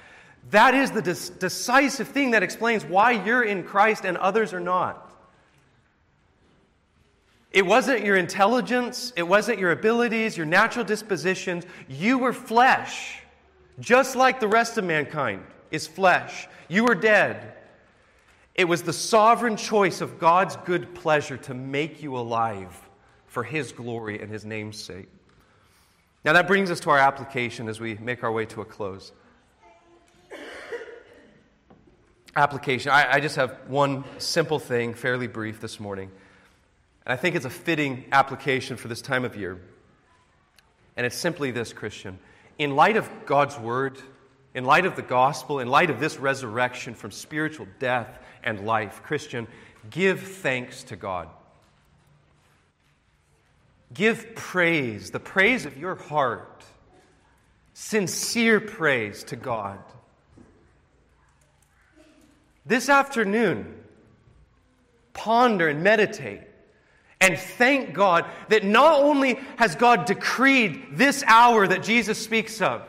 that 0.51 0.75
is 0.75 0.91
the 0.91 1.03
des- 1.03 1.33
decisive 1.39 2.09
thing 2.09 2.31
that 2.33 2.43
explains 2.43 2.85
why 2.85 3.13
you're 3.13 3.43
in 3.43 3.63
Christ 3.63 4.05
and 4.05 4.17
others 4.17 4.53
are 4.53 4.61
not. 4.61 5.07
It 7.53 7.67
wasn't 7.67 8.05
your 8.05 8.17
intelligence, 8.17 9.13
it 9.17 9.25
wasn't 9.25 9.59
your 9.59 9.73
abilities, 9.73 10.37
your 10.37 10.47
natural 10.47 10.85
dispositions. 10.85 11.65
You 11.89 12.19
were 12.19 12.33
flesh, 12.33 13.23
just 13.81 14.17
like 14.17 14.41
the 14.41 14.49
rest 14.49 14.79
of 14.79 14.85
mankind 14.85 15.45
is 15.71 15.87
flesh. 15.87 16.49
You 16.69 16.85
were 16.85 16.95
dead. 16.95 17.55
It 18.55 18.65
was 18.65 18.83
the 18.83 18.93
sovereign 18.93 19.57
choice 19.57 20.01
of 20.01 20.19
God's 20.19 20.57
good 20.57 20.95
pleasure 20.95 21.37
to 21.39 21.55
make 21.55 22.03
you 22.03 22.17
alive 22.17 22.89
for 23.27 23.43
His 23.43 23.73
glory 23.73 24.21
and 24.21 24.31
His 24.31 24.45
name's 24.45 24.81
sake. 24.83 25.09
Now, 26.25 26.35
that 26.35 26.47
brings 26.47 26.71
us 26.71 26.81
to 26.81 26.91
our 26.91 26.99
application 26.99 27.69
as 27.69 27.81
we 27.81 27.95
make 27.95 28.23
our 28.23 28.31
way 28.31 28.45
to 28.47 28.61
a 28.61 28.65
close. 28.65 29.13
Application. 32.37 32.93
I, 32.93 33.15
I 33.15 33.21
just 33.21 33.37
have 33.37 33.57
one 33.67 34.05
simple 34.19 34.59
thing, 34.59 34.95
fairly 34.95 35.27
brief 35.27 35.61
this 35.61 35.81
morning. 35.81 36.11
And 37.05 37.13
I 37.13 37.17
think 37.17 37.35
it's 37.35 37.45
a 37.45 37.51
fitting 37.51 38.05
application 38.13 38.77
for 38.77 38.89
this 38.89 39.03
time 39.03 39.25
of 39.25 39.37
year. 39.37 39.61
And 40.97 41.07
it's 41.07 41.17
simply 41.17 41.51
this, 41.51 41.73
Christian. 41.73 42.19
In 42.59 42.77
light 42.77 42.97
of 42.97 43.09
God's 43.27 43.59
word, 43.59 43.99
in 44.55 44.65
light 44.65 44.87
of 44.87 44.97
the 44.97 45.03
gospel, 45.03 45.61
in 45.61 45.69
light 45.69 45.91
of 45.91 45.99
this 45.99 46.19
resurrection 46.19 46.95
from 46.95 47.11
spiritual 47.11 47.67
death 47.79 48.19
and 48.45 48.67
life, 48.67 49.03
Christian, 49.03 49.47
give 49.89 50.21
thanks 50.21 50.85
to 50.85 50.97
God. 50.97 51.29
Give 53.93 54.35
praise, 54.37 55.11
the 55.11 55.21
praise 55.21 55.67
of 55.67 55.77
your 55.77 55.97
heart, 55.97 56.65
sincere 57.75 58.61
praise 58.61 59.25
to 59.25 59.37
God. 59.37 59.79
This 62.71 62.89
afternoon, 62.89 63.75
ponder 65.13 65.67
and 65.67 65.83
meditate 65.83 66.43
and 67.21 67.37
thank 67.37 67.93
God 67.93 68.27
that 68.49 68.63
not 68.63 69.03
only 69.03 69.41
has 69.57 69.75
God 69.75 70.05
decreed 70.05 70.87
this 70.93 71.25
hour 71.27 71.67
that 71.67 71.83
Jesus 71.83 72.23
speaks 72.23 72.63
of, 72.63 72.89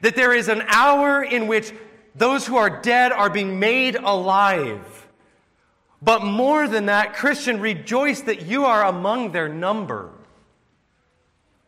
that 0.00 0.16
there 0.16 0.32
is 0.32 0.48
an 0.48 0.62
hour 0.68 1.22
in 1.22 1.48
which 1.48 1.74
those 2.14 2.46
who 2.46 2.56
are 2.56 2.80
dead 2.80 3.12
are 3.12 3.28
being 3.28 3.60
made 3.60 3.96
alive. 3.96 5.06
But 6.00 6.24
more 6.24 6.66
than 6.66 6.86
that, 6.86 7.12
Christian, 7.12 7.60
rejoice 7.60 8.22
that 8.22 8.46
you 8.46 8.64
are 8.64 8.86
among 8.86 9.32
their 9.32 9.50
number 9.50 10.12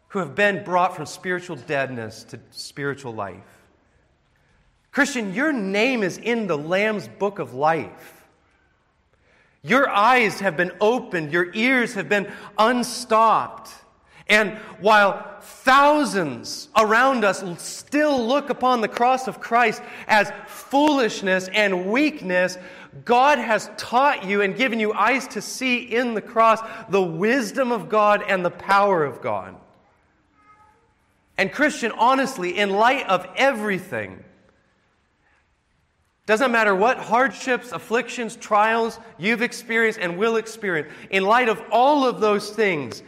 who 0.08 0.20
have 0.20 0.34
been 0.34 0.64
brought 0.64 0.96
from 0.96 1.04
spiritual 1.04 1.56
deadness 1.56 2.24
to 2.24 2.40
spiritual 2.50 3.12
life. 3.12 3.55
Christian, 4.96 5.34
your 5.34 5.52
name 5.52 6.02
is 6.02 6.16
in 6.16 6.46
the 6.46 6.56
Lamb's 6.56 7.06
book 7.06 7.38
of 7.38 7.52
life. 7.52 8.24
Your 9.60 9.90
eyes 9.90 10.40
have 10.40 10.56
been 10.56 10.72
opened, 10.80 11.32
your 11.32 11.52
ears 11.52 11.92
have 11.92 12.08
been 12.08 12.32
unstopped. 12.56 13.68
And 14.26 14.54
while 14.80 15.38
thousands 15.42 16.70
around 16.74 17.26
us 17.26 17.44
still 17.62 18.26
look 18.26 18.48
upon 18.48 18.80
the 18.80 18.88
cross 18.88 19.28
of 19.28 19.38
Christ 19.38 19.82
as 20.08 20.32
foolishness 20.46 21.50
and 21.52 21.90
weakness, 21.92 22.56
God 23.04 23.38
has 23.38 23.68
taught 23.76 24.24
you 24.24 24.40
and 24.40 24.56
given 24.56 24.80
you 24.80 24.94
eyes 24.94 25.28
to 25.28 25.42
see 25.42 25.76
in 25.76 26.14
the 26.14 26.22
cross 26.22 26.60
the 26.88 27.02
wisdom 27.02 27.70
of 27.70 27.90
God 27.90 28.24
and 28.26 28.42
the 28.42 28.50
power 28.50 29.04
of 29.04 29.20
God. 29.20 29.56
And, 31.36 31.52
Christian, 31.52 31.92
honestly, 31.92 32.56
in 32.56 32.70
light 32.70 33.06
of 33.08 33.28
everything, 33.36 34.22
doesn't 36.26 36.50
matter 36.50 36.74
what 36.74 36.98
hardships, 36.98 37.70
afflictions, 37.70 38.34
trials 38.34 38.98
you've 39.16 39.42
experienced 39.42 40.00
and 40.00 40.18
will 40.18 40.36
experience, 40.36 40.92
in 41.10 41.24
light 41.24 41.48
of 41.48 41.62
all 41.70 42.04
of 42.04 42.20
those 42.20 42.50
things, 42.50 43.02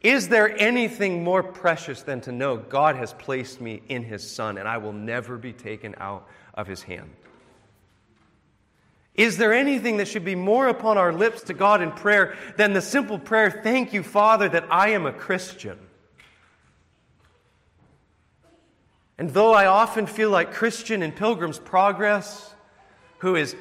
is 0.00 0.28
there 0.28 0.56
anything 0.58 1.22
more 1.22 1.42
precious 1.42 2.02
than 2.02 2.20
to 2.22 2.32
know 2.32 2.56
God 2.56 2.96
has 2.96 3.12
placed 3.14 3.60
me 3.60 3.82
in 3.88 4.04
His 4.04 4.28
Son 4.28 4.56
and 4.56 4.68
I 4.68 4.78
will 4.78 4.92
never 4.92 5.36
be 5.36 5.52
taken 5.52 5.94
out 5.98 6.28
of 6.54 6.68
His 6.68 6.82
hand? 6.82 7.10
Is 9.14 9.36
there 9.36 9.52
anything 9.52 9.96
that 9.96 10.06
should 10.06 10.24
be 10.24 10.36
more 10.36 10.68
upon 10.68 10.96
our 10.96 11.12
lips 11.12 11.42
to 11.42 11.54
God 11.54 11.82
in 11.82 11.90
prayer 11.90 12.36
than 12.56 12.72
the 12.72 12.80
simple 12.80 13.18
prayer, 13.18 13.50
Thank 13.50 13.92
you, 13.92 14.02
Father, 14.02 14.48
that 14.48 14.64
I 14.70 14.90
am 14.90 15.04
a 15.04 15.12
Christian? 15.12 15.78
And 19.18 19.28
though 19.28 19.52
I 19.52 19.66
often 19.66 20.06
feel 20.06 20.30
like 20.30 20.54
Christian 20.54 21.02
in 21.02 21.12
Pilgrim's 21.12 21.58
Progress, 21.58 22.54
who 23.20 23.36
is 23.36 23.54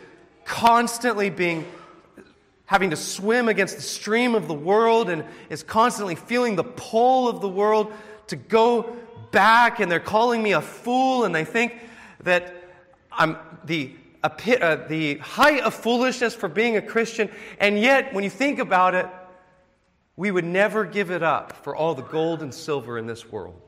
constantly 0.46 1.30
being 1.30 1.66
having 2.66 2.92
to 2.92 2.96
swim 2.96 3.50
against 3.50 3.76
the 3.76 3.82
stream 3.82 4.36
of 4.36 4.48
the 4.48 4.54
world 4.54 5.10
and 5.10 5.24
is 5.50 5.64
constantly 5.64 6.14
feeling 6.14 6.56
the 6.56 6.64
pull 6.64 7.28
of 7.28 7.42
the 7.42 7.50
world 7.50 7.92
to 8.28 8.36
go 8.36 8.96
back 9.32 9.80
and 9.80 9.92
they're 9.92 10.00
calling 10.00 10.44
me 10.44 10.52
a 10.52 10.62
fool 10.62 11.24
and 11.24 11.34
they 11.34 11.44
think 11.44 11.74
that 12.24 12.54
I'm 13.12 13.38
the 13.66 13.96
uh, 14.22 14.76
the 14.88 15.18
height 15.18 15.62
of 15.62 15.74
foolishness 15.74 16.36
for 16.36 16.50
being 16.50 16.76
a 16.76 16.82
Christian. 16.82 17.30
And 17.58 17.80
yet 17.80 18.14
when 18.14 18.24
you 18.24 18.30
think 18.30 18.60
about 18.60 18.96
it 18.96 19.08
we 20.16 20.32
would 20.32 20.46
never 20.46 20.84
give 20.84 21.12
it 21.12 21.24
up 21.24 21.64
for 21.64 21.76
all 21.76 21.96
the 21.96 22.04
gold 22.04 22.42
and 22.42 22.54
silver 22.54 22.98
in 22.98 23.08
this 23.08 23.32
world. 23.32 23.62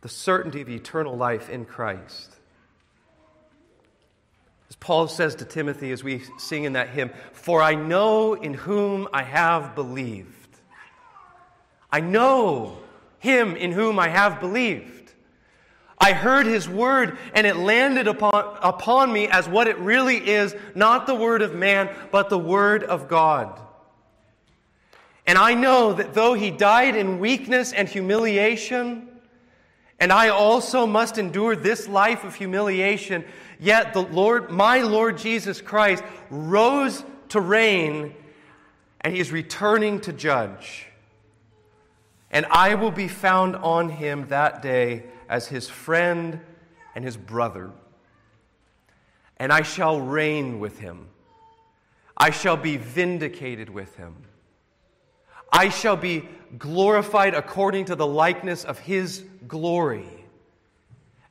The 0.00 0.08
certainty 0.08 0.62
of 0.62 0.68
eternal 0.68 1.16
life 1.16 1.50
in 1.50 1.64
Christ 1.64 2.33
Paul 4.84 5.08
says 5.08 5.34
to 5.36 5.46
Timothy 5.46 5.92
as 5.92 6.04
we 6.04 6.20
sing 6.36 6.64
in 6.64 6.74
that 6.74 6.90
hymn, 6.90 7.10
For 7.32 7.62
I 7.62 7.74
know 7.74 8.34
in 8.34 8.52
whom 8.52 9.08
I 9.14 9.22
have 9.22 9.74
believed. 9.74 10.58
I 11.90 12.00
know 12.00 12.76
him 13.18 13.56
in 13.56 13.72
whom 13.72 13.98
I 13.98 14.08
have 14.08 14.40
believed. 14.40 15.10
I 15.98 16.12
heard 16.12 16.44
his 16.44 16.68
word 16.68 17.16
and 17.32 17.46
it 17.46 17.56
landed 17.56 18.08
upon, 18.08 18.58
upon 18.60 19.10
me 19.10 19.26
as 19.26 19.48
what 19.48 19.68
it 19.68 19.78
really 19.78 20.18
is 20.18 20.54
not 20.74 21.06
the 21.06 21.14
word 21.14 21.40
of 21.40 21.54
man, 21.54 21.88
but 22.12 22.28
the 22.28 22.38
word 22.38 22.84
of 22.84 23.08
God. 23.08 23.58
And 25.26 25.38
I 25.38 25.54
know 25.54 25.94
that 25.94 26.12
though 26.12 26.34
he 26.34 26.50
died 26.50 26.94
in 26.94 27.20
weakness 27.20 27.72
and 27.72 27.88
humiliation, 27.88 29.08
and 29.98 30.12
I 30.12 30.28
also 30.28 30.86
must 30.86 31.16
endure 31.16 31.56
this 31.56 31.88
life 31.88 32.24
of 32.24 32.34
humiliation, 32.34 33.24
Yet 33.64 33.94
the 33.94 34.02
Lord, 34.02 34.50
my 34.50 34.82
Lord 34.82 35.16
Jesus 35.16 35.62
Christ, 35.62 36.04
rose 36.28 37.02
to 37.30 37.40
reign 37.40 38.14
and 39.00 39.14
he 39.14 39.20
is 39.20 39.32
returning 39.32 40.02
to 40.02 40.12
judge. 40.12 40.86
And 42.30 42.44
I 42.50 42.74
will 42.74 42.90
be 42.90 43.08
found 43.08 43.56
on 43.56 43.88
him 43.88 44.28
that 44.28 44.60
day 44.60 45.04
as 45.30 45.48
his 45.48 45.66
friend 45.66 46.40
and 46.94 47.06
his 47.06 47.16
brother. 47.16 47.70
And 49.38 49.50
I 49.50 49.62
shall 49.62 49.98
reign 49.98 50.60
with 50.60 50.78
him. 50.78 51.08
I 52.18 52.30
shall 52.30 52.58
be 52.58 52.76
vindicated 52.76 53.70
with 53.70 53.96
him. 53.96 54.14
I 55.50 55.70
shall 55.70 55.96
be 55.96 56.28
glorified 56.58 57.32
according 57.32 57.86
to 57.86 57.96
the 57.96 58.06
likeness 58.06 58.62
of 58.64 58.78
his 58.78 59.24
glory. 59.48 60.26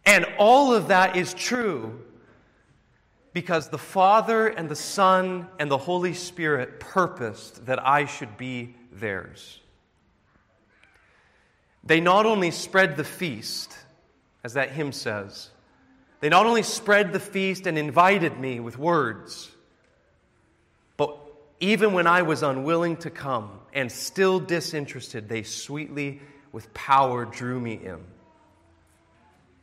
And 0.03 0.25
all 0.39 0.73
of 0.73 0.87
that 0.87 1.15
is 1.15 1.35
true 1.35 1.99
because 3.33 3.69
the 3.69 3.79
Father 3.79 4.47
and 4.47 4.69
the 4.69 4.75
Son 4.75 5.47
and 5.59 5.69
the 5.69 5.77
Holy 5.77 6.13
Spirit 6.13 6.79
purposed 6.79 7.65
that 7.65 7.85
I 7.85 8.05
should 8.05 8.37
be 8.37 8.75
theirs. 8.91 9.59
They 11.83 11.99
not 11.99 12.25
only 12.25 12.51
spread 12.51 12.95
the 12.95 13.03
feast, 13.03 13.75
as 14.43 14.53
that 14.53 14.71
hymn 14.71 14.91
says, 14.91 15.49
they 16.21 16.29
not 16.29 16.45
only 16.45 16.63
spread 16.63 17.11
the 17.11 17.19
feast 17.19 17.67
and 17.67 17.77
invited 17.77 18.39
me 18.39 18.59
with 18.61 18.77
words, 18.77 19.51
but 20.95 21.17
even 21.59 21.91
when 21.91 22.07
I 22.07 22.21
was 22.21 22.43
unwilling 22.43 22.97
to 22.97 23.09
come 23.09 23.59
and 23.73 23.91
still 23.91 24.39
disinterested, 24.39 25.27
they 25.27 25.43
sweetly, 25.43 26.21
with 26.53 26.73
power, 26.73 27.25
drew 27.25 27.59
me 27.59 27.73
in. 27.73 27.99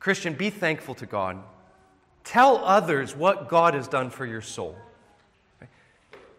Christian, 0.01 0.35
be 0.35 0.51
thankful 0.51 0.95
to 0.97 1.07
God 1.07 1.43
Tell 2.25 2.59
others 2.59 3.17
what 3.17 3.49
God 3.49 3.75
has 3.75 3.89
done 3.89 4.11
for 4.11 4.27
your 4.27 4.41
soul. 4.41 4.77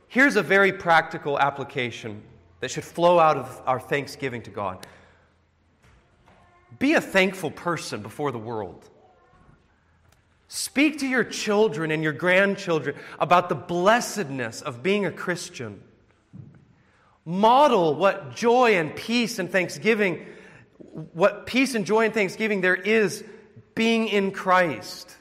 Here's 0.07 0.35
a 0.35 0.43
very 0.43 0.73
practical 0.73 1.39
application 1.39 2.21
that 2.59 2.71
should 2.71 2.83
flow 2.83 3.17
out 3.17 3.37
of 3.37 3.61
our 3.65 3.79
thanksgiving 3.79 4.41
to 4.43 4.49
God. 4.49 4.85
Be 6.79 6.93
a 6.93 7.01
thankful 7.01 7.51
person 7.51 8.01
before 8.01 8.31
the 8.31 8.39
world. 8.39 8.89
Speak 10.47 10.99
to 10.99 11.07
your 11.07 11.23
children 11.23 11.91
and 11.91 12.03
your 12.03 12.11
grandchildren 12.11 12.97
about 13.19 13.47
the 13.47 13.55
blessedness 13.55 14.61
of 14.61 14.83
being 14.83 15.05
a 15.05 15.11
Christian. 15.11 15.81
Model 17.23 17.95
what 17.95 18.35
joy 18.35 18.75
and 18.75 18.93
peace 18.93 19.39
and 19.39 19.49
thanksgiving, 19.49 20.25
what 21.13 21.45
peace 21.45 21.73
and 21.73 21.85
joy 21.85 22.05
and 22.05 22.13
thanksgiving 22.13 22.59
there 22.59 22.75
is 22.75 23.23
being 23.75 24.09
in 24.09 24.31
Christ. 24.31 25.15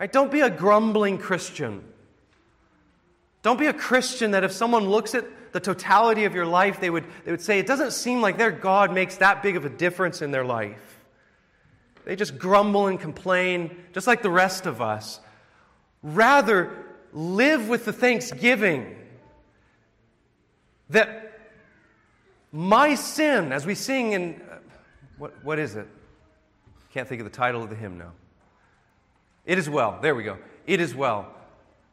Right? 0.00 0.10
Don't 0.10 0.32
be 0.32 0.40
a 0.40 0.48
grumbling 0.48 1.18
Christian. 1.18 1.84
Don't 3.42 3.58
be 3.58 3.66
a 3.66 3.72
Christian 3.72 4.30
that 4.30 4.44
if 4.44 4.50
someone 4.50 4.88
looks 4.88 5.14
at 5.14 5.52
the 5.52 5.60
totality 5.60 6.24
of 6.24 6.34
your 6.34 6.46
life, 6.46 6.80
they 6.80 6.88
would, 6.88 7.04
they 7.24 7.30
would 7.30 7.42
say, 7.42 7.58
it 7.58 7.66
doesn't 7.66 7.92
seem 7.92 8.22
like 8.22 8.38
their 8.38 8.50
God 8.50 8.94
makes 8.94 9.16
that 9.16 9.42
big 9.42 9.56
of 9.56 9.66
a 9.66 9.68
difference 9.68 10.22
in 10.22 10.30
their 10.30 10.44
life. 10.44 11.00
They 12.06 12.16
just 12.16 12.38
grumble 12.38 12.86
and 12.86 12.98
complain, 12.98 13.76
just 13.92 14.06
like 14.06 14.22
the 14.22 14.30
rest 14.30 14.64
of 14.64 14.80
us. 14.80 15.20
Rather, 16.02 16.86
live 17.12 17.68
with 17.68 17.84
the 17.84 17.92
thanksgiving 17.92 18.96
that 20.88 21.50
my 22.52 22.94
sin, 22.94 23.52
as 23.52 23.66
we 23.66 23.74
sing 23.74 24.12
in, 24.12 24.40
uh, 24.50 24.56
what, 25.18 25.44
what 25.44 25.58
is 25.58 25.76
it? 25.76 25.86
Can't 26.94 27.06
think 27.06 27.20
of 27.20 27.30
the 27.30 27.36
title 27.36 27.62
of 27.62 27.68
the 27.68 27.76
hymn 27.76 27.98
now. 27.98 28.12
It 29.50 29.58
is 29.58 29.68
well. 29.68 29.98
There 30.00 30.14
we 30.14 30.22
go. 30.22 30.38
It 30.64 30.80
is 30.80 30.94
well. 30.94 31.26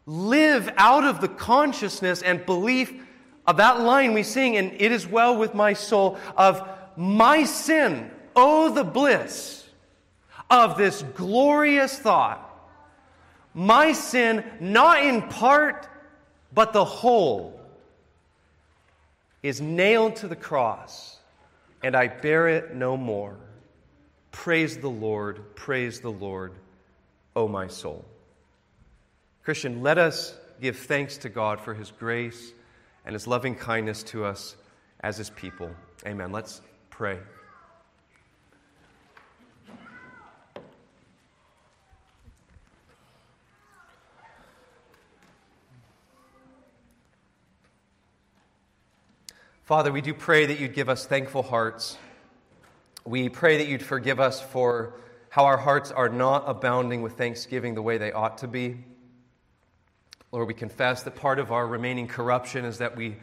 Live 0.06 0.72
out 0.78 1.04
of 1.04 1.22
the 1.22 1.28
consciousness 1.28 2.22
and 2.22 2.46
belief 2.46 2.94
of 3.48 3.58
that 3.58 3.80
line 3.80 4.14
we 4.14 4.22
sing 4.22 4.54
in 4.54 4.74
It 4.78 4.92
is 4.92 5.08
well 5.08 5.36
with 5.36 5.56
my 5.56 5.74
soul 5.74 6.20
of 6.36 6.62
my 6.96 7.46
sin. 7.46 8.12
Oh, 8.36 8.72
the 8.72 8.84
bliss 8.84 9.68
of 10.52 10.78
this 10.78 11.04
glorious 11.16 11.98
thought. 11.98 12.44
My 13.56 13.92
sin, 13.92 14.44
not 14.60 15.04
in 15.04 15.24
part, 15.24 15.90
but 16.54 16.74
the 16.74 16.86
whole, 16.86 17.60
is 19.42 19.62
nailed 19.62 20.18
to 20.18 20.28
the 20.28 20.36
cross, 20.36 21.18
and 21.82 21.96
I 21.96 22.08
bear 22.08 22.50
it 22.50 22.76
no 22.76 22.98
more. 22.98 23.36
Praise 24.32 24.78
the 24.78 24.92
Lord, 24.92 25.56
praise 25.56 26.02
the 26.02 26.12
Lord. 26.12 26.54
O 27.38 27.48
my 27.48 27.68
soul. 27.68 28.04
Christian, 29.44 29.84
let 29.84 30.00
us 30.00 30.36
give 30.60 30.76
thanks 30.76 31.18
to 31.18 31.30
God 31.30 31.60
for 31.60 31.76
his 31.76 31.92
grace 31.92 32.52
and 33.06 33.14
his 33.14 33.28
loving 33.28 33.54
kindness 33.54 34.02
to 34.06 34.26
us 34.26 34.56
as 35.02 35.18
his 35.18 35.30
people. 35.30 35.70
Amen. 36.08 36.32
Let's 36.32 36.62
pray. 36.90 37.20
Father, 49.64 49.92
we 49.92 50.02
do 50.02 50.16
pray 50.16 50.48
that 50.48 50.60
you'd 50.60 50.74
give 50.74 50.90
us 50.90 51.06
thankful 51.06 51.44
hearts. 51.44 52.00
We 53.06 53.30
pray 53.30 53.58
that 53.58 53.68
you'd 53.68 53.84
forgive 53.84 54.20
us 54.20 54.42
for 54.42 54.96
how 55.30 55.46
our 55.46 55.58
hearts 55.58 55.92
are 55.92 56.10
not 56.10 56.44
abounding 56.48 57.02
with 57.02 57.14
thanksgiving 57.14 57.76
the 57.76 57.82
way 57.82 57.98
they 57.98 58.12
ought 58.12 58.40
to 58.40 58.48
be. 58.48 58.78
Lord, 60.32 60.48
we 60.48 60.54
confess 60.54 61.04
that 61.04 61.16
part 61.16 61.40
of 61.40 61.52
our 61.52 61.66
remaining 61.66 62.08
corruption 62.08 62.66
is 62.66 62.80
that 62.80 62.96
we 62.96 63.18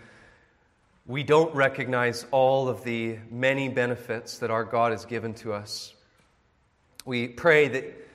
we 1.07 1.23
don't 1.23 1.55
recognize 1.55 2.25
all 2.31 2.69
of 2.69 2.83
the 2.83 3.19
many 3.31 3.69
benefits 3.69 4.39
that 4.39 4.51
our 4.51 4.65
God 4.65 4.93
has 4.93 5.05
given 5.05 5.35
to 5.35 5.53
us. 5.53 5.93
We 7.05 7.29
pray 7.29 7.69
that 7.69 8.09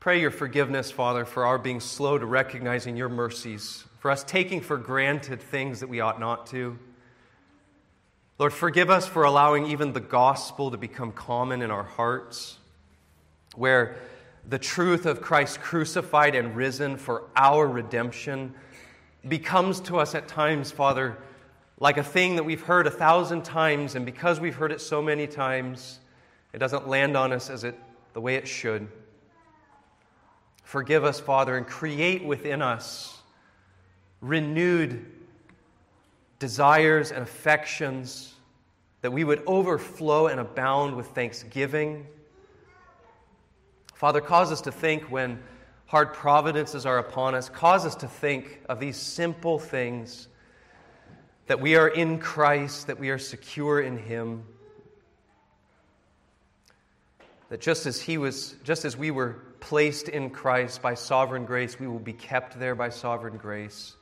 pray 0.00 0.20
your 0.20 0.30
forgiveness, 0.30 0.90
Father, 0.90 1.26
for 1.26 1.44
our 1.44 1.58
being 1.58 1.80
slow 1.80 2.16
to 2.16 2.24
recognizing 2.24 2.96
your 2.96 3.10
mercies, 3.10 3.84
for 3.98 4.10
us 4.10 4.24
taking 4.24 4.62
for 4.62 4.78
granted 4.78 5.42
things 5.42 5.80
that 5.80 5.88
we 5.88 6.00
ought 6.00 6.18
not 6.18 6.46
to. 6.48 6.78
Lord, 8.38 8.54
forgive 8.54 8.88
us 8.88 9.06
for 9.06 9.24
allowing 9.24 9.66
even 9.66 9.92
the 9.92 10.00
gospel 10.00 10.70
to 10.70 10.78
become 10.78 11.12
common 11.12 11.60
in 11.60 11.70
our 11.70 11.82
hearts, 11.82 12.56
where 13.56 13.96
the 14.48 14.58
truth 14.58 15.06
of 15.06 15.20
Christ 15.20 15.60
crucified 15.60 16.34
and 16.34 16.54
risen 16.54 16.96
for 16.96 17.24
our 17.34 17.66
redemption 17.66 18.54
becomes 19.26 19.80
to 19.80 19.98
us 19.98 20.14
at 20.14 20.28
times, 20.28 20.70
Father, 20.70 21.18
like 21.78 21.98
a 21.98 22.02
thing 22.02 22.36
that 22.36 22.44
we've 22.44 22.62
heard 22.62 22.86
a 22.86 22.90
thousand 22.90 23.44
times, 23.44 23.96
and 23.96 24.06
because 24.06 24.40
we've 24.40 24.54
heard 24.54 24.72
it 24.72 24.80
so 24.80 25.02
many 25.02 25.26
times, 25.26 25.98
it 26.52 26.58
doesn't 26.58 26.88
land 26.88 27.16
on 27.16 27.32
us 27.32 27.50
as 27.50 27.64
it, 27.64 27.78
the 28.12 28.20
way 28.20 28.36
it 28.36 28.46
should. 28.46 28.88
Forgive 30.62 31.04
us, 31.04 31.20
Father, 31.20 31.56
and 31.56 31.66
create 31.66 32.24
within 32.24 32.62
us 32.62 33.20
renewed 34.20 35.04
desires 36.38 37.12
and 37.12 37.22
affections 37.22 38.34
that 39.02 39.10
we 39.10 39.24
would 39.24 39.42
overflow 39.46 40.26
and 40.26 40.40
abound 40.40 40.96
with 40.96 41.06
thanksgiving. 41.08 42.06
Father, 43.96 44.20
cause 44.20 44.52
us 44.52 44.60
to 44.60 44.70
think 44.70 45.04
when 45.04 45.42
hard 45.86 46.12
providences 46.12 46.84
are 46.84 46.98
upon 46.98 47.34
us, 47.34 47.48
cause 47.48 47.86
us 47.86 47.94
to 47.96 48.06
think 48.06 48.60
of 48.68 48.78
these 48.78 48.98
simple 48.98 49.58
things 49.58 50.28
that 51.46 51.60
we 51.60 51.76
are 51.76 51.88
in 51.88 52.18
Christ, 52.18 52.88
that 52.88 52.98
we 52.98 53.08
are 53.08 53.18
secure 53.18 53.80
in 53.80 53.96
Him. 53.96 54.44
That 57.48 57.62
just 57.62 57.86
as 57.86 57.98
He 57.98 58.18
was, 58.18 58.56
just 58.64 58.84
as 58.84 58.98
we 58.98 59.10
were 59.10 59.40
placed 59.60 60.10
in 60.10 60.28
Christ 60.28 60.82
by 60.82 60.92
sovereign 60.92 61.46
grace, 61.46 61.80
we 61.80 61.86
will 61.86 61.98
be 61.98 62.12
kept 62.12 62.60
there 62.60 62.74
by 62.74 62.90
sovereign 62.90 63.38
grace. 63.38 63.96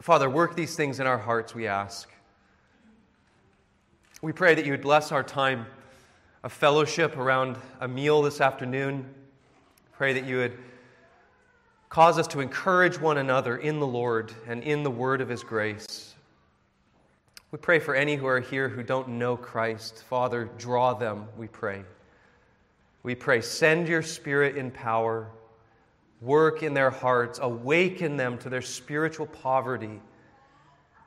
Father, 0.00 0.30
work 0.30 0.56
these 0.56 0.74
things 0.74 1.00
in 1.00 1.06
our 1.06 1.18
hearts, 1.18 1.54
we 1.54 1.66
ask. 1.66 2.08
We 4.22 4.32
pray 4.32 4.54
that 4.54 4.64
you 4.64 4.70
would 4.70 4.80
bless 4.80 5.12
our 5.12 5.22
time 5.22 5.66
of 6.46 6.52
fellowship 6.52 7.18
around 7.18 7.58
a 7.80 7.88
meal 7.88 8.22
this 8.22 8.40
afternoon. 8.40 9.04
Pray 9.92 10.12
that 10.12 10.24
you 10.24 10.36
would 10.36 10.56
Cause 11.88 12.18
us 12.18 12.26
to 12.28 12.40
encourage 12.40 13.00
one 13.00 13.18
another 13.18 13.56
in 13.56 13.80
the 13.80 13.86
Lord 13.86 14.32
and 14.46 14.62
in 14.62 14.84
the 14.84 14.90
word 14.90 15.20
of 15.20 15.28
his 15.28 15.42
grace. 15.42 16.14
We 17.50 17.58
pray 17.58 17.80
for 17.80 17.94
any 17.94 18.14
who 18.14 18.26
are 18.26 18.38
here 18.38 18.68
who 18.68 18.84
don't 18.84 19.08
know 19.08 19.36
Christ. 19.36 20.04
Father, 20.04 20.48
draw 20.56 20.94
them, 20.94 21.26
we 21.36 21.48
pray. 21.48 21.82
We 23.02 23.16
pray, 23.16 23.40
send 23.40 23.88
your 23.88 24.02
spirit 24.02 24.56
in 24.56 24.70
power, 24.70 25.28
work 26.20 26.62
in 26.62 26.74
their 26.74 26.90
hearts, 26.90 27.40
awaken 27.42 28.16
them 28.16 28.38
to 28.38 28.48
their 28.48 28.62
spiritual 28.62 29.26
poverty 29.26 30.00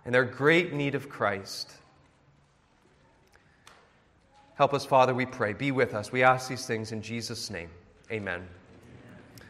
and 0.06 0.14
their 0.14 0.26
great 0.26 0.74
need 0.74 0.96
of 0.96 1.08
Christ. 1.08 1.72
Help 4.60 4.74
us, 4.74 4.86
Father, 4.86 5.14
we 5.14 5.26
pray. 5.26 5.53
Be 5.53 5.72
with 5.72 5.93
us. 5.93 6.12
We 6.12 6.22
ask 6.22 6.49
these 6.49 6.66
things 6.66 6.91
in 6.91 7.01
Jesus' 7.01 7.49
name. 7.49 7.70
Amen. 8.12 8.45